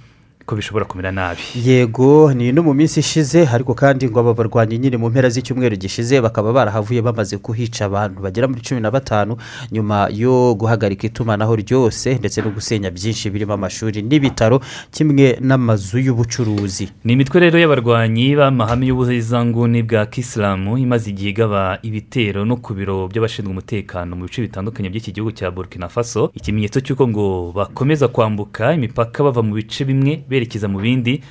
Ko 0.46 0.56
bishobora 0.56 0.86
kumera 0.86 1.12
nabi. 1.12 1.40
Yego 1.66 2.34
ni 2.34 2.52
no 2.52 2.64
mu 2.64 2.74
minsi 2.74 3.00
ishize 3.00 3.48
ariko 3.48 3.74
kandi 3.74 4.10
ngo 4.10 4.20
aba 4.20 4.34
barwanyi 4.34 4.78
nyine 4.78 4.98
mu 4.98 5.10
mpera 5.10 5.30
z'icyumweru 5.30 5.76
gishize 5.76 6.22
bakaba 6.22 6.54
barahavuye 6.54 7.02
bamaze 7.02 7.38
kuhica 7.38 7.82
abantu. 7.86 8.22
Bagera 8.22 8.48
muri 8.48 8.62
cumi 8.62 8.82
na 8.82 8.92
batanu 8.92 9.38
nyuma 9.72 10.10
yo 10.12 10.56
guhagarika 10.56 11.08
itumanaho 11.08 11.56
ryose 11.56 12.16
ndetse 12.20 12.42
no 12.42 12.50
gusenya 12.52 12.92
byinshi 12.92 13.30
birimo 13.30 13.54
amashuri 13.54 14.02
n'ibitaro 14.02 14.62
kimwe 14.92 15.38
n'amazu 15.42 16.00
y'ubucuruzi. 16.00 16.90
Ni 17.04 17.14
imitwe 17.14 17.40
rero 17.40 17.60
y'abarwanyi 17.60 18.36
b'amahame 18.36 18.86
y'ubuzanguni 18.88 19.84
bwa 19.84 20.06
kisilamu 20.06 20.78
imaze 20.78 21.10
igihe 21.10 21.30
igaba 21.30 21.78
ibitero 21.84 22.46
no 22.46 22.58
ku 22.58 22.74
biro 22.74 23.08
by'abashinzwe 23.08 23.52
umutekano 23.52 24.16
mu 24.16 24.26
bice 24.26 24.42
bitandukanye 24.42 24.90
by'iki 24.90 25.12
gihugu 25.12 25.32
cya 25.32 25.52
burkina 25.52 25.88
faso 25.90 26.32
ikimenyetso 26.36 26.80
cy'uko 26.82 27.08
ngo 27.08 27.52
bakomeza 27.56 28.08
kwambuka 28.08 28.74
imipaka 28.74 29.24
bava 29.24 29.42
mu 29.44 29.54
bice 29.56 29.86
bimwe 29.86 30.24
berekeza 30.42 30.68
mu 30.68 30.82
bindi 30.82 31.22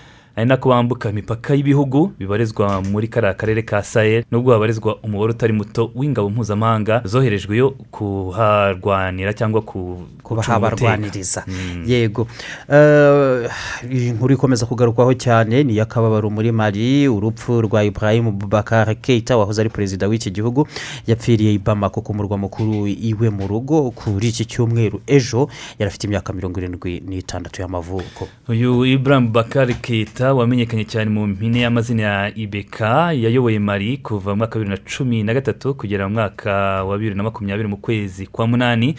ari 0.40 0.48
nako 0.48 0.68
bambuka 0.68 1.10
imipaka 1.10 1.54
y'ibihugu 1.54 2.12
bibarizwa 2.18 2.80
muri 2.82 3.08
kariya 3.08 3.34
karere 3.34 3.62
ka 3.62 3.82
sahel 3.82 4.24
nubwo 4.30 4.52
habarizwa 4.52 4.96
umubare 5.02 5.30
utari 5.32 5.52
muto 5.52 5.90
w'ingabo 5.94 6.30
mpuzamahanga 6.30 7.02
zoherejweyo 7.04 7.70
kuharwanira 7.90 9.32
cyangwa 9.32 9.60
ku 9.62 10.00
kuba 10.22 10.40
gucunga 10.40 10.58
umutekano. 10.58 10.88
habarwaniriza 10.90 11.44
yego. 11.86 12.26
Eh, 12.72 13.50
iyi 13.90 14.10
nkuru 14.10 14.34
ikomeza 14.34 14.66
kugarukwaho 14.66 15.14
cyane 15.14 15.64
ni 15.64 15.72
iy'akababaro 15.76 16.30
muri 16.30 16.52
mari 16.52 17.08
urupfu 17.08 17.60
rwa 17.60 17.84
ibrahim 17.84 18.30
bubakar 18.32 18.96
keita 18.96 19.36
wahoze 19.36 19.60
ari 19.60 19.70
perezida 19.70 20.08
w'iki 20.08 20.30
gihugu 20.30 20.66
yapfiriye 21.06 21.52
i 21.52 21.58
bamako 21.58 22.00
ku 22.00 22.14
murwa 22.14 22.38
mukuru 22.38 22.86
iwe 22.88 23.30
mu 23.30 23.46
rugo 23.46 23.90
kuri 23.90 24.28
iki 24.28 24.44
cyumweru 24.44 25.00
ejo 25.06 25.48
yari 25.78 25.88
afite 25.92 26.04
imyaka 26.08 26.32
mirongo 26.32 26.60
irindwi 26.60 27.02
n'itandatu 27.04 27.60
y'amavuko. 27.62 28.28
Uyu 28.48 28.84
Ibrahim 28.86 29.32
bakari 29.32 29.74
Keita 29.74 30.29
wamenyekanye 30.34 30.84
cyane 30.84 31.10
mu 31.10 31.26
mpine 31.26 31.60
y'amazina 31.60 32.02
ya 32.02 32.34
ibeka 32.34 33.12
yayoboye 33.12 33.58
mari 33.58 33.98
kuva 33.98 34.30
mu 34.30 34.36
mwaka 34.36 34.58
wa 34.58 34.64
bibiri 34.64 34.76
na 34.78 34.84
cumi 34.90 35.22
na 35.22 35.34
gatatu 35.34 35.74
kugera 35.74 36.08
mu 36.08 36.14
mwaka 36.14 36.84
wa 36.84 36.98
bibiri 36.98 37.14
na 37.14 37.22
makumyabiri 37.22 37.68
mu 37.68 37.76
kwezi 37.76 38.26
kwa 38.26 38.46
munani. 38.46 38.94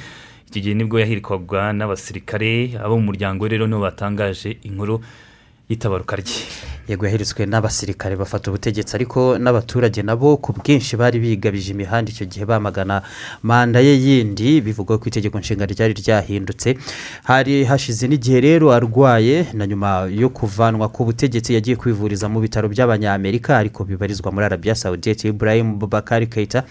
Iki 0.51 0.61
gihe 0.61 0.75
ni 0.75 0.83
bwo 0.83 0.99
yahirikwaga 0.99 1.71
n'abasirikare 1.73 2.75
abo 2.83 2.97
mu 2.99 3.03
muryango 3.11 3.47
rero 3.47 3.67
nibo 3.67 3.79
batangaje 3.81 4.57
inkuru 4.67 4.99
y'itabaruka 5.69 6.15
rye. 6.15 6.43
Yego 6.91 7.05
yaheretswe 7.05 7.45
n'abasirikare 7.45 8.15
bafata 8.15 8.51
ubutegetsi 8.51 8.95
ariko 8.95 9.37
n'abaturage 9.39 10.03
nabo 10.03 10.37
ku 10.37 10.51
bwinshi 10.53 10.97
bari 10.99 11.19
bigabije 11.23 11.71
imihanda 11.71 12.11
icyo 12.11 12.25
gihe 12.27 12.43
bamagana 12.45 13.01
manda 13.43 13.79
ye 13.79 13.95
yindi 13.95 14.59
bivugwa 14.61 14.97
ko 14.99 15.05
itegeko 15.07 15.39
nshinga 15.39 15.65
ryari 15.71 15.93
ryahindutse. 15.95 16.75
Hari 17.23 17.63
hashize 17.63 18.07
n'igihe 18.07 18.39
rero 18.41 18.73
arwaye 18.75 19.47
na 19.53 19.63
nyuma 19.67 20.11
yo 20.11 20.29
kuvanwa 20.29 20.89
ku 20.91 21.05
butegetsi 21.07 21.53
yagiye 21.55 21.75
kwivuriza 21.79 22.27
mu 22.29 22.43
bitaro 22.43 22.67
by'abanyamerika 22.67 23.55
ariko 23.57 23.87
bibarizwa 23.87 24.31
muri 24.31 24.45
arabiya 24.51 24.75
sawudite 24.75 25.31
ibrahim 25.31 25.79
bubakari 25.79 26.27
keita 26.27 26.63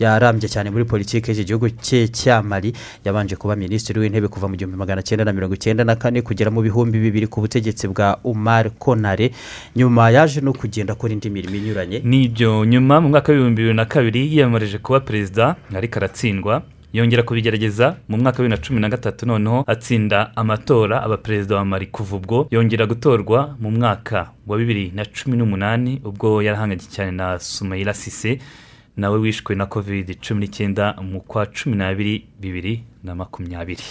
yarambye 0.00 0.48
cyane 0.48 0.70
muri 0.72 0.84
politiki 0.88 1.30
y'iki 1.36 1.44
gihugu 1.44 1.68
cye 1.84 2.08
cya 2.08 2.40
mali. 2.42 2.72
Yabanje 3.04 3.36
kuba 3.36 3.52
minisitiri 3.60 4.00
w'intebe 4.00 4.28
kuva 4.32 4.48
mu 4.48 4.56
gihumbi 4.56 4.76
magana 4.80 5.02
cyenda 5.04 5.24
na 5.28 5.32
mirongo 5.36 5.52
icyenda 5.54 5.84
na 5.84 6.00
kane 6.00 6.22
kugera 6.24 6.48
mu 6.50 6.64
bihumbi 6.64 6.96
bibiri 6.96 7.26
ku 7.28 7.44
butegetsi 7.44 7.84
bwa 7.92 8.16
umar 8.24 8.72
konare. 8.80 9.36
Nyuma 9.76 10.10
yaje 10.10 10.40
no 10.40 10.52
kugenda 10.52 10.92
akora 10.92 11.12
indi 11.12 11.30
mirimo 11.30 11.56
inyuranye. 11.56 12.00
N'ibyo 12.04 12.64
nyuma 12.64 13.00
mu 13.00 13.08
mwaka 13.08 13.32
w'ibihumbi 13.32 13.62
bibiri 13.62 13.74
na 13.76 13.84
kabiri 13.84 14.20
yiyamamarije 14.32 14.78
kuba 14.78 15.00
perezida 15.00 15.56
ariko 15.74 15.98
aratsindwa. 15.98 16.62
Yongera 16.92 17.22
kubigerageza 17.22 17.96
mu 18.08 18.16
mwaka 18.16 18.38
wa 18.42 18.48
bibiri 18.48 18.60
na 18.60 18.66
cumi 18.68 18.80
na 18.80 18.88
gatatu 18.88 19.26
noneho 19.26 19.64
atsinda 19.66 20.32
amatora 20.36 21.02
aba 21.02 21.16
perezida 21.16 21.56
wa 21.56 21.64
mari 21.64 21.86
kuva 21.86 22.16
ubwo. 22.16 22.46
Yongera 22.50 22.86
gutorwa 22.86 23.56
mu 23.60 23.70
mwaka 23.70 24.30
wa 24.46 24.56
bibiri 24.58 24.92
na 24.94 25.04
cumi 25.04 25.36
n'umunani 25.36 26.00
ubwo 26.04 26.42
yarahanganye 26.42 26.80
cyane 26.90 27.10
na 27.10 27.38
sumayira 27.38 27.94
sise 27.94 28.38
nawe 28.96 29.18
wishwe 29.18 29.54
na 29.54 29.66
covid 29.66 30.16
cumi 30.24 30.40
n'icyenda 30.40 30.94
mu 31.02 31.20
kwa 31.20 31.46
cumi 31.46 31.76
n'abiri 31.76 32.24
bibiri 32.40 32.82
na 33.04 33.14
makumyabiri. 33.14 33.82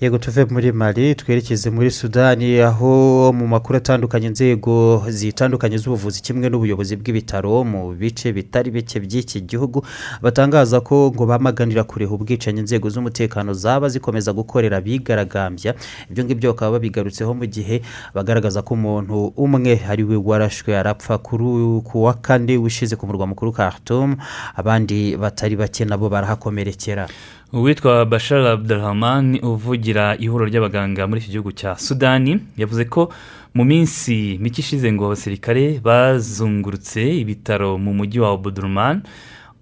Yego 0.00 0.18
tuve 0.18 0.44
muri 0.44 0.72
mali 0.72 1.14
twerekeze 1.14 1.70
muri 1.70 1.90
sudani 1.90 2.60
aho 2.60 3.32
mu 3.32 3.46
makuru 3.46 3.76
atandukanye 3.78 4.26
inzego 4.26 5.04
zitandukanye 5.08 5.76
z'ubuvuzi 5.78 6.22
kimwe 6.24 6.48
n'ubuyobozi 6.48 6.96
bw'ibitaro 6.96 7.64
mu 7.64 7.92
bice 7.92 8.32
bitari 8.32 8.70
bike 8.70 9.00
by'iki 9.00 9.40
gihugu 9.44 9.84
batangaza 10.22 10.80
ko 10.80 11.12
ngo 11.14 11.26
bamaganira 11.28 11.84
kureba 11.84 12.14
ubwicanyi 12.16 12.60
inzego 12.64 12.88
z'umutekano 12.88 13.52
zaba 13.52 13.88
zikomeza 13.92 14.32
gukorera 14.32 14.76
abigaragambya. 14.80 15.74
Ibyo 16.10 16.24
ngibyo 16.24 16.50
bakaba 16.56 16.70
babigarutseho 16.80 17.34
mu 17.36 17.44
gihe 17.46 17.82
bagaragaza 18.16 18.62
ko 18.64 18.74
umuntu 18.74 19.32
umwe 19.36 19.84
ari 19.88 20.02
we 20.08 20.16
warashwe 20.16 20.72
arapfa 20.80 21.18
ku 21.20 22.02
wa 22.08 22.14
kane 22.16 22.56
wishize 22.56 22.96
ku 22.96 23.04
murwa 23.06 23.26
mukuru 23.28 23.52
Khartoum 23.52 24.16
abandi 24.56 25.16
batari 25.20 25.56
bake 25.60 25.84
nabo 25.84 26.08
barahakomerekera. 26.08 27.04
Uwitwa 27.52 28.04
bashar 28.06 28.46
abdurahman 28.46 29.38
uvugira 29.42 30.16
ihuriro 30.18 30.46
ry'abaganga 30.50 31.06
muri 31.08 31.20
iki 31.20 31.30
gihugu 31.34 31.52
cya 31.52 31.74
sudani 31.78 32.38
yavuze 32.56 32.84
ko 32.84 33.10
mu 33.54 33.64
minsi 33.64 34.38
mike 34.40 34.60
ishize 34.62 34.86
ngo 34.92 35.06
abasirikare 35.06 35.80
bazungurutse 35.82 37.02
ibitaro 37.22 37.78
mu 37.78 37.90
mujyi 37.98 38.18
wa 38.22 38.30
obudurman 38.30 39.02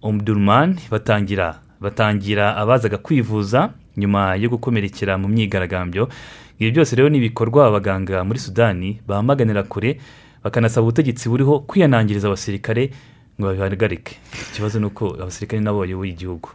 omudurman 0.02 0.76
batangira 0.92 1.60
batangira 1.80 2.56
abazaga 2.56 2.98
kwivuza 3.00 3.72
nyuma 3.96 4.36
yo 4.36 4.48
gukomerekera 4.52 5.18
mu 5.18 5.26
myigaragambyo. 5.28 6.08
Ibi 6.58 6.70
byose 6.70 6.94
rero 6.96 7.08
ni 7.08 7.18
ibikorwa 7.18 7.66
abaganga 7.66 8.22
muri 8.24 8.38
sudani 8.38 9.00
bamaganira 9.06 9.62
kure 9.62 9.98
bakanasaba 10.44 10.82
ubutegetsi 10.86 11.26
buriho 11.28 11.60
kwihanangiriza 11.66 12.26
abasirikare 12.28 12.90
ngo 13.38 13.46
babihagarike. 13.46 14.18
Ikibazo 14.52 14.78
ni 14.78 14.86
uko 14.86 15.18
abasirikare 15.22 15.62
nabo 15.62 15.80
bayoboye 15.82 16.10
igihugu. 16.14 16.48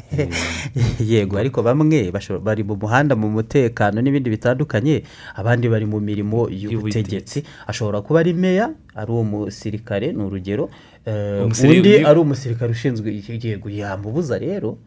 yego 1.00 1.38
ariko 1.38 1.62
bamwe 1.62 2.12
bari 2.42 2.62
mu 2.64 2.76
muhanda 2.76 3.16
mu 3.16 3.28
mutekano 3.28 4.00
n'ibindi 4.00 4.30
bitandukanye 4.30 5.02
abandi 5.34 5.68
bari 5.68 5.86
mu 5.86 6.00
mirimo 6.00 6.48
y'ubutegetsi. 6.48 7.44
Ashobora 7.66 8.00
kuba 8.00 8.20
ari 8.20 8.32
meya 8.32 8.72
ari 8.94 9.12
umusirikare 9.12 10.12
ni 10.12 10.22
urugero. 10.22 10.70
Eh, 11.04 11.44
undi 11.44 12.04
ari 12.04 12.18
umusirikare 12.20 12.72
ushinzwe 12.72 13.08
yego 13.42 13.68
yamubuza 13.68 14.38
rero 14.38 14.78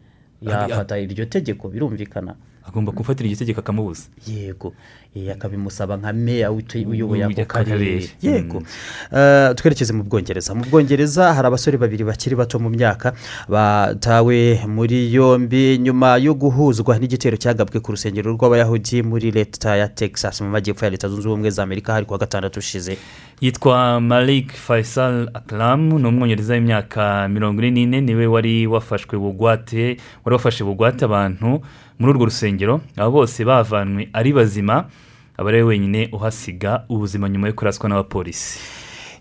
yafata 0.41 0.99
iryo 0.99 1.25
tegeko 1.25 1.69
birumvikana. 1.69 2.35
Agomba 2.67 2.91
gufatira 2.91 3.27
iryo 3.29 3.37
tegeko 3.39 3.59
akamubuza 3.59 4.03
yego. 4.27 4.73
Eh, 5.15 5.31
akabimusaba 5.31 5.97
nka 5.97 6.13
meya 6.13 6.51
wite- 6.51 6.83
uyoboye 6.87 7.23
ako 7.23 7.45
karere. 7.45 8.09
Yego. 8.21 8.59
Eh, 9.15 9.55
twerekeze 9.55 9.93
mu 9.93 10.03
bwongereza. 10.03 10.51
Mu 10.55 10.63
bwongereza 10.67 11.33
hari 11.33 11.47
abasore 11.47 11.77
babiri 11.77 12.03
bakiri 12.03 12.35
bato 12.35 12.59
mu 12.59 12.69
myaka 12.69 13.13
batawe 13.47 14.59
muri 14.67 15.13
yombi. 15.13 15.77
Nyuma 15.79 16.17
yo 16.17 16.33
guhuzwa 16.35 16.99
n'igitero 16.99 17.37
cyagabwe 17.37 17.79
ku 17.79 17.91
rusengero 17.95 18.33
rw'abayahudi 18.35 19.03
muri 19.07 19.31
leta 19.31 19.75
ya 19.79 19.87
texas 19.87 20.41
mu 20.41 20.49
majyepfo 20.51 20.83
ya 20.85 20.91
leta 20.91 21.07
zunze 21.07 21.27
ubumwe 21.27 21.49
za 21.49 21.63
amerika 21.63 21.93
hari 21.93 22.05
kuwa 22.05 22.19
gatandatu 22.19 22.59
ushize. 22.59 22.97
Yitwa 23.41 24.01
malik 24.01 24.51
faisal 24.51 25.29
akram 25.33 25.95
ni 26.01 26.07
umwongereza 26.07 26.53
w'imyaka 26.53 27.27
mirongo 27.31 27.61
ine 27.63 27.71
n'ine 27.71 28.01
ni 28.01 28.15
we 28.15 28.27
wari 28.27 28.67
wafashwe 28.67 29.15
bugwate 29.19 29.97
wari 30.25 30.33
wafashe 30.35 30.63
bugwate 30.63 31.05
abantu 31.05 31.61
muri 31.99 32.11
urwo 32.13 32.25
rusengero 32.25 32.81
abo 32.97 33.11
bose 33.11 33.45
bavanwe 33.45 34.09
ari 34.13 34.33
bazima 34.33 34.85
aba 35.37 35.49
ari 35.49 35.57
we 35.57 35.63
wenyine 35.63 36.09
uhasiga 36.11 36.83
ubuzima 36.89 37.29
nyuma 37.29 37.47
yo 37.47 37.53
kuraswa 37.53 37.89
n'abapolisi. 37.89 38.59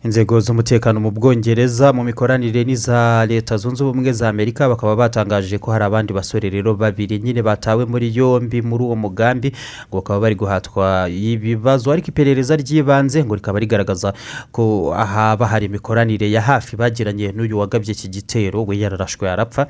Inzego 0.05 0.40
z'umutekano 0.40 1.00
mu 1.00 1.11
bwongereza 1.11 1.92
mu 1.92 2.05
mikoranire 2.05 2.64
n'iza 2.64 3.26
leta 3.26 3.57
zunze 3.57 3.84
ubumwe 3.84 4.12
za 4.12 4.28
amerika 4.28 4.68
bakaba 4.68 4.96
batangaje 4.96 5.59
ko 5.59 5.72
hari 5.72 5.84
abandi 5.84 6.12
basore 6.12 6.50
rero 6.50 6.74
babiri 6.74 7.18
nyine 7.24 7.42
batawe 7.42 7.84
muri 7.88 8.12
yombi 8.16 8.61
muri 8.62 8.84
uwo 8.84 8.96
mugambi 8.96 9.48
ngo 9.88 9.96
bakaba 10.05 10.20
bari 10.20 10.34
guhatwa 10.34 11.09
ibibazo. 11.09 11.92
Ariko 11.92 12.09
iperereza 12.12 12.57
ry'ibanze 12.57 13.24
ngo 13.24 13.34
rikaba 13.34 13.59
rigaragaza 13.59 14.12
ko 14.52 14.92
haba 14.92 15.46
hari 15.46 15.66
imikoranire 15.66 16.28
ya 16.30 16.40
hafi 16.42 16.76
bagiranye 16.76 17.32
n'uyu 17.32 17.59
wagabye 17.59 17.92
iki 17.92 18.09
gitero 18.09 18.64
we 18.64 18.76
yararashwe 18.78 19.30
arapfa. 19.30 19.66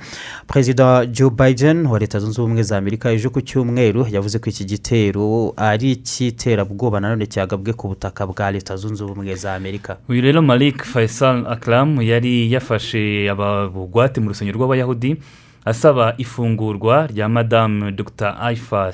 Perezida 0.47 1.07
joe 1.07 1.31
biden 1.31 1.87
wa 1.87 1.99
leta 1.99 2.19
zunze 2.19 2.43
ubumwe 2.43 2.63
za 2.63 2.77
amerika 2.79 3.11
ejo 3.15 3.31
ku 3.31 3.39
cyumweru 3.41 4.07
yavuze 4.11 4.39
ko 4.43 4.51
iki 4.51 4.65
gitero 4.65 5.55
ari 5.57 5.91
icy'iterabwoba 5.95 6.99
nanone 7.01 7.27
cyagabwe 7.31 7.73
ku 7.73 7.89
butaka 7.95 8.27
bwa 8.27 8.51
leta 8.51 8.75
zunze 8.77 9.05
ubumwe 9.05 9.35
za 9.39 9.55
amerika. 9.55 9.97
Rero 10.25 10.43
malik 10.43 10.83
faisal 10.85 11.45
akram 11.47 12.01
yari 12.03 12.49
yafashe 12.53 13.29
abagwate 13.31 14.21
mu 14.21 14.29
rusengero 14.33 14.57
rw'abayahudi 14.59 15.17
asaba 15.65 16.15
ifungurwa 16.19 17.07
rya 17.13 17.29
madamu 17.29 17.91
dr. 17.91 18.37
Aifa 18.41 18.93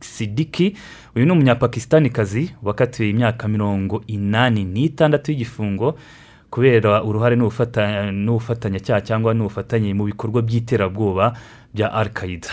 sidiki. 0.00 0.76
Uyu 1.16 1.26
ni 1.26 1.32
umunyapakistanikazi 1.32 2.54
wakatiwe 2.62 3.08
imyaka 3.10 3.48
mirongo 3.48 4.02
inani 4.06 4.64
n'itandatu 4.64 5.32
y'igifungo 5.32 5.96
kubera 6.50 7.02
uruhare 7.02 7.36
n'ubufatanyacyaha 7.36 9.00
cyangwa 9.00 9.34
n'ubufatanye 9.34 9.94
mu 9.94 10.04
bikorwa 10.04 10.42
by'iterabwoba 10.42 11.32
bya 11.74 11.88
al 11.92 12.08
qaida 12.12 12.48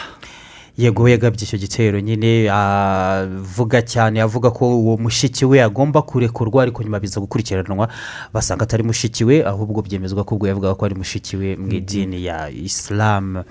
yego 0.78 1.09
yagabye 1.09 1.43
icyo 1.45 1.57
gitero 1.61 1.99
nyine 2.01 2.49
avuga 2.49 3.82
cyane 3.86 4.21
avuga 4.21 4.49
ko 4.51 4.74
uwo 4.82 4.97
mushiki 4.97 5.45
we 5.45 5.61
agomba 5.63 6.01
kurekurwa 6.01 6.63
ariko 6.63 6.84
nyuma 6.84 6.99
biza 6.99 7.21
gukurikiranwa 7.21 7.88
basanga 8.34 8.63
atari 8.63 8.84
mushiki 8.84 9.24
we 9.24 9.45
ahubwo 9.45 9.82
byemezwa 9.86 10.24
ko 10.26 10.36
ubwo 10.36 10.47
yavugaga 10.47 10.76
ko 10.76 10.86
ari 10.86 10.95
mushiki 10.95 11.38
we 11.38 11.55
mu 11.55 11.69
idini 11.74 12.26
ya 12.26 12.49
isilamu 12.49 13.43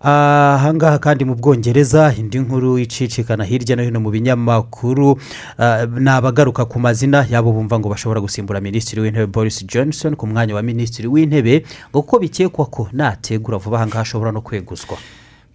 ahangaha 0.00 0.98
kandi 0.98 1.24
mu 1.28 1.34
bwongereza 1.36 2.14
indi 2.16 2.38
nkuru 2.40 2.78
icicikana 2.78 3.44
hirya 3.44 3.76
no 3.76 3.82
hino 3.84 4.00
mu 4.00 4.08
binyamakuru 4.10 5.20
ni 6.00 6.08
abagaruka 6.10 6.64
ku 6.64 6.80
mazina 6.80 7.26
yabo 7.30 7.52
bumva 7.52 7.76
ngo 7.78 7.88
bashobora 7.92 8.20
gusimbura 8.24 8.60
minisitiri 8.64 9.00
w'intebe 9.04 9.26
boris 9.28 9.60
johnson 9.66 10.16
ku 10.16 10.24
mwanya 10.26 10.54
wa 10.56 10.62
minisitiri 10.64 11.08
w'intebe 11.08 11.64
ngo 11.92 12.00
kuko 12.02 12.18
bikekwa 12.18 12.64
ko 12.66 12.88
nategura 12.96 13.58
vuba 13.60 13.76
ahangaha 13.76 14.00
ashobora 14.08 14.32
no 14.32 14.40
kweguzwa. 14.40 14.96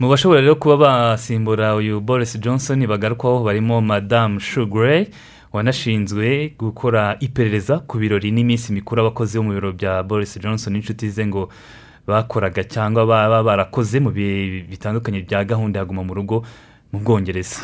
Mu 0.02 0.10
bashobora 0.10 0.42
rero 0.42 0.56
kuba 0.56 0.78
basimbura 0.78 1.76
uyu 1.76 2.02
boris 2.02 2.34
johnson 2.40 2.88
bagarukwaho 2.88 3.44
barimo 3.44 3.82
madamu 3.82 4.40
shugure 4.40 5.08
wanashinzwe 5.54 6.54
gukora 6.60 7.18
iperereza 7.20 7.80
ku 7.86 7.98
birori 8.02 8.32
n'iminsi 8.32 8.74
mikuru 8.74 9.02
abakozi 9.02 9.38
bo 9.38 9.44
mu 9.44 9.54
biro 9.54 9.72
bya 9.78 10.02
boris 10.04 10.40
johnson 10.42 10.74
n'inshuti 10.74 11.06
ze 11.10 11.22
ngo 11.28 11.50
bakoraga 12.08 12.64
cyangwa 12.64 13.06
baba 13.06 13.44
barakoze 13.44 14.00
mu 14.02 14.10
bihe 14.10 14.66
bitandukanye 14.70 15.22
bya 15.22 15.46
gahunda 15.46 15.80
ya 15.80 15.86
guma 15.86 16.02
mu 16.04 16.14
rugo. 16.18 16.42
Mu 16.94 17.00
bwongereza. 17.00 17.56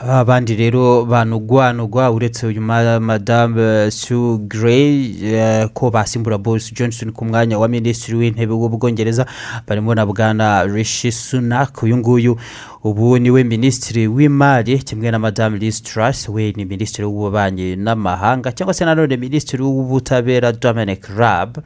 Abandi 0.00 0.56
rero 0.56 1.04
banugwanugwa 1.04 2.10
uretse 2.10 2.46
uyu 2.46 2.60
madamu 3.00 3.90
su 3.90 4.38
Gray 4.48 5.68
ko 5.74 5.90
basimbura 5.90 6.38
boris 6.38 6.72
johnson 6.72 7.12
ku 7.12 7.24
mwanya 7.24 7.58
wa 7.58 7.68
minisitiri 7.68 8.16
w'intebe 8.18 8.52
w'ubwongereza 8.54 9.26
barimo 9.68 9.94
na 9.94 10.06
bwana 10.06 10.64
rishi 10.64 11.12
sunak. 11.12 11.82
Uyu 11.82 11.96
nguyu 11.96 12.36
ubu 12.84 13.18
ni 13.18 13.30
we 13.30 13.44
minisitiri 13.44 14.06
w'imari 14.08 14.78
kimwe 14.78 15.10
na 15.10 15.18
madamu 15.18 15.56
liz 15.56 15.82
truss 15.82 16.28
we 16.28 16.52
ni 16.56 16.64
minisitiri 16.64 17.04
w'ububanyi 17.04 17.76
n'amahanga 17.76 18.52
cyangwa 18.52 18.74
se 18.74 18.84
nanone 18.84 19.16
minisitiri 19.16 19.62
w'ubutabera 19.62 20.52
dominic 20.52 21.04
rab 21.16 21.58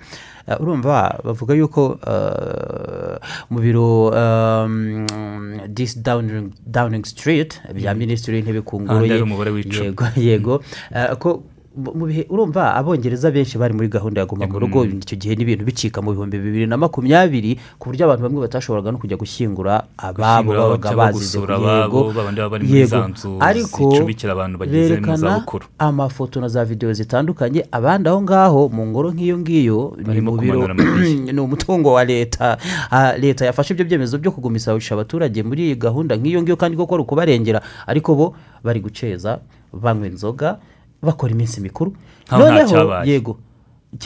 urumva 0.60 1.20
bavuga 1.24 1.54
yuko 1.54 1.98
mu 3.50 3.58
biro 3.60 4.10
disi 5.68 5.98
dawuningi 6.66 7.08
sitiriti 7.08 7.56
bya 7.74 7.94
minisitiri 7.94 8.36
w'intebe 8.36 8.60
ku 8.60 8.80
ngoro 8.80 9.04
ye 9.06 9.18
yego 9.84 10.04
yego 10.16 10.54
ko 11.18 11.42
mu 11.76 12.06
bihe 12.06 12.26
urumva 12.30 12.74
abongereza 12.74 13.30
benshi 13.30 13.58
bari 13.58 13.74
muri 13.74 13.88
gahunda 13.88 14.20
ya 14.20 14.26
guma 14.26 14.46
mu 14.46 14.58
rugo 14.58 14.84
icyo 14.86 15.16
gihe 15.18 15.34
n'ibintu 15.34 15.66
bicika 15.66 15.98
mu 16.02 16.14
bihumbi 16.14 16.38
bibiri 16.38 16.66
na 16.70 16.76
makumyabiri 16.78 17.58
ku 17.78 17.90
buryo 17.90 18.06
abantu 18.06 18.22
bamwe 18.30 18.40
batashoboraga 18.46 18.94
no 18.94 18.98
kujya 19.02 19.16
gushyingura 19.18 19.82
ababo 19.98 20.54
babaga 20.54 20.90
bazize. 20.94 21.38
yego. 21.38 22.14
yego. 22.62 22.98
ariko 23.40 23.82
berekana 24.70 25.42
amafoto 25.78 26.40
na 26.40 26.48
za 26.48 26.64
videwo 26.64 26.92
zitandukanye 26.92 27.66
abandi 27.72 28.08
aho 28.08 28.22
ngaho 28.22 28.60
mu 28.70 28.86
ngoro 28.86 29.10
nk'iyo 29.10 29.36
ngiyo 29.42 29.80
ni 29.98 30.20
mu 30.22 30.38
biro 30.38 30.70
ni 31.34 31.40
umutungo 31.40 31.92
wa 31.92 32.04
leta. 32.04 32.58
Leta 33.18 33.46
yafashe 33.46 33.74
ibyo 33.74 33.84
byemezo 33.84 34.18
byo 34.18 34.30
kugumisha 34.30 34.72
abaturage 34.94 35.42
muri 35.42 35.66
iyi 35.66 35.76
gahunda 35.76 36.16
nk'iyo 36.16 36.42
ngiyo 36.42 36.56
kandi 36.56 36.76
koko 36.76 36.94
ari 36.94 37.02
ukubarengera. 37.02 37.60
Ariko 37.86 38.14
bo 38.14 38.26
bari 38.62 38.80
guceza 38.80 39.42
banywa 39.74 40.06
inzoga 40.06 40.58
bakora 41.04 41.32
iminsi 41.32 41.60
mikuru. 41.60 41.92
Noneho 42.32 43.04
yego 43.04 43.36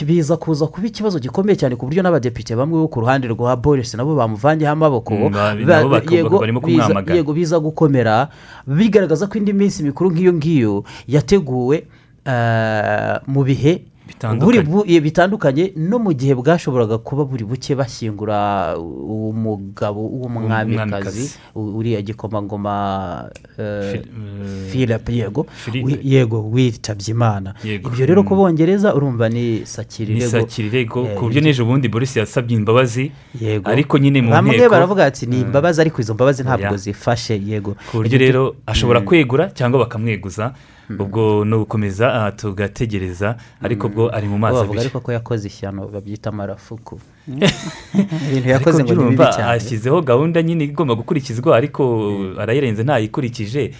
biza 0.05 0.37
kuza 0.37 0.67
kuba 0.67 0.87
ikibazo 0.87 1.19
gikomeye 1.19 1.55
cyane 1.57 1.75
ku 1.75 1.85
buryo 1.89 2.03
n'abadepite 2.05 2.53
bamwe 2.55 2.77
bo 2.77 2.87
ku 2.87 3.01
ruhande 3.01 3.27
rwa 3.27 3.55
boris 3.57 3.93
nabo 3.97 4.15
bamuvanyeho 4.15 4.71
amaboko. 4.71 5.13
Yego 7.15 7.33
biza 7.33 7.59
gukomera. 7.59 8.29
Bigaragaza 8.67 9.27
ko 9.27 9.37
indi 9.37 9.53
minsi 9.53 9.83
mikuru 9.83 10.11
nk'iyo 10.13 10.33
ngiyo 10.33 10.83
yateguwe 11.07 11.87
mu 13.27 13.41
bihe 13.43 13.88
bitandukanye. 14.09 15.73
No 15.75 15.99
mu 15.99 16.13
gihe 16.13 16.35
bwashoboraga 16.35 16.97
kuba 16.97 17.25
buri 17.25 17.43
buke 17.45 17.75
bashyingura 17.75 18.73
umugabo 18.77 20.01
w'umwamikazi 20.01 21.31
uriya 21.55 22.01
gikomangoma 22.01 23.29
philip 24.71 25.09
yego 25.09 25.45
yego 26.03 26.49
witabye 26.51 27.11
imana 27.11 27.53
ibyo 27.63 28.05
rero 28.05 28.23
ku 28.23 28.35
bongereza 28.35 28.95
urumva 28.95 29.29
ni 29.29 29.61
sakirirego 29.65 31.05
ku 31.15 31.21
buryo 31.25 31.41
n'ejo 31.41 31.65
bundi 31.65 31.87
boris 31.87 32.15
yasabye 32.17 32.57
imbabazi 32.57 33.11
ariko 33.63 33.97
nyine 33.97 34.21
mu 34.21 34.29
nteko 34.29 34.35
bamwe 34.41 34.69
baravuga 34.69 35.05
ati 35.05 35.25
ni 35.25 35.41
imbabazi 35.41 35.81
ariko 35.81 36.01
izo 36.01 36.13
mbabazi 36.13 36.43
ntabwo 36.43 36.77
zifashe 36.77 37.39
yego. 37.45 37.75
Ku 37.91 37.97
buryo 37.97 38.17
rero 38.19 38.55
ashobora 38.65 39.01
kwegura 39.01 39.49
cyangwa 39.51 39.79
bakamweguza 39.79 40.53
ubwo 40.99 41.45
ni 41.45 41.53
ugukomeza 41.55 42.31
tugategereza 42.35 43.37
ariko 43.61 43.89
bwo 43.99 44.15
ari 44.15 44.27
mu 44.31 44.37
mazi 44.39 44.63
abiri. 44.63 44.79
ariko 44.79 44.99
ko 45.03 45.11
yakoze 45.11 45.47
ishyano 45.51 45.91
babyita 45.91 46.29
amarafuku 46.31 46.99
ibintu 48.31 48.49
yakoze 48.49 48.83
ngo 48.83 48.93
ni 48.95 49.03
bibi 49.11 49.25
cyane. 49.35 49.51
ashyizeho 49.59 50.01
gahunda 50.01 50.41
nyine 50.41 50.63
igomba 50.63 50.95
gukurikizwa 50.95 51.57
ariko 51.57 51.83
arayirenze 52.39 52.83
ntayikurikije. 52.83 53.75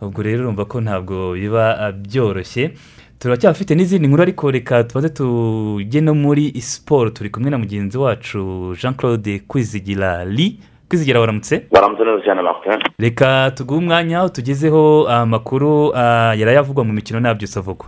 Ubwo 0.00 0.22
rero 0.22 0.40
urumva 0.42 0.64
ko 0.64 0.80
ntabwo 0.80 1.32
biba 1.34 1.92
byoroshye. 1.92 2.74
Turacyafite 3.18 3.74
n'izindi 3.74 4.06
nkuru 4.08 4.22
ariko 4.22 4.50
reka 4.50 4.84
tubanze 4.84 5.10
tujye 5.10 6.00
no 6.00 6.14
muri 6.14 6.54
siporo 6.62 7.10
turi 7.10 7.30
kumwe 7.30 7.50
na 7.50 7.58
mugenzi 7.58 7.98
wacu 7.98 8.74
jean 8.80 8.94
claude 8.94 9.42
kwizigira 9.48 10.24
li 10.24 10.58
kwizigira 10.88 11.20
waramutse? 11.20 11.66
Waramutse 11.70 12.04
neza 12.04 12.24
cyane 12.24 12.42
martin. 12.42 12.78
Reka 12.98 13.50
tuguhe 13.50 13.78
umwanya 13.78 14.28
tugezeho 14.28 15.08
amakuru 15.08 15.92
yarayavugwa 16.40 16.84
mu 16.84 16.92
mikino 16.92 17.20
ntabyose 17.20 17.58
avugwa. 17.58 17.86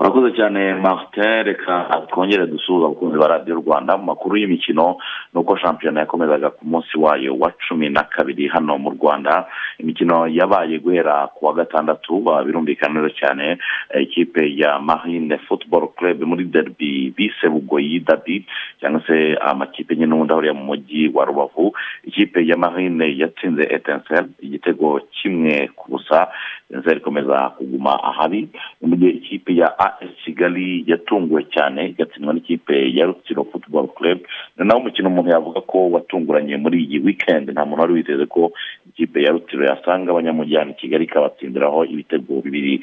Murakoze 0.00 0.32
cyane 0.36 0.74
martin 0.80 1.44
reka 1.44 1.84
twongere 2.08 2.46
dusuhuza 2.46 2.86
abakunzi 2.86 3.18
ba 3.20 3.28
radiyo 3.28 3.54
rwanda 3.60 3.96
mu 4.00 4.04
makuru 4.04 4.36
y'imikino 4.40 4.96
ni 5.34 5.40
uko 5.40 5.56
shampiyona 5.60 6.00
yakomezaga 6.00 6.50
ku 6.56 6.64
munsi 6.64 6.96
wayo 6.98 7.36
wa 7.36 7.52
cumi 7.68 7.88
na 7.92 8.02
kabiri 8.08 8.48
hano 8.48 8.78
mu 8.78 8.90
rwanda. 8.96 9.44
Imikino 9.78 10.24
yabaye 10.28 10.78
guhera 10.80 11.28
ku 11.36 11.46
wa 11.46 11.52
gatandatu 11.52 12.24
birumvikana 12.46 13.00
neza 13.00 13.12
cyane 13.20 13.58
ikipe 14.00 14.40
ya 14.56 14.78
marine 14.80 15.36
football 15.44 15.92
club 15.92 16.22
muri 16.24 16.44
derby 16.44 17.12
bise 17.16 17.48
bugoyi 17.52 18.00
dabi 18.00 18.46
cyangwa 18.80 19.02
se 19.06 19.36
amakipe 19.36 19.94
nyine 19.96 20.06
n'ubundi 20.08 20.32
ahuriye 20.32 20.52
mu 20.56 20.64
mujyi 20.64 21.12
wa 21.12 21.24
rubavu. 21.24 21.76
Ikipe 22.08 22.40
ya 22.48 22.56
marine 22.56 23.04
yatsinze 23.20 23.68
etensel 23.68 24.32
igitego 24.40 25.00
kimwe 25.12 25.68
ku 25.76 25.90
busa. 25.92 26.28
Etensel 26.70 26.96
ikomeza 26.96 27.50
kuguma 27.58 28.02
ahari 28.04 28.48
mu 28.80 28.96
gihe 28.96 29.10
ikipe 29.10 29.54
ya 29.56 29.78
as 29.78 30.10
kigali 30.24 30.84
yatunguwe 30.86 31.44
cyane 31.54 31.86
igatsindwa 31.88 32.34
n'ikipe 32.34 32.94
ya 32.94 33.06
rutsiro 33.06 33.44
football 33.44 33.88
club. 33.88 34.18
Ni 34.58 34.66
nawo 34.66 34.80
umukino 34.80 35.08
umuntu 35.08 35.30
yavuga 35.30 35.60
ko 35.60 35.90
watunguranye 35.90 36.56
muri 36.56 36.84
iyi 36.84 36.98
weekend 36.98 37.50
nta 37.50 37.64
muntu 37.64 37.80
wari 37.82 37.92
witeze 37.92 38.26
ko 38.26 38.52
ikipe 38.88 39.22
ya 39.22 39.30
rutsiro 39.32 39.64
yasanga 39.66 40.10
abanyamujyana 40.10 40.70
i 40.70 40.74
kigali 40.74 41.04
ikabatsindiraho 41.04 41.84
ibitego 41.84 42.40
bibiri 42.40 42.80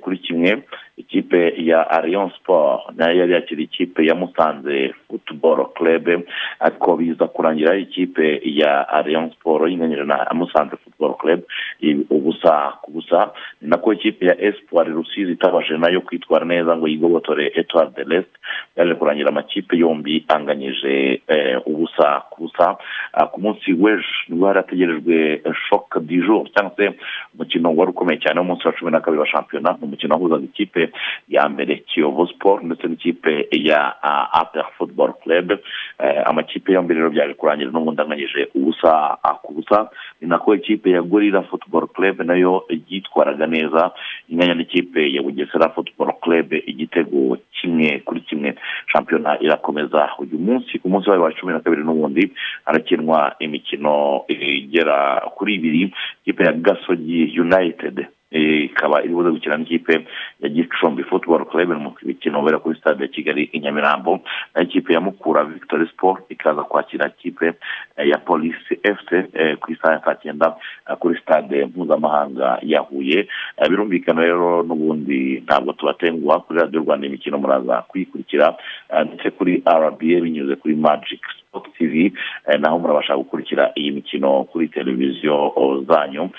kuri 0.00 0.18
kimwe. 0.18 0.62
Ikipe 0.96 1.54
ya 1.56 1.90
ariyon 1.90 2.30
siporo 2.30 2.80
na 2.96 3.10
yo 3.10 3.16
yari 3.20 3.32
yakira 3.32 3.62
ikipe 3.62 4.06
ya 4.06 4.14
musanze 4.14 4.94
futuboro 5.08 5.64
club 5.64 6.08
ariko 6.60 6.96
biza 6.96 7.26
kurangira 7.26 7.76
ikipe 7.76 8.40
ya 8.44 8.88
ariyon 8.88 9.30
siporo 9.30 9.68
yinganyije 9.68 10.04
na 10.04 10.26
musanze 10.34 10.76
futuboro 10.76 11.14
club. 11.14 11.40
Ubusa 12.10 12.72
ku 12.82 12.90
busa 12.90 13.30
ni 13.62 13.68
nako 13.68 13.92
ikipe 13.92 14.26
ya 14.26 14.40
esipuwari 14.40 14.90
rusizi 14.92 15.32
itabashije 15.32 15.78
na 15.78 15.88
yo 15.90 16.00
kwitwara 16.00 16.44
neza 16.46 16.76
ngo 16.76 16.88
yigobotore 16.88 17.52
etuwari 17.54 17.90
de 17.96 18.02
resite 18.04 18.38
yaje 18.76 18.94
kurangira 18.94 19.28
amakipe 19.28 19.76
yombi 19.76 20.24
anganyije 20.28 21.20
ubusa 21.66 22.22
ku 22.30 22.42
busa 22.42 22.76
ku 23.32 23.40
munsi 23.40 23.72
w'ejo 23.72 24.04
ni 24.28 24.36
bwo 24.36 24.46
hari 24.46 24.58
hategerejwe 24.58 25.42
shoke 25.68 26.00
di 26.00 26.16
jour 26.22 26.48
cyangwa 26.54 26.72
se 26.76 26.94
umukino 27.34 27.74
wari 27.76 27.90
ukomeye 27.90 28.18
cyane 28.20 28.40
w'umunsi 28.40 28.66
wa 28.66 28.72
cumi 28.72 28.90
na 28.90 29.00
kabiri 29.00 29.20
wa 29.20 29.26
shampiyona 29.28 29.76
umukino 29.82 30.14
wahuzaga 30.14 30.44
ikipe 30.44 30.85
ya 31.28 31.48
mbere 31.48 31.76
kiyovu 31.76 32.26
siporo 32.26 32.62
ndetse 32.62 32.86
n'ikipe 32.88 33.48
ya 33.52 34.02
aperi 34.32 34.64
futuboro 34.78 35.12
club. 35.12 35.52
Amakipe 36.24 36.72
yombi 36.72 36.94
rero 36.94 37.10
byaje 37.10 37.34
kurangira 37.34 37.70
n'ubundi 37.70 38.02
anganyije 38.02 38.48
ubusa 38.54 39.16
ku 39.42 39.52
busa 39.54 39.90
ni 40.20 40.28
nako 40.28 40.54
ikipe 40.54 40.90
ya 40.90 41.02
gorira 41.02 41.42
futuboro 41.42 41.86
club 41.86 42.20
na 42.20 42.34
yo 42.34 42.64
yitwaraga 42.88 43.46
neza 43.46 43.90
inganya 44.28 44.54
n'ikipe 44.54 45.12
ya 45.12 45.22
bugesera 45.22 45.68
futuboro 45.68 46.12
club 46.12 46.52
igitego 46.52 47.36
kimwe 47.52 47.98
kuri 48.04 48.20
kimwe 48.20 48.54
shampiyona 48.92 49.40
irakomeza 49.40 50.10
uyu 50.18 50.38
munsi 50.38 50.78
ku 50.78 50.88
munsi 50.88 51.10
wayo 51.10 51.22
wa 51.22 51.32
cumi 51.32 51.52
na 51.52 51.60
kabiri 51.60 51.82
n'ubundi 51.84 52.32
harakinwa 52.64 53.34
imikino 53.38 54.24
igera 54.28 55.20
kuri 55.36 55.54
ibiri 55.54 55.94
ikipe 56.22 56.44
ya 56.44 56.52
gasogi 56.52 57.40
united. 57.40 58.06
Ikaba 58.30 59.02
iri 59.04 59.14
buze 59.14 59.30
gukina 59.30 59.56
n'ikipe 59.56 60.06
ya 60.40 60.48
gicumbi 60.48 61.02
futuboro 61.04 61.44
club 61.44 61.70
mu 61.78 61.94
mikino 62.02 62.40
ubera 62.40 62.58
kuri 62.58 62.78
stade 62.78 63.02
ya 63.04 63.08
kigali 63.08 63.42
i 63.52 63.60
nyamirambo. 63.60 64.20
N'ikipe 64.56 64.92
ya 64.94 65.00
mukura 65.00 65.44
victoire 65.44 65.86
sport 65.86 66.24
ikaza 66.28 66.62
kwakira 66.62 67.06
ikipe 67.08 67.52
ya 68.04 68.18
polisi 68.18 68.74
fc 68.82 69.08
ku 69.60 69.72
isaha 69.72 69.92
ya 69.94 70.00
saa 70.04 70.14
cyenda 70.14 70.56
kuri 70.98 71.18
stade 71.22 71.64
mpuzamahanga 71.66 72.58
ya 72.62 72.80
huye. 72.80 73.28
Birumvikana 73.70 74.20
rero 74.22 74.62
n'ubundi 74.62 75.40
ntabwo 75.46 75.72
tubatenguha 75.72 76.40
kuri 76.40 76.58
radiyo 76.60 76.80
rwanda 76.82 77.06
imikino 77.06 77.38
muraza 77.38 77.82
kuyikurikira 77.88 78.54
ndetse 79.06 79.30
kuri 79.30 79.62
rba 79.66 79.90
binyuze 79.96 80.56
kuri 80.56 80.74
magic 81.56 81.72
tv 81.78 82.12
naho 82.60 82.78
murabasha 82.78 83.16
gukurikira 83.16 83.72
iyi 83.76 83.90
mikino 83.90 84.44
kuri 84.44 84.68
televiziyo 84.68 85.52
zanyu. 85.88 86.30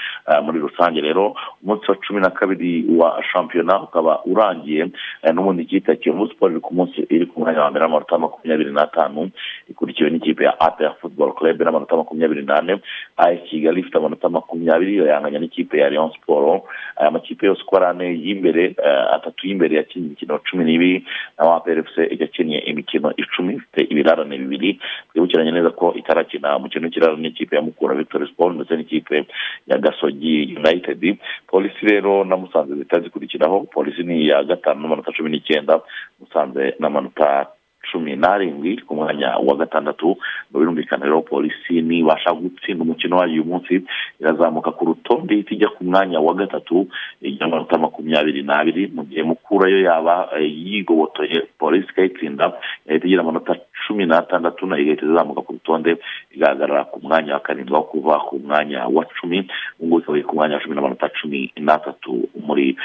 Muri 0.43 0.59
rusange 0.59 1.01
rero 1.01 1.35
umunsi 1.63 1.91
wa 1.91 1.97
cumi 1.97 2.21
na 2.21 2.29
kabiri 2.29 2.85
wa 2.97 3.23
shampiyona 3.33 3.81
ukaba 3.83 4.23
urangiye 4.25 4.87
n'ubundi 5.33 5.63
ikipe 5.63 5.91
ya 5.91 5.97
kiyovu 5.97 6.27
siporo 6.27 6.51
iri 6.51 6.61
ku 6.61 6.73
munsi 6.73 7.01
iri 7.09 7.25
ku 7.25 7.39
mwanya 7.39 7.61
wa 7.61 7.69
mbere 7.71 7.85
n'amanota 7.85 8.17
makumyabiri 8.17 8.71
n'atanu 8.71 9.29
ikurikiwe 9.69 10.09
n'ikipe 10.09 10.43
ya 10.43 10.59
apr 10.59 10.93
football 11.01 11.33
club 11.33 11.61
n'amanota 11.61 11.97
makumyabiri 11.97 12.43
n'ane 12.45 12.79
aya 13.17 13.37
kigali 13.37 13.79
ifite 13.79 13.97
amanota 13.97 14.29
makumyabiri 14.29 14.93
iyo 14.93 15.05
yanganya 15.07 15.39
n'ikipe 15.39 15.77
ya 15.77 15.89
leon 15.89 16.11
siporo 16.13 16.63
aya 16.95 17.11
makipe 17.11 17.45
yose 17.45 17.61
uko 17.63 17.77
ari 17.77 17.85
ane 17.85 18.05
y'imbere 18.23 18.75
atatu 19.13 19.47
y'imbere 19.47 19.75
yakinnye 19.75 20.07
imikino 20.07 20.39
cumi 20.49 20.63
n'ibiri 20.65 21.05
naho 21.37 21.53
apr 21.53 21.83
fc 21.83 21.95
yakinnye 22.21 22.57
imikino 22.59 23.13
icumi 23.17 23.53
ifite 23.55 23.81
ibirarane 23.91 24.37
bibiri 24.37 24.79
twibukiranye 25.11 25.51
neza 25.51 25.69
ko 25.69 25.93
itarakina 25.95 26.57
umukino 26.57 26.85
w'ikiraro 26.85 27.15
n'ikipe 27.17 27.55
ya 27.55 27.61
mukura 27.61 27.95
victoire 27.95 28.27
sport 28.27 28.55
ndetse 28.55 28.75
n'ikipe 28.77 29.25
ya 29.67 29.77
gasogi 29.77 30.55
united. 30.57 31.17
Polisi 31.47 31.81
rero 31.85 32.23
na 32.25 32.37
musanze 32.37 32.73
zihita 32.73 32.99
zikurikiraho 32.99 33.59
polisi 33.71 34.03
ni 34.03 34.21
iya 34.23 34.43
gatanu 34.43 34.81
n'amanota 34.81 35.11
cumi 35.11 35.29
n'icyenda 35.29 35.81
musanze 36.19 36.75
n'amanota 36.79 37.47
cumi 37.91 38.15
n'arindwi 38.19 38.83
ku 38.83 38.95
mwanya 38.99 39.39
wa 39.39 39.55
gatandatu. 39.55 40.17
Ngo 40.51 40.59
birumvikana 40.59 41.05
rero 41.07 41.21
polisi 41.23 41.79
nibasha 41.81 42.33
gutsinda 42.35 42.83
umukino 42.83 43.15
wayo 43.17 43.31
uyu 43.33 43.45
munsi. 43.47 43.79
Irazamuka 44.19 44.71
ku 44.75 44.85
rutonde 44.91 45.33
ihita 45.33 45.55
ijya 45.55 45.69
ku 45.71 45.83
mwanya 45.87 46.19
wa 46.19 46.33
gatatu 46.35 46.87
y'amanota 47.23 47.77
makumyabiri 47.79 48.43
n'abiri. 48.43 48.91
Mu 48.91 49.03
gihe 49.07 49.23
mukura 49.23 49.71
yo 49.71 49.79
yaba 49.87 50.35
yigobotoye 50.41 51.47
polisi 51.59 51.87
ikayitsinda 51.91 52.53
yahita 52.85 53.05
igira 53.07 53.21
amanota 53.23 53.55
cumi 53.85 54.05
n'atandatu 54.05 54.65
na 54.65 54.75
yo 54.77 54.81
igahita 54.83 55.05
izamuka 55.05 55.41
ku 55.41 55.51
rutonde 55.53 55.97
igahagarara 56.31 56.85
ku 56.89 56.99
mwanya 57.03 57.33
wa 57.33 57.39
karindwi 57.39 57.75
aho 57.75 57.83
kuva 57.83 58.19
ku 58.29 58.39
mwanya 58.39 58.87
wa 58.87 59.05
cumi 59.05 59.47
ngubu 59.83 59.99
ikaba 59.99 60.17
iri 60.17 60.27
ku 60.27 60.35
mwanya 60.35 60.55
wa 60.55 60.61
cumi 60.61 60.75
n'amanota 60.75 61.09
cumi 61.21 61.51
n'atatu 61.59 62.29
muri 62.47 62.77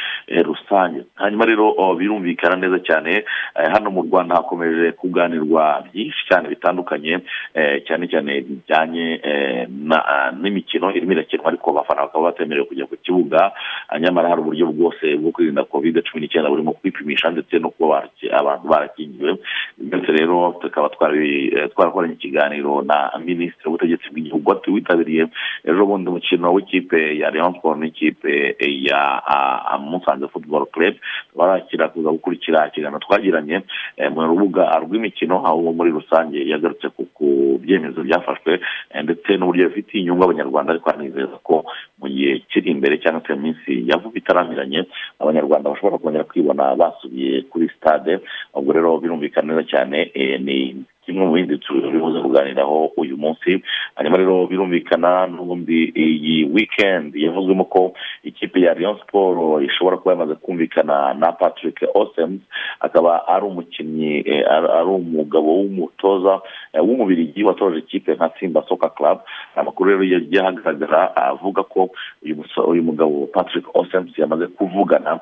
rusange. 0.45 1.05
Hanyuma 1.15 1.45
rero 1.47 1.75
birumvikana 1.99 2.57
neza 2.57 2.79
cyane 2.83 3.25
hano 3.55 3.91
mu 3.91 4.03
rwanda 4.03 4.35
hakomeje 4.37 4.93
kuganirwa 4.93 5.85
byinshi 5.93 6.23
cyane 6.29 6.49
bitandukanye 6.49 7.21
cyane 7.87 8.05
cyane 8.11 8.33
bijyanye 8.41 9.07
n'imikino 10.41 10.91
irimo 10.95 11.13
irakinwa 11.13 11.49
ariko 11.49 11.71
abafana 11.71 12.03
bakaba 12.03 12.25
batemerewe 12.33 12.67
kujya 12.67 12.87
ku 12.87 12.97
kibuga 12.97 13.53
nyamara 14.01 14.29
hari 14.29 14.41
uburyo 14.41 14.67
bwose 14.73 15.17
bwo 15.17 15.31
kwirinda 15.31 15.65
kovide 15.65 16.03
cumi 16.03 16.21
n'icyenda 16.23 16.51
burimo 16.51 16.73
kwipimisha 16.73 17.31
ndetse 17.31 17.59
no 17.59 17.71
kuba 17.71 18.09
abantu 18.33 18.69
barakingiwe 18.69 19.37
ndetse 19.79 20.13
rero 20.13 20.57
tukaba 20.61 20.82
twarakoranye 20.89 22.15
ikiganiro 22.15 22.83
na 22.83 23.11
minisitiri 23.25 23.67
w'ubutegetsi 23.67 24.11
bw'igihugu 24.11 24.61
witabiriye 24.69 25.27
ejo 25.65 25.87
bundi 25.87 26.09
umukino 26.11 26.53
w'ikipe 26.53 27.19
ya 27.19 27.31
leon 27.31 27.55
sport 27.59 27.79
n'ikipe 27.79 28.57
ya 28.89 29.01
musanze 29.81 30.29
football 30.29 30.67
club 30.67 30.95
barakira 31.37 31.89
kuza 31.89 32.11
gukurikira 32.11 32.69
ikiganiro 32.69 32.99
twagiranye 33.01 33.63
mu 34.15 34.23
rubuga 34.27 34.65
rw'imikino 34.83 35.37
aho 35.47 35.73
muri 35.73 35.91
rusange 35.91 36.39
yagarutse 36.49 36.89
ku 37.15 37.59
byemezo 37.63 38.03
byafashwe 38.03 38.61
ndetse 39.05 39.37
n'uburyo 39.37 39.69
bifitiye 39.69 40.03
inyungu 40.03 40.25
abanyarwanda 40.25 40.73
ariko 40.73 40.91
anizeza 40.91 41.37
ko 41.43 41.65
mu 42.01 42.09
gihe 42.09 42.39
kiri 42.51 42.71
imbere 42.71 42.99
cyangwa 42.99 43.23
se 43.27 43.35
mu 43.35 43.41
minsi 43.43 43.89
ya 43.89 43.97
vuba 43.97 44.19
itaramiranye 44.19 44.85
abanyarwanda 45.21 45.71
bashobora 45.71 45.99
kongera 45.99 46.25
kwibona 46.25 46.75
basubiye 46.77 47.43
kuri 47.43 47.69
stade. 47.77 48.19
Ubwo 48.55 48.73
rero 48.73 48.99
birumvikana 48.99 49.55
neza 49.55 49.65
cyane 49.71 50.11
ni 50.45 50.72
kimwe 51.05 51.27
mu 51.27 51.33
bindi 51.33 51.59
turibuze 51.59 52.21
kuganiraho 52.21 52.93
uyu 52.97 53.17
munsi. 53.17 53.63
Hanyuma 53.95 54.17
rero 54.17 54.47
birumvikana 54.47 55.27
n'ubundi 55.27 55.93
iyi 55.97 56.45
wikendi 56.45 57.25
yavuzwemo 57.25 57.65
ko 57.65 57.93
ikipe 58.25 58.61
ya 58.61 58.75
leon 58.75 58.99
siporo 58.99 59.61
ishobora 59.61 59.97
kuba 59.97 60.13
yamaze 60.15 60.35
kumvikana 60.35 61.15
na 61.15 61.33
patrick 61.33 61.83
osems 61.95 62.41
akaba 62.81 63.27
ari 63.29 63.45
umukinnyi 63.47 64.23
ari 64.47 64.89
umugabo 64.89 65.49
w'umutoza 65.59 66.41
w'umubirigi 66.81 67.45
watoje 67.45 67.79
ikipe 67.79 68.15
nka 68.15 68.31
simba 68.41 68.63
soka 68.69 68.89
club. 68.89 69.19
Amakuru 69.57 69.91
rero 69.91 70.05
yagiye 70.05 70.41
ahagaragara 70.43 71.17
avuga 71.17 71.63
ko 71.63 71.91
uyu 72.69 72.83
mugabo 72.83 73.27
patrick 73.27 73.67
osems 73.75 74.19
yamaze 74.19 74.47
kuvugana 74.47 75.21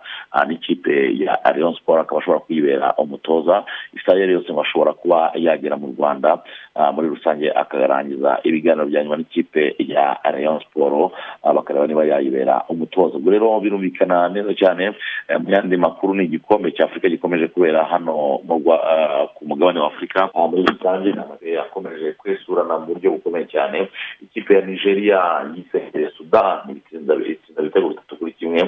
n'ikipe 0.49 1.17
ya 1.19 1.41
leon 1.57 1.75
siporo 1.75 2.01
akaba 2.01 2.21
ashobora 2.21 2.41
kwibera 2.45 2.95
umutoza. 2.99 3.65
Isaha 3.97 4.19
iyo 4.19 4.31
yose 4.31 4.53
ngo 4.53 4.61
ashobora 4.63 4.93
kuba 4.93 5.33
yagera 5.35 5.70
mu 5.77 5.95
rwanda 5.99 6.39
muri 6.95 7.09
rusange 7.09 7.51
akarangiza 7.53 8.41
ibiganiro 8.45 8.87
bya 8.87 9.03
nyuma 9.05 9.17
n'ikipe 9.17 9.75
ya 9.79 10.19
rayon 10.25 10.61
siporo 10.61 11.13
bakareba 11.45 11.87
niba 11.87 12.05
yayibera 12.05 12.65
umutoza. 12.69 13.17
Ubwo 13.19 13.31
rero 13.31 13.61
birumvikana 13.61 14.29
neza 14.29 14.55
cyane 14.55 14.95
mu 15.43 15.51
yandi 15.51 15.77
makuru 15.77 16.15
ni 16.15 16.25
igikombe 16.25 16.71
cya 16.73 16.85
afurika 16.85 17.09
gikomeje 17.09 17.47
kubera 17.49 17.85
hano 17.85 18.39
ku 19.35 19.43
mugabane 19.47 19.81
wa 19.81 19.87
afurika. 19.87 20.31
Muri 20.35 20.63
rusange 20.67 21.15
yakomeje 21.45 22.13
kwisurana 22.19 22.79
mu 22.79 22.87
buryo 22.87 23.11
bukomeye 23.11 23.47
cyane. 23.47 23.89
Ikipe 24.23 24.55
ya 24.55 24.61
nigeria 24.67 25.21
yisengere 25.57 26.11
sudani 26.17 26.73
itsinda 26.79 27.15
ibitego 27.61 27.89
bitatu 27.89 28.17
kuri 28.17 28.33
kimwe. 28.33 28.63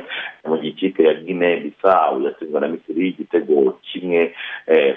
Mu 0.49 0.57
gihe 0.59 0.69
ikipe 0.73 1.03
ya 1.05 1.15
gine 1.15 1.57
bisawu 1.57 2.23
yatsinzwe 2.23 2.61
na 2.61 2.69
misiri 2.69 3.09
igitego 3.09 3.79
kimwe 3.83 4.35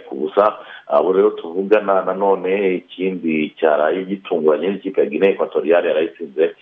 ku 0.10 0.16
busa. 0.16 0.58
Abo 0.96 1.12
rero 1.14 1.30
tuvugana 1.36 2.02
nanone 2.08 2.76
ikindi 2.80 3.50
cyaraye 3.60 4.04
gitunguranye 4.10 4.68
n'ikipe 4.70 5.02
ya 5.02 5.10
gine 5.12 5.28
ekwatoriyale 5.30 5.88
yarayitsinze 5.90 6.56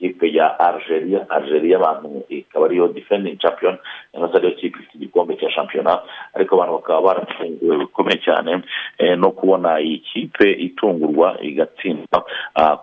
ikipe 0.00 0.32
ya 0.32 0.58
algeria. 0.58 1.26
Algeria 1.30 1.76
abantu 1.76 2.24
ikaba 2.28 2.66
ariyo 2.66 2.88
defending 2.88 3.36
champion 3.38 3.78
cyangwa 4.12 4.30
se 4.32 4.36
ariyo 4.36 4.52
kipe 4.56 4.78
ifite 4.78 4.94
igikombe 4.98 5.36
cya 5.36 5.50
shampiyona 5.50 6.00
ariko 6.34 6.54
abantu 6.54 6.72
bakaba 6.72 7.00
baratunguwe 7.02 7.76
bikomeye 7.78 8.18
cyane 8.24 8.62
no 9.16 9.30
kubona 9.30 9.80
iyi 9.80 9.98
kipe 9.98 10.52
itungurwa 10.52 11.36
igatsindwa 11.42 12.24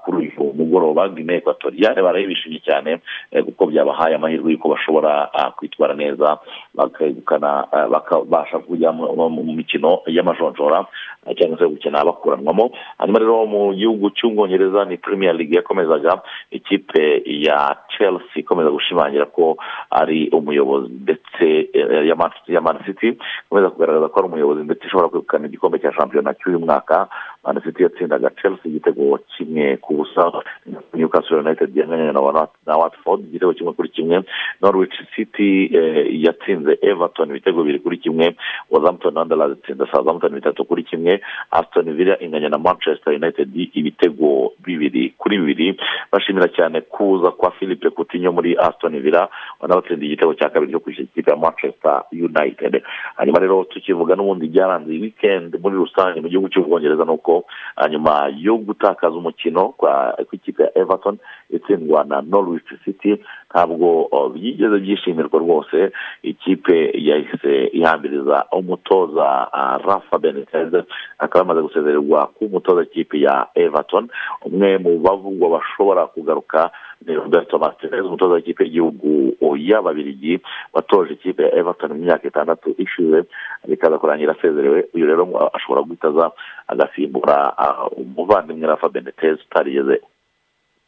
kuri 0.06 0.18
uyu 0.38 0.54
mugoroba. 0.54 1.10
Gine 1.10 1.36
ekwatoriyale 1.36 2.02
barayibishimye 2.02 2.60
cyane 2.60 3.00
kuko 3.46 3.66
byabahaye 3.66 4.16
amahirwe 4.16 4.52
y'uko 4.52 4.70
bashobora 4.70 5.30
kwitwara 5.58 5.94
neza 5.94 6.38
bakegukana 6.76 7.66
bakabasha 7.90 8.60
kujya 8.60 8.92
mu 8.92 9.44
mikino 9.58 10.02
y'amajonjora. 10.06 10.80
eh, 10.80 10.86
cyangwa 11.36 11.58
se 11.60 11.66
gukina 11.68 12.06
bakuranwamo 12.06 12.72
hanyuma 12.98 13.20
rero 13.20 13.46
mu 13.46 13.74
gihugu 13.74 14.10
cy'ubwongereza 14.16 14.86
ni 14.86 14.98
premier 14.98 15.36
league 15.36 15.56
yakomezaga 15.56 16.22
ikipe 16.52 17.24
ya 17.26 17.76
chelsea 17.98 18.40
ikomeza 18.42 18.70
gushimangira 18.72 19.26
ko 19.26 19.58
ari 19.92 20.30
umuyobozi. 20.30 20.94
Ndetse 20.94 21.70
eh, 21.74 22.08
ya 22.08 22.16
Man- 22.16 22.32
ya 22.48 22.62
man 22.62 22.78
city 22.86 23.18
ikomeza 23.46 23.70
kugaragaza 23.70 24.10
ko 24.10 24.20
ari 24.20 24.28
umuyobozi. 24.28 24.64
Ndetse 24.64 24.86
ishobora 24.88 25.10
kwegukana 25.10 25.48
igikombe 25.48 25.80
cya 25.80 25.94
shampiyona 25.94 26.34
cy'uyu 26.34 26.60
mwaka. 26.60 27.08
Man 27.48 27.62
city 27.64 27.84
yatsindaga 27.84 28.30
chelsea 28.42 28.68
igitego 28.72 29.20
kimwe 29.38 29.78
ku 29.78 29.94
busa 30.04 30.32
newcastle 30.94 31.38
united 31.40 31.72
yanganya 31.78 32.12
na 32.12 32.20
Wat- 32.20 32.60
na 32.66 32.78
watford 32.78 33.22
igitego 33.22 33.54
kimwe 33.54 33.74
kuri 33.74 33.90
kimwe 33.90 34.24
norwich 34.62 34.94
city 35.16 35.72
eh, 35.76 36.24
yatsinze 36.24 36.78
everton 36.82 37.30
ibitego 37.30 37.64
bibiri 37.64 37.80
kuri 37.80 37.98
kimwe 37.98 38.36
Wolverhampton 38.72 39.18
wanderers 39.18 39.58
itsinda 39.58 39.88
southampton 39.92 40.34
bitatu 40.34 40.66
kuri 40.66 40.84
kimwe 40.84 41.22
aston 41.52 41.94
villa 41.94 42.20
inganya 42.20 42.50
na 42.50 42.58
manchester 42.58 43.14
united 43.14 43.50
ibitego 43.74 44.52
bibiri 44.66 45.14
kuri 45.18 45.38
bibiri 45.40 45.80
bashimira 46.12 46.48
cyane 46.48 46.82
kuza 46.82 47.32
kwa 47.32 47.52
philippe 47.52 47.90
coutinho 47.90 48.32
muri 48.32 48.58
aston 48.58 49.00
villa. 49.00 49.30
Wanabatsindiye 49.60 50.12
igitego 50.12 50.34
cya 50.34 50.50
kabiri 50.50 50.72
cyo 50.72 50.80
kwishyura 50.80 51.08
ikipe 51.12 51.32
ya 51.32 51.38
manchester 51.38 52.04
united. 52.12 52.84
Hanyuma 53.16 53.40
rero 53.40 53.64
tukivuga 53.64 54.16
n'ubundi 54.16 54.48
byaranze 54.48 54.92
weekend 54.92 55.56
muri 55.64 55.76
rusange 55.76 56.22
mu 56.22 56.30
gihugu 56.30 56.50
cy'ubwongereza 56.50 57.06
ni 57.06 57.12
uko 57.12 57.37
hanyuma 57.76 58.32
yo 58.38 58.58
gutakaza 58.58 59.16
umukino 59.16 59.70
kwa 59.70 60.18
kw'ikipe 60.30 60.64
ya 60.64 60.78
everton 60.78 61.18
itsindwa 61.50 62.04
na 62.04 62.22
norwich 62.22 62.70
city. 62.86 63.24
Ntabwo 63.52 64.02
uh, 64.04 64.32
byigeze 64.32 64.80
byishimirwa 64.80 65.40
rwose. 65.40 65.92
Ikipe 66.24 66.92
yahise 66.96 67.66
ihambiriza 67.74 68.46
umutoza 68.52 69.48
uh, 69.54 69.86
rafa 69.86 70.18
benitez. 70.20 70.74
Akaba 71.20 71.40
yamaze 71.40 71.62
gusezererwa 71.62 72.28
k'umutoza 72.28 72.84
ikipe 72.84 73.20
ya 73.22 73.48
everton. 73.56 74.08
Umwe 74.46 74.78
mu 74.78 75.00
bavugwa 75.00 75.50
bashobora 75.50 76.08
kugaruka 76.08 76.72
roberto 77.06 77.60
martinez 77.60 78.06
umutoza 78.06 78.34
w'ikipe 78.34 78.64
y'igihugu 78.64 79.36
y'ababirigi 79.58 80.40
watoje 80.74 81.14
ikipe 81.14 81.44
ya 81.44 81.56
everton 81.56 81.92
mu 81.94 82.04
myaka 82.06 82.28
itandatu 82.28 82.76
ishize 82.78 83.24
bikaza 83.68 83.98
kurangira 83.98 84.32
asezerewe 84.34 84.88
uyu 84.94 85.06
rero 85.08 85.24
ashobora 85.54 85.82
guhita 85.82 86.08
aza 86.08 86.32
agasimbura 86.68 87.54
umuvandimwe 87.98 88.68
rafa 88.68 88.90
benitez 88.90 89.38
utarigeze 89.42 90.02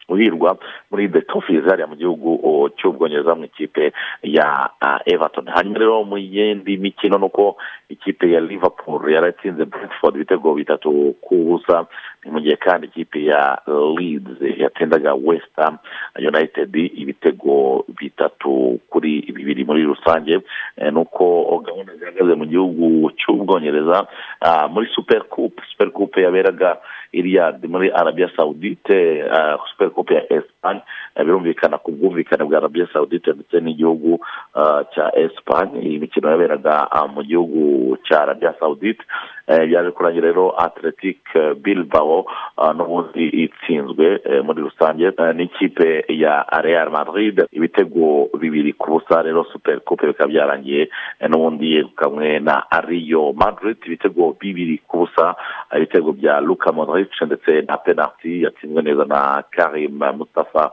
uhirwa 0.09 0.57
muri 0.91 1.07
the 1.09 1.21
tofis 1.21 1.61
hariya 1.69 1.87
mu 1.87 1.95
gihugu 1.95 2.69
cy'ubwongereza 2.77 3.35
mu 3.37 3.45
ikipe 3.45 3.93
ya 4.23 4.69
everton 5.05 5.45
hanyuma 5.47 5.77
rero 5.79 6.03
mu 6.03 6.17
yindi 6.17 6.77
mikino 6.77 7.17
ni 7.17 7.25
uko 7.25 7.57
ikipe 7.89 8.31
ya 8.31 8.39
liverpool 8.41 9.05
yaratsinze 9.11 9.65
brentford 9.65 10.15
ibitego 10.15 10.53
bitatu 10.53 11.13
ku 11.21 11.35
busa 11.45 11.85
ni 12.25 12.31
mu 12.31 12.39
gihe 12.41 12.55
kandi 12.55 12.87
ikipe 12.87 13.23
ya 13.25 13.61
leeds 13.97 14.41
yatsindaga 14.57 15.13
west 15.15 15.51
ham 15.55 15.77
united 16.17 16.75
ibitego 16.75 17.85
bitatu 17.99 18.79
kuri 18.89 19.21
bibiri 19.35 19.63
muri 19.65 19.83
rusange. 19.83 20.39
Eh, 20.77 20.93
ni 20.93 20.99
uko 20.99 21.63
gahunda 21.65 21.95
zihagaze 21.95 22.35
mu 22.35 22.45
gihugu 22.45 23.11
cy'ubwongereza. 23.15 24.07
Ah, 24.41 24.67
muri 24.67 24.87
super 24.95 25.23
coupe 25.29 25.61
super 25.71 25.91
coupe 25.91 26.21
yaberaga 26.21 26.77
iriyadi 27.13 27.67
muri 27.67 27.91
arabia 27.91 28.29
saudite. 28.35 29.23
Ah, 29.31 29.57
super 29.71 29.89
coupe 29.89 30.13
ya 30.15 30.23
esipanye 30.33 30.81
Eh, 31.15 31.25
birumvikana 31.25 31.77
ku 31.77 31.91
bwumvikane 31.91 32.43
bwa 32.45 32.57
arabia 32.57 32.87
saudite 32.93 33.31
ndetse 33.33 33.59
n'igihugu 33.59 34.19
ah, 34.55 34.83
cya 34.93 35.11
esipanye 35.19 35.81
iyi 35.81 35.99
mikino 35.99 36.29
yaberaga 36.31 36.87
mu 37.13 37.23
gihugu 37.23 37.97
cya 38.07 38.21
arabia 38.21 38.53
saudite. 38.59 39.03
Eh, 39.38 39.38
byaje 39.49 39.91
kurangira 39.91 40.27
rero 40.27 40.53
atletic 40.57 41.17
eh, 41.33 41.53
bilbao 41.57 42.25
ah, 42.57 42.73
n'ubundi 42.73 43.25
itsinzwe 43.49 44.21
eh, 44.25 44.43
muri 44.45 44.61
rusange 44.61 45.05
eh, 45.09 45.33
n'ikipe 45.35 46.05
ya 46.09 46.45
real 46.61 46.91
madrid. 46.91 47.41
Ibitego 47.51 48.29
bibiri 48.37 48.73
ku 48.77 48.91
busa 49.01 49.21
rero 49.25 49.43
super 49.51 49.81
coupe 49.81 50.05
bikaba 50.07 50.29
byarangiye 50.29 50.89
eh, 51.19 51.27
n'ubundi 51.29 51.73
yegukanwe 51.75 52.39
na 52.39 52.61
rio 52.85 53.33
madrid. 53.33 53.77
Ibitego 53.85 54.37
bibiri 54.39 54.77
ku 54.87 54.97
busa 55.09 55.33
eh, 55.73 55.77
ibitego 55.81 56.13
bya 56.13 56.39
luka 56.41 56.71
modric 56.71 57.09
ndetse 57.21 57.65
na 57.65 57.77
penalty 57.77 58.43
yatsinzwe 58.45 58.81
neza 58.81 59.05
na 59.05 59.43
karim 59.49 59.97
mustafa 60.17 60.71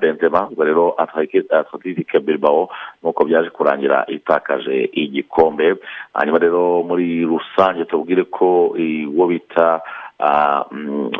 benzema. 0.00 0.48
Ubwo 0.48 0.64
rero 0.64 0.94
atletic 0.96 2.16
bilbao 2.24 2.68
nuko 3.02 3.24
byaje 3.24 3.50
kurangira 3.50 4.04
itakaje 4.08 4.88
igikombe. 4.92 5.76
Hanyuma 6.14 6.38
rero 6.38 6.82
muri 6.82 7.24
rusange 7.28 7.84
tubwire 8.06 8.24
ko 8.30 8.70
uwo 9.10 9.26
bita 9.26 9.82
mm, 10.70 11.10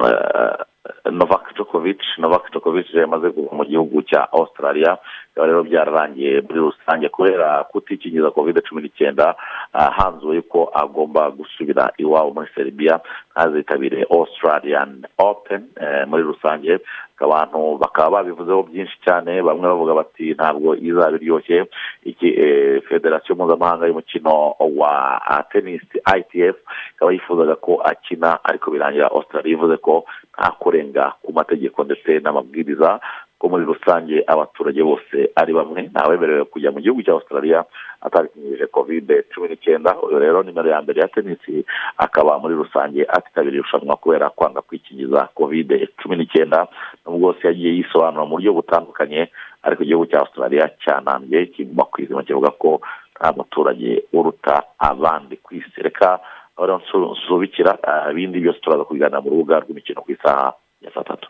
novak 1.11 1.55
djokovic 1.55 1.99
novak 2.19 2.51
djokovic 2.51 2.95
yamaze 2.95 3.31
kuva 3.31 3.57
mu 3.57 3.65
gihugu 3.65 4.03
cya 4.03 4.31
australia 4.33 4.99
bikaba 5.35 5.47
rero 5.47 5.63
byararangiye 5.65 6.41
muri 6.47 6.59
rusange 6.61 7.09
kubera 7.09 7.65
kutikingiza 7.71 8.31
covid 8.31 8.63
cumi 8.63 8.83
n'icyenda 8.83 9.35
hanzuwe 9.73 10.43
ko 10.47 10.71
agomba 10.75 11.31
gusubira 11.31 11.91
iwabo 11.99 12.31
muri 12.35 12.49
serbia 12.55 13.01
ntazitabire 13.35 14.07
australian 14.11 15.03
open 15.19 15.63
eh, 15.77 16.07
muri 16.07 16.23
rusange. 16.23 16.79
Abantu 17.25 17.79
bakaba 17.79 18.11
babivuzeho 18.11 18.63
byinshi 18.63 18.97
cyane 19.05 19.43
bamwe 19.43 19.67
bavuga 19.69 19.95
bati 19.95 20.35
ntabwo 20.35 20.75
izaba 20.77 21.17
iryoshye 21.17 21.65
iki 22.05 22.29
eh, 22.29 22.83
federasiyo 22.89 23.35
mpuzamahanga 23.35 23.87
y'umukino 23.87 24.55
wa 24.61 24.93
ah, 25.27 25.43
tennis 25.43 25.83
itf 26.19 26.57
ikaba 26.95 27.13
yifuzaga 27.13 27.57
ko 27.57 27.81
akina 27.85 28.39
ariko 28.45 28.71
birangira 28.71 29.11
australia. 29.11 29.53
Ivuze 29.57 29.77
ko 29.77 30.05
nta 30.39 30.51
kurenga 30.61 31.13
ku 31.23 31.33
mategeko 31.33 31.85
ndetse 31.85 32.21
n'amabwiriza 32.21 33.01
ko 33.39 33.49
muri 33.53 33.65
rusange 33.69 34.25
abaturage 34.27 34.81
bose 34.83 35.17
ari 35.37 35.53
bamwe 35.53 35.81
ntawemerewe 35.93 36.45
kujya 36.49 36.73
mu 36.73 36.81
gihugu 36.81 37.03
cya 37.05 37.13
australia 37.13 37.65
atabikinyirije 38.01 38.67
covid 38.73 39.09
cumi 39.33 39.47
n'icyenda. 39.49 39.91
Uyu 40.05 40.19
rero 40.19 40.43
nimero 40.43 40.69
ya 40.71 40.81
mbere 40.83 41.01
ya 41.01 41.09
tenisi 41.09 41.65
akaba 41.99 42.39
muri 42.39 42.55
rusange 42.55 43.05
atitabiriye 43.09 43.61
irushanwa 43.61 43.97
kubera 43.97 44.31
kwanga 44.31 44.61
kwikingiza 44.65 45.29
covid 45.35 45.69
cumi 46.01 46.17
n'icyenda. 46.17 46.67
Nubwo 47.05 47.19
bwose 47.19 47.43
yagiye 47.47 47.71
yisobanura 47.77 48.25
mu 48.25 48.35
buryo 48.41 48.53
butandukanye 48.57 49.29
ariko 49.63 49.81
igihugu 49.83 50.07
cya 50.11 50.21
australia 50.25 50.65
cyanambye 50.83 51.47
kiguma 51.53 51.85
ku 51.85 51.97
izima 52.03 52.23
kivuga 52.25 52.51
ko 52.57 52.81
nta 53.17 53.33
muturage 53.37 54.05
uruta 54.17 54.55
abandi 54.79 55.37
ku 55.45 55.55
isi. 55.61 55.77
Reka 55.83 56.21
nsubikira 56.57 57.77
ah, 57.85 58.09
ibindi 58.13 58.41
byose 58.41 58.61
turaza 58.61 58.85
kubiganira 58.89 59.21
mu 59.21 59.31
rubuga 59.31 59.61
rw'imikino 59.61 60.01
ku 60.01 60.13
isaha 60.17 60.57
ya 60.81 60.91
saa 60.95 61.05
tatu. 61.05 61.29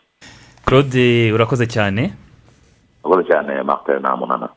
Claude 0.65 1.31
urakoze 1.33 1.67
cyane. 1.67 2.13
Urakoze 3.03 3.27
cyane 3.31 3.63
martin 3.63 3.99
nta 4.01 4.15
munana 4.15 4.49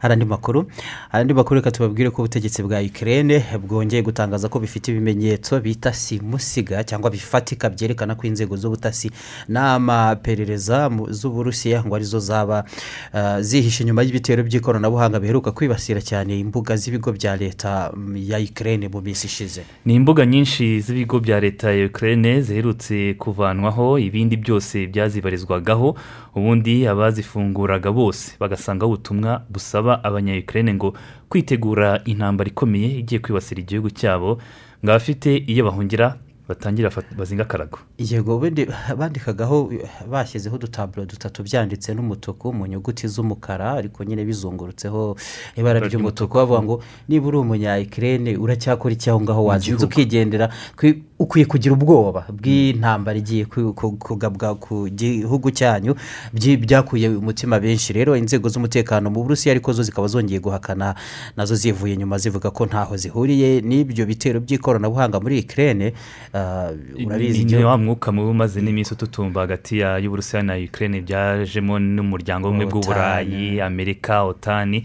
hari 0.00 0.12
andi 0.12 0.24
makuru? 0.24 0.66
Hari 1.08 1.20
andi 1.22 1.34
makuru 1.34 1.60
reka 1.60 1.70
tubabwire 1.70 2.10
ko 2.10 2.22
ubutegetsi 2.22 2.62
bwa 2.62 2.80
ikirere 2.80 3.44
bwongeye 3.62 4.02
gutangaza 4.02 4.48
ko 4.48 4.58
bifite 4.60 4.88
ibimenyetso 4.90 5.60
bita 5.60 5.92
simusiga 5.92 6.84
cyangwa 6.84 7.10
bifatika 7.10 7.68
byerekana 7.70 8.14
ko 8.16 8.26
inzego 8.26 8.56
z'ubutasi 8.56 9.10
n'amaperereza 9.48 10.90
z'uburusiya 11.10 11.84
ngo 11.84 11.94
ari 11.96 12.04
zo 12.04 12.18
zaba 12.18 12.64
ah, 13.12 13.42
zihishe 13.42 13.82
inyuma 13.84 14.02
y'ibitero 14.02 14.42
by'ikoranabuhanga 14.42 15.20
biheruka 15.20 15.52
kwibasira 15.52 16.00
cyane 16.00 16.38
imbuga 16.40 16.76
z'ibigo 16.76 17.12
bya 17.12 17.36
leta 17.36 17.92
ya 18.16 18.38
ikirere 18.38 18.88
mu 18.88 19.00
minsi 19.00 19.26
ishize. 19.26 19.62
Ni 19.84 19.94
imbuga 19.94 20.26
nyinshi 20.26 20.80
z'ibigo 20.80 21.20
bya 21.20 21.40
leta 21.40 21.72
ya 21.72 21.86
ukraine 21.86 22.40
ziherutse 22.42 23.14
kuvanwaho 23.18 23.98
ibindi 23.98 24.36
byose 24.36 24.86
byazibarizwagaho 24.86 25.96
ubundi 26.34 26.86
abazifunguraga 26.88 27.92
bose 27.92 28.32
bagasangaho 28.40 28.92
ubutumwa 28.92 29.42
busaba 29.50 29.89
abanya-ukraine 30.04 30.74
ngo 30.74 30.94
kwitegura 31.28 32.00
intambara 32.04 32.50
ikomeye 32.50 32.88
igiye 33.02 33.18
kwibasira 33.18 33.60
igihugu 33.60 33.90
cyabo 33.90 34.38
ngo 34.84 34.90
abafite 34.92 35.30
iyo 35.50 35.64
bahungira 35.64 36.16
batangira 36.48 36.90
bazinga 37.18 37.42
akarago. 37.46 37.78
Yego 37.98 38.36
ubundi 38.36 38.66
bandikagaho 38.98 39.70
bashyizeho 40.10 40.56
udutaburo 40.56 41.06
dutatu 41.06 41.42
byanditse 41.46 41.94
n'umutuku 41.94 42.50
mu 42.52 42.66
nyuguti 42.66 43.06
z'umukara 43.08 43.78
ariko 43.78 44.02
nyine 44.04 44.24
bizungurutseho 44.26 45.14
ibara 45.56 45.78
ry'umutuku. 45.80 46.34
bavuga 46.34 46.62
ngo 46.62 46.76
niba 47.08 47.26
uri 47.30 47.36
umunyayikirere 47.38 48.34
uracyakora 48.36 48.92
iki 48.94 49.10
aho 49.10 49.20
ngaho? 49.22 49.44
Wazinze 49.46 49.84
ukigendera? 49.86 50.50
Ukwiye 51.20 51.44
kugira 51.46 51.74
ubwoba 51.76 52.24
bw'intambara 52.32 53.18
igiye 53.20 53.44
ku- 53.44 53.74
ku- 53.76 53.92
kugabwa 54.00 54.54
ku 54.56 54.88
gihugu 54.88 55.50
cyanyu 55.52 55.92
byakuye 56.32 57.08
umutima 57.12 57.60
benshi. 57.60 57.92
Rero 57.92 58.16
inzego 58.16 58.48
z'umutekano 58.48 59.10
mu 59.12 59.20
burusiya 59.22 59.52
ariko 59.52 59.72
zo 59.72 59.82
zikaba 59.84 60.08
zongeye 60.08 60.40
guhakana 60.40 60.94
na 61.36 61.44
zo 61.44 61.54
zivuye 61.54 61.92
inyuma 61.94 62.16
zivuga 62.18 62.48
ko 62.50 62.64
ntaho 62.66 62.96
zihuriye. 62.96 63.60
N'ibyo 63.60 64.06
bitero 64.08 64.40
by'ikoranabuhanga 64.40 65.20
muri 65.20 65.38
ikirere 65.44 65.92
urabizi 67.04 67.44
ni 67.44 67.64
wa 67.64 67.76
mwuka 67.78 68.12
mubi 68.12 68.30
umaze 68.30 68.60
n'iminsi 68.64 68.94
ututumba 68.94 69.40
hagati 69.44 69.78
ya 69.78 69.98
y'uburusiya 70.00 70.42
na 70.42 70.56
ukraine. 70.56 71.00
Byajemo 71.04 71.78
n'umuryango 71.78 72.48
w'ubumwe 72.48 72.66
bw'uburayi 72.66 73.60
amerika 73.60 74.24
otani. 74.24 74.82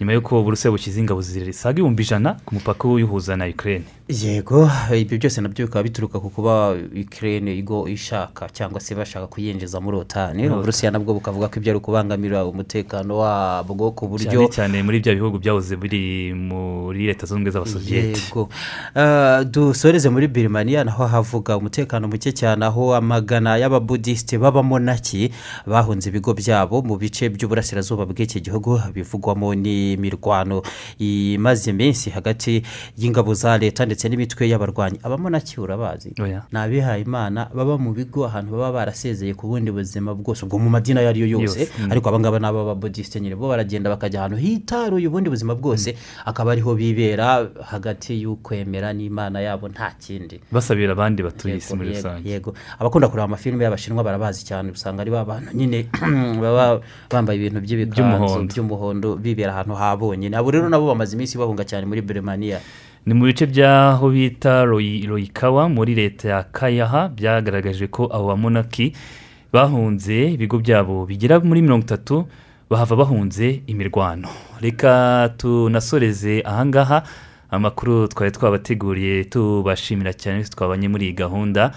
Nyuma 0.00 0.12
y'uko 0.12 0.40
uburusiya 0.40 0.70
bushyize 0.70 1.00
ingabo 1.00 1.20
zisaga 1.22 1.72
ibihumbi 1.78 2.02
ijana 2.02 2.36
ku 2.46 2.54
mupaka 2.54 2.88
uyuhuza 2.88 3.36
na 3.36 3.46
ukraine. 3.46 3.84
Yego 4.08 4.70
ibyo 4.94 5.18
byose 5.18 5.40
na 5.40 5.48
byo 5.48 5.66
bikaba 5.66 5.82
bituruka 5.82 6.20
ku 6.20 6.30
kuba 6.30 6.76
ikirere 6.94 7.58
igo 7.58 7.88
ishaka 7.88 8.48
cyangwa 8.48 8.80
se 8.80 8.94
bashaka 8.94 9.26
kuyinjiza 9.26 9.80
muri 9.80 9.96
otani 9.96 10.48
uburusiya 10.48 10.90
nabwo 10.90 11.14
bukavuga 11.14 11.48
ko 11.48 11.58
ibyo 11.60 11.70
ari 11.72 11.78
ukubangamira 11.78 12.44
umutekano 12.44 13.18
wabwo 13.18 13.90
ku 13.92 14.08
buryo 14.08 14.30
cyane 14.30 14.48
cyane 14.48 14.82
muri 14.82 15.00
bya 15.04 15.12
bihugu 15.14 15.38
byahoze 15.38 15.76
biri 15.76 16.32
muri 16.34 17.04
leta 17.06 17.26
zunze 17.26 17.34
ubumwe 17.36 17.50
z'abasoviyete 17.50 18.20
yego. 18.22 18.48
Ah, 18.94 19.44
dusoreze 19.44 20.08
muri 20.08 20.24
birimaniya 20.28 20.84
naho 20.88 21.04
havuga 21.06 21.56
umutekano 21.60 22.08
muke 22.08 22.32
cyane 22.32 22.64
aho 22.64 22.94
amagana 22.96 23.58
y'ababudisite 23.60 24.38
b'abamonaki 24.40 25.28
bahunze 25.66 26.08
ibigo 26.08 26.32
byabo 26.32 26.80
mu 26.82 26.96
bice 26.96 27.28
by'uburasirazuba 27.28 28.06
bw'iki 28.08 28.40
gihugu 28.40 28.80
bivugwamo 28.94 29.52
n'imirwano 29.96 30.62
imaze 30.98 31.70
iminsi 31.70 32.10
hagati 32.10 32.62
y'ingabo 32.98 33.34
za 33.34 33.58
leta 33.58 33.86
ndetse 33.86 34.08
n'imitwe 34.08 34.48
y'abarwanyi. 34.48 34.98
Abamonaki 35.02 35.60
urabazi? 35.60 36.12
Oya. 36.20 36.42
ni 36.52 36.58
abihaye 36.58 37.02
imana 37.02 37.48
baba 37.54 37.78
mu 37.78 37.92
bigo 37.92 38.26
ahantu 38.26 38.52
baba 38.52 38.72
barasezeye 38.72 39.34
ku 39.34 39.48
bundi 39.48 39.70
buzima 39.70 40.14
bwose 40.14 40.44
ubwo 40.44 40.58
mu 40.58 40.70
madini 40.70 41.00
ayo 41.00 41.08
ari 41.08 41.20
yo 41.20 41.26
yose. 41.40 41.68
Mm. 41.78 41.92
ariko 41.92 42.08
abangaba 42.08 42.38
ni 42.38 42.46
ababudisite 42.46 43.20
nyine 43.20 43.34
bo 43.36 43.48
baragenda 43.48 43.90
bakajya 43.90 44.20
ahantu 44.20 44.36
hitaruye 44.36 45.06
ubundi 45.08 45.30
buzima 45.30 45.54
bwose. 45.54 45.96
Akaba 46.24 46.52
ariho 46.52 46.74
bibera 46.74 47.48
hagati 47.64 48.22
y'ukwemera 48.22 48.92
n'imana 48.92 49.40
yabo 49.40 49.68
nta 49.68 49.94
kindi. 50.00 50.40
Basabira 50.52 50.92
abandi 50.92 51.22
batuye 51.22 51.56
isi 51.56 51.74
muri 51.76 51.94
rusange. 51.94 52.28
yego. 52.28 52.54
Abakunda 52.78 53.08
kureba 53.08 53.24
amafilime 53.24 53.64
y'abashinwa 53.64 54.04
barabazi 54.04 54.44
cyane 54.44 54.70
usanga 54.72 55.00
ari 55.02 55.10
ba 55.10 55.24
bantu 55.24 55.50
nyine 55.54 55.86
baba 56.42 56.80
bambaye 57.10 57.38
ibintu 57.38 57.60
by'ibikanzu 57.60 58.44
by'umuhondo 58.50 59.16
bibera 59.16 59.52
ahantu 59.54 59.74
ha 59.78 59.96
bonyine 59.96 60.34
abo 60.36 60.50
rero 60.50 60.68
nabo 60.68 60.86
bamaze 60.90 61.14
iminsi 61.16 61.38
bahunga 61.38 61.62
cyane 61.64 61.86
muri 61.86 62.02
biremaniya 62.02 62.58
ni 63.06 63.14
mu 63.14 63.24
bice 63.30 63.46
by'aho 63.46 64.10
bita 64.10 64.66
Royi- 64.66 65.06
royikawa 65.06 65.68
muri 65.70 65.94
leta 65.94 66.28
ya 66.28 66.42
kayaha 66.52 67.08
byagaragaje 67.08 67.86
ko 67.88 68.10
abo 68.12 68.28
bamonaki 68.34 68.92
bahunze 69.52 70.34
ibigo 70.36 70.58
byabo 70.58 71.06
bigera 71.06 71.40
muri 71.40 71.62
mirongo 71.62 71.84
itatu 71.88 72.26
bahava 72.68 72.96
bahunze 72.96 73.62
imirwano. 73.66 74.28
Reka 74.60 75.32
tunasoreze 75.40 76.42
ahangaha 76.44 77.02
amakuru 77.50 78.08
twari 78.12 78.30
twabateguriye 78.32 79.24
tubashimira 79.24 80.12
cyane 80.12 80.44
twabanye 80.44 80.88
muri 80.92 81.04
iyi 81.08 81.16
gahunda. 81.16 81.72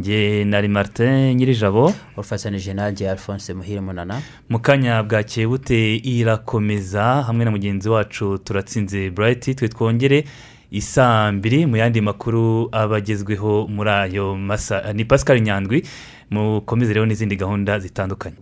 Nge 0.00 0.44
nari 0.44 0.68
martin 0.68 1.34
nyirijabo. 1.36 1.92
Ufatanyije 2.16 2.74
nanjye 2.74 3.10
alphonse 3.10 3.54
muhire 3.54 3.80
munana. 3.80 4.20
Mu 4.48 4.58
kanya 4.58 5.02
bwakeye 5.02 5.46
bute 5.46 5.96
irakomeza 5.96 7.22
hamwe 7.22 7.44
na 7.44 7.50
mugenzi 7.50 7.88
wacu 7.88 8.38
turatsinze 8.38 9.10
burayiti 9.10 9.54
twe 9.54 9.68
twongere 9.68 10.24
isaa 10.70 11.32
mbiri 11.32 11.66
mu 11.66 11.76
yandi 11.76 12.00
makuru 12.00 12.68
aba 12.72 12.96
agezweho 12.96 13.66
muri 13.68 13.90
ayo 13.90 14.36
masa. 14.36 14.92
Ni 14.92 15.04
pascal 15.04 15.40
nyandwi. 15.40 15.82
mukomeze 16.30 16.92
rero 16.92 17.06
n'izindi 17.06 17.36
gahunda 17.42 17.72
zitandukanye. 17.84 18.38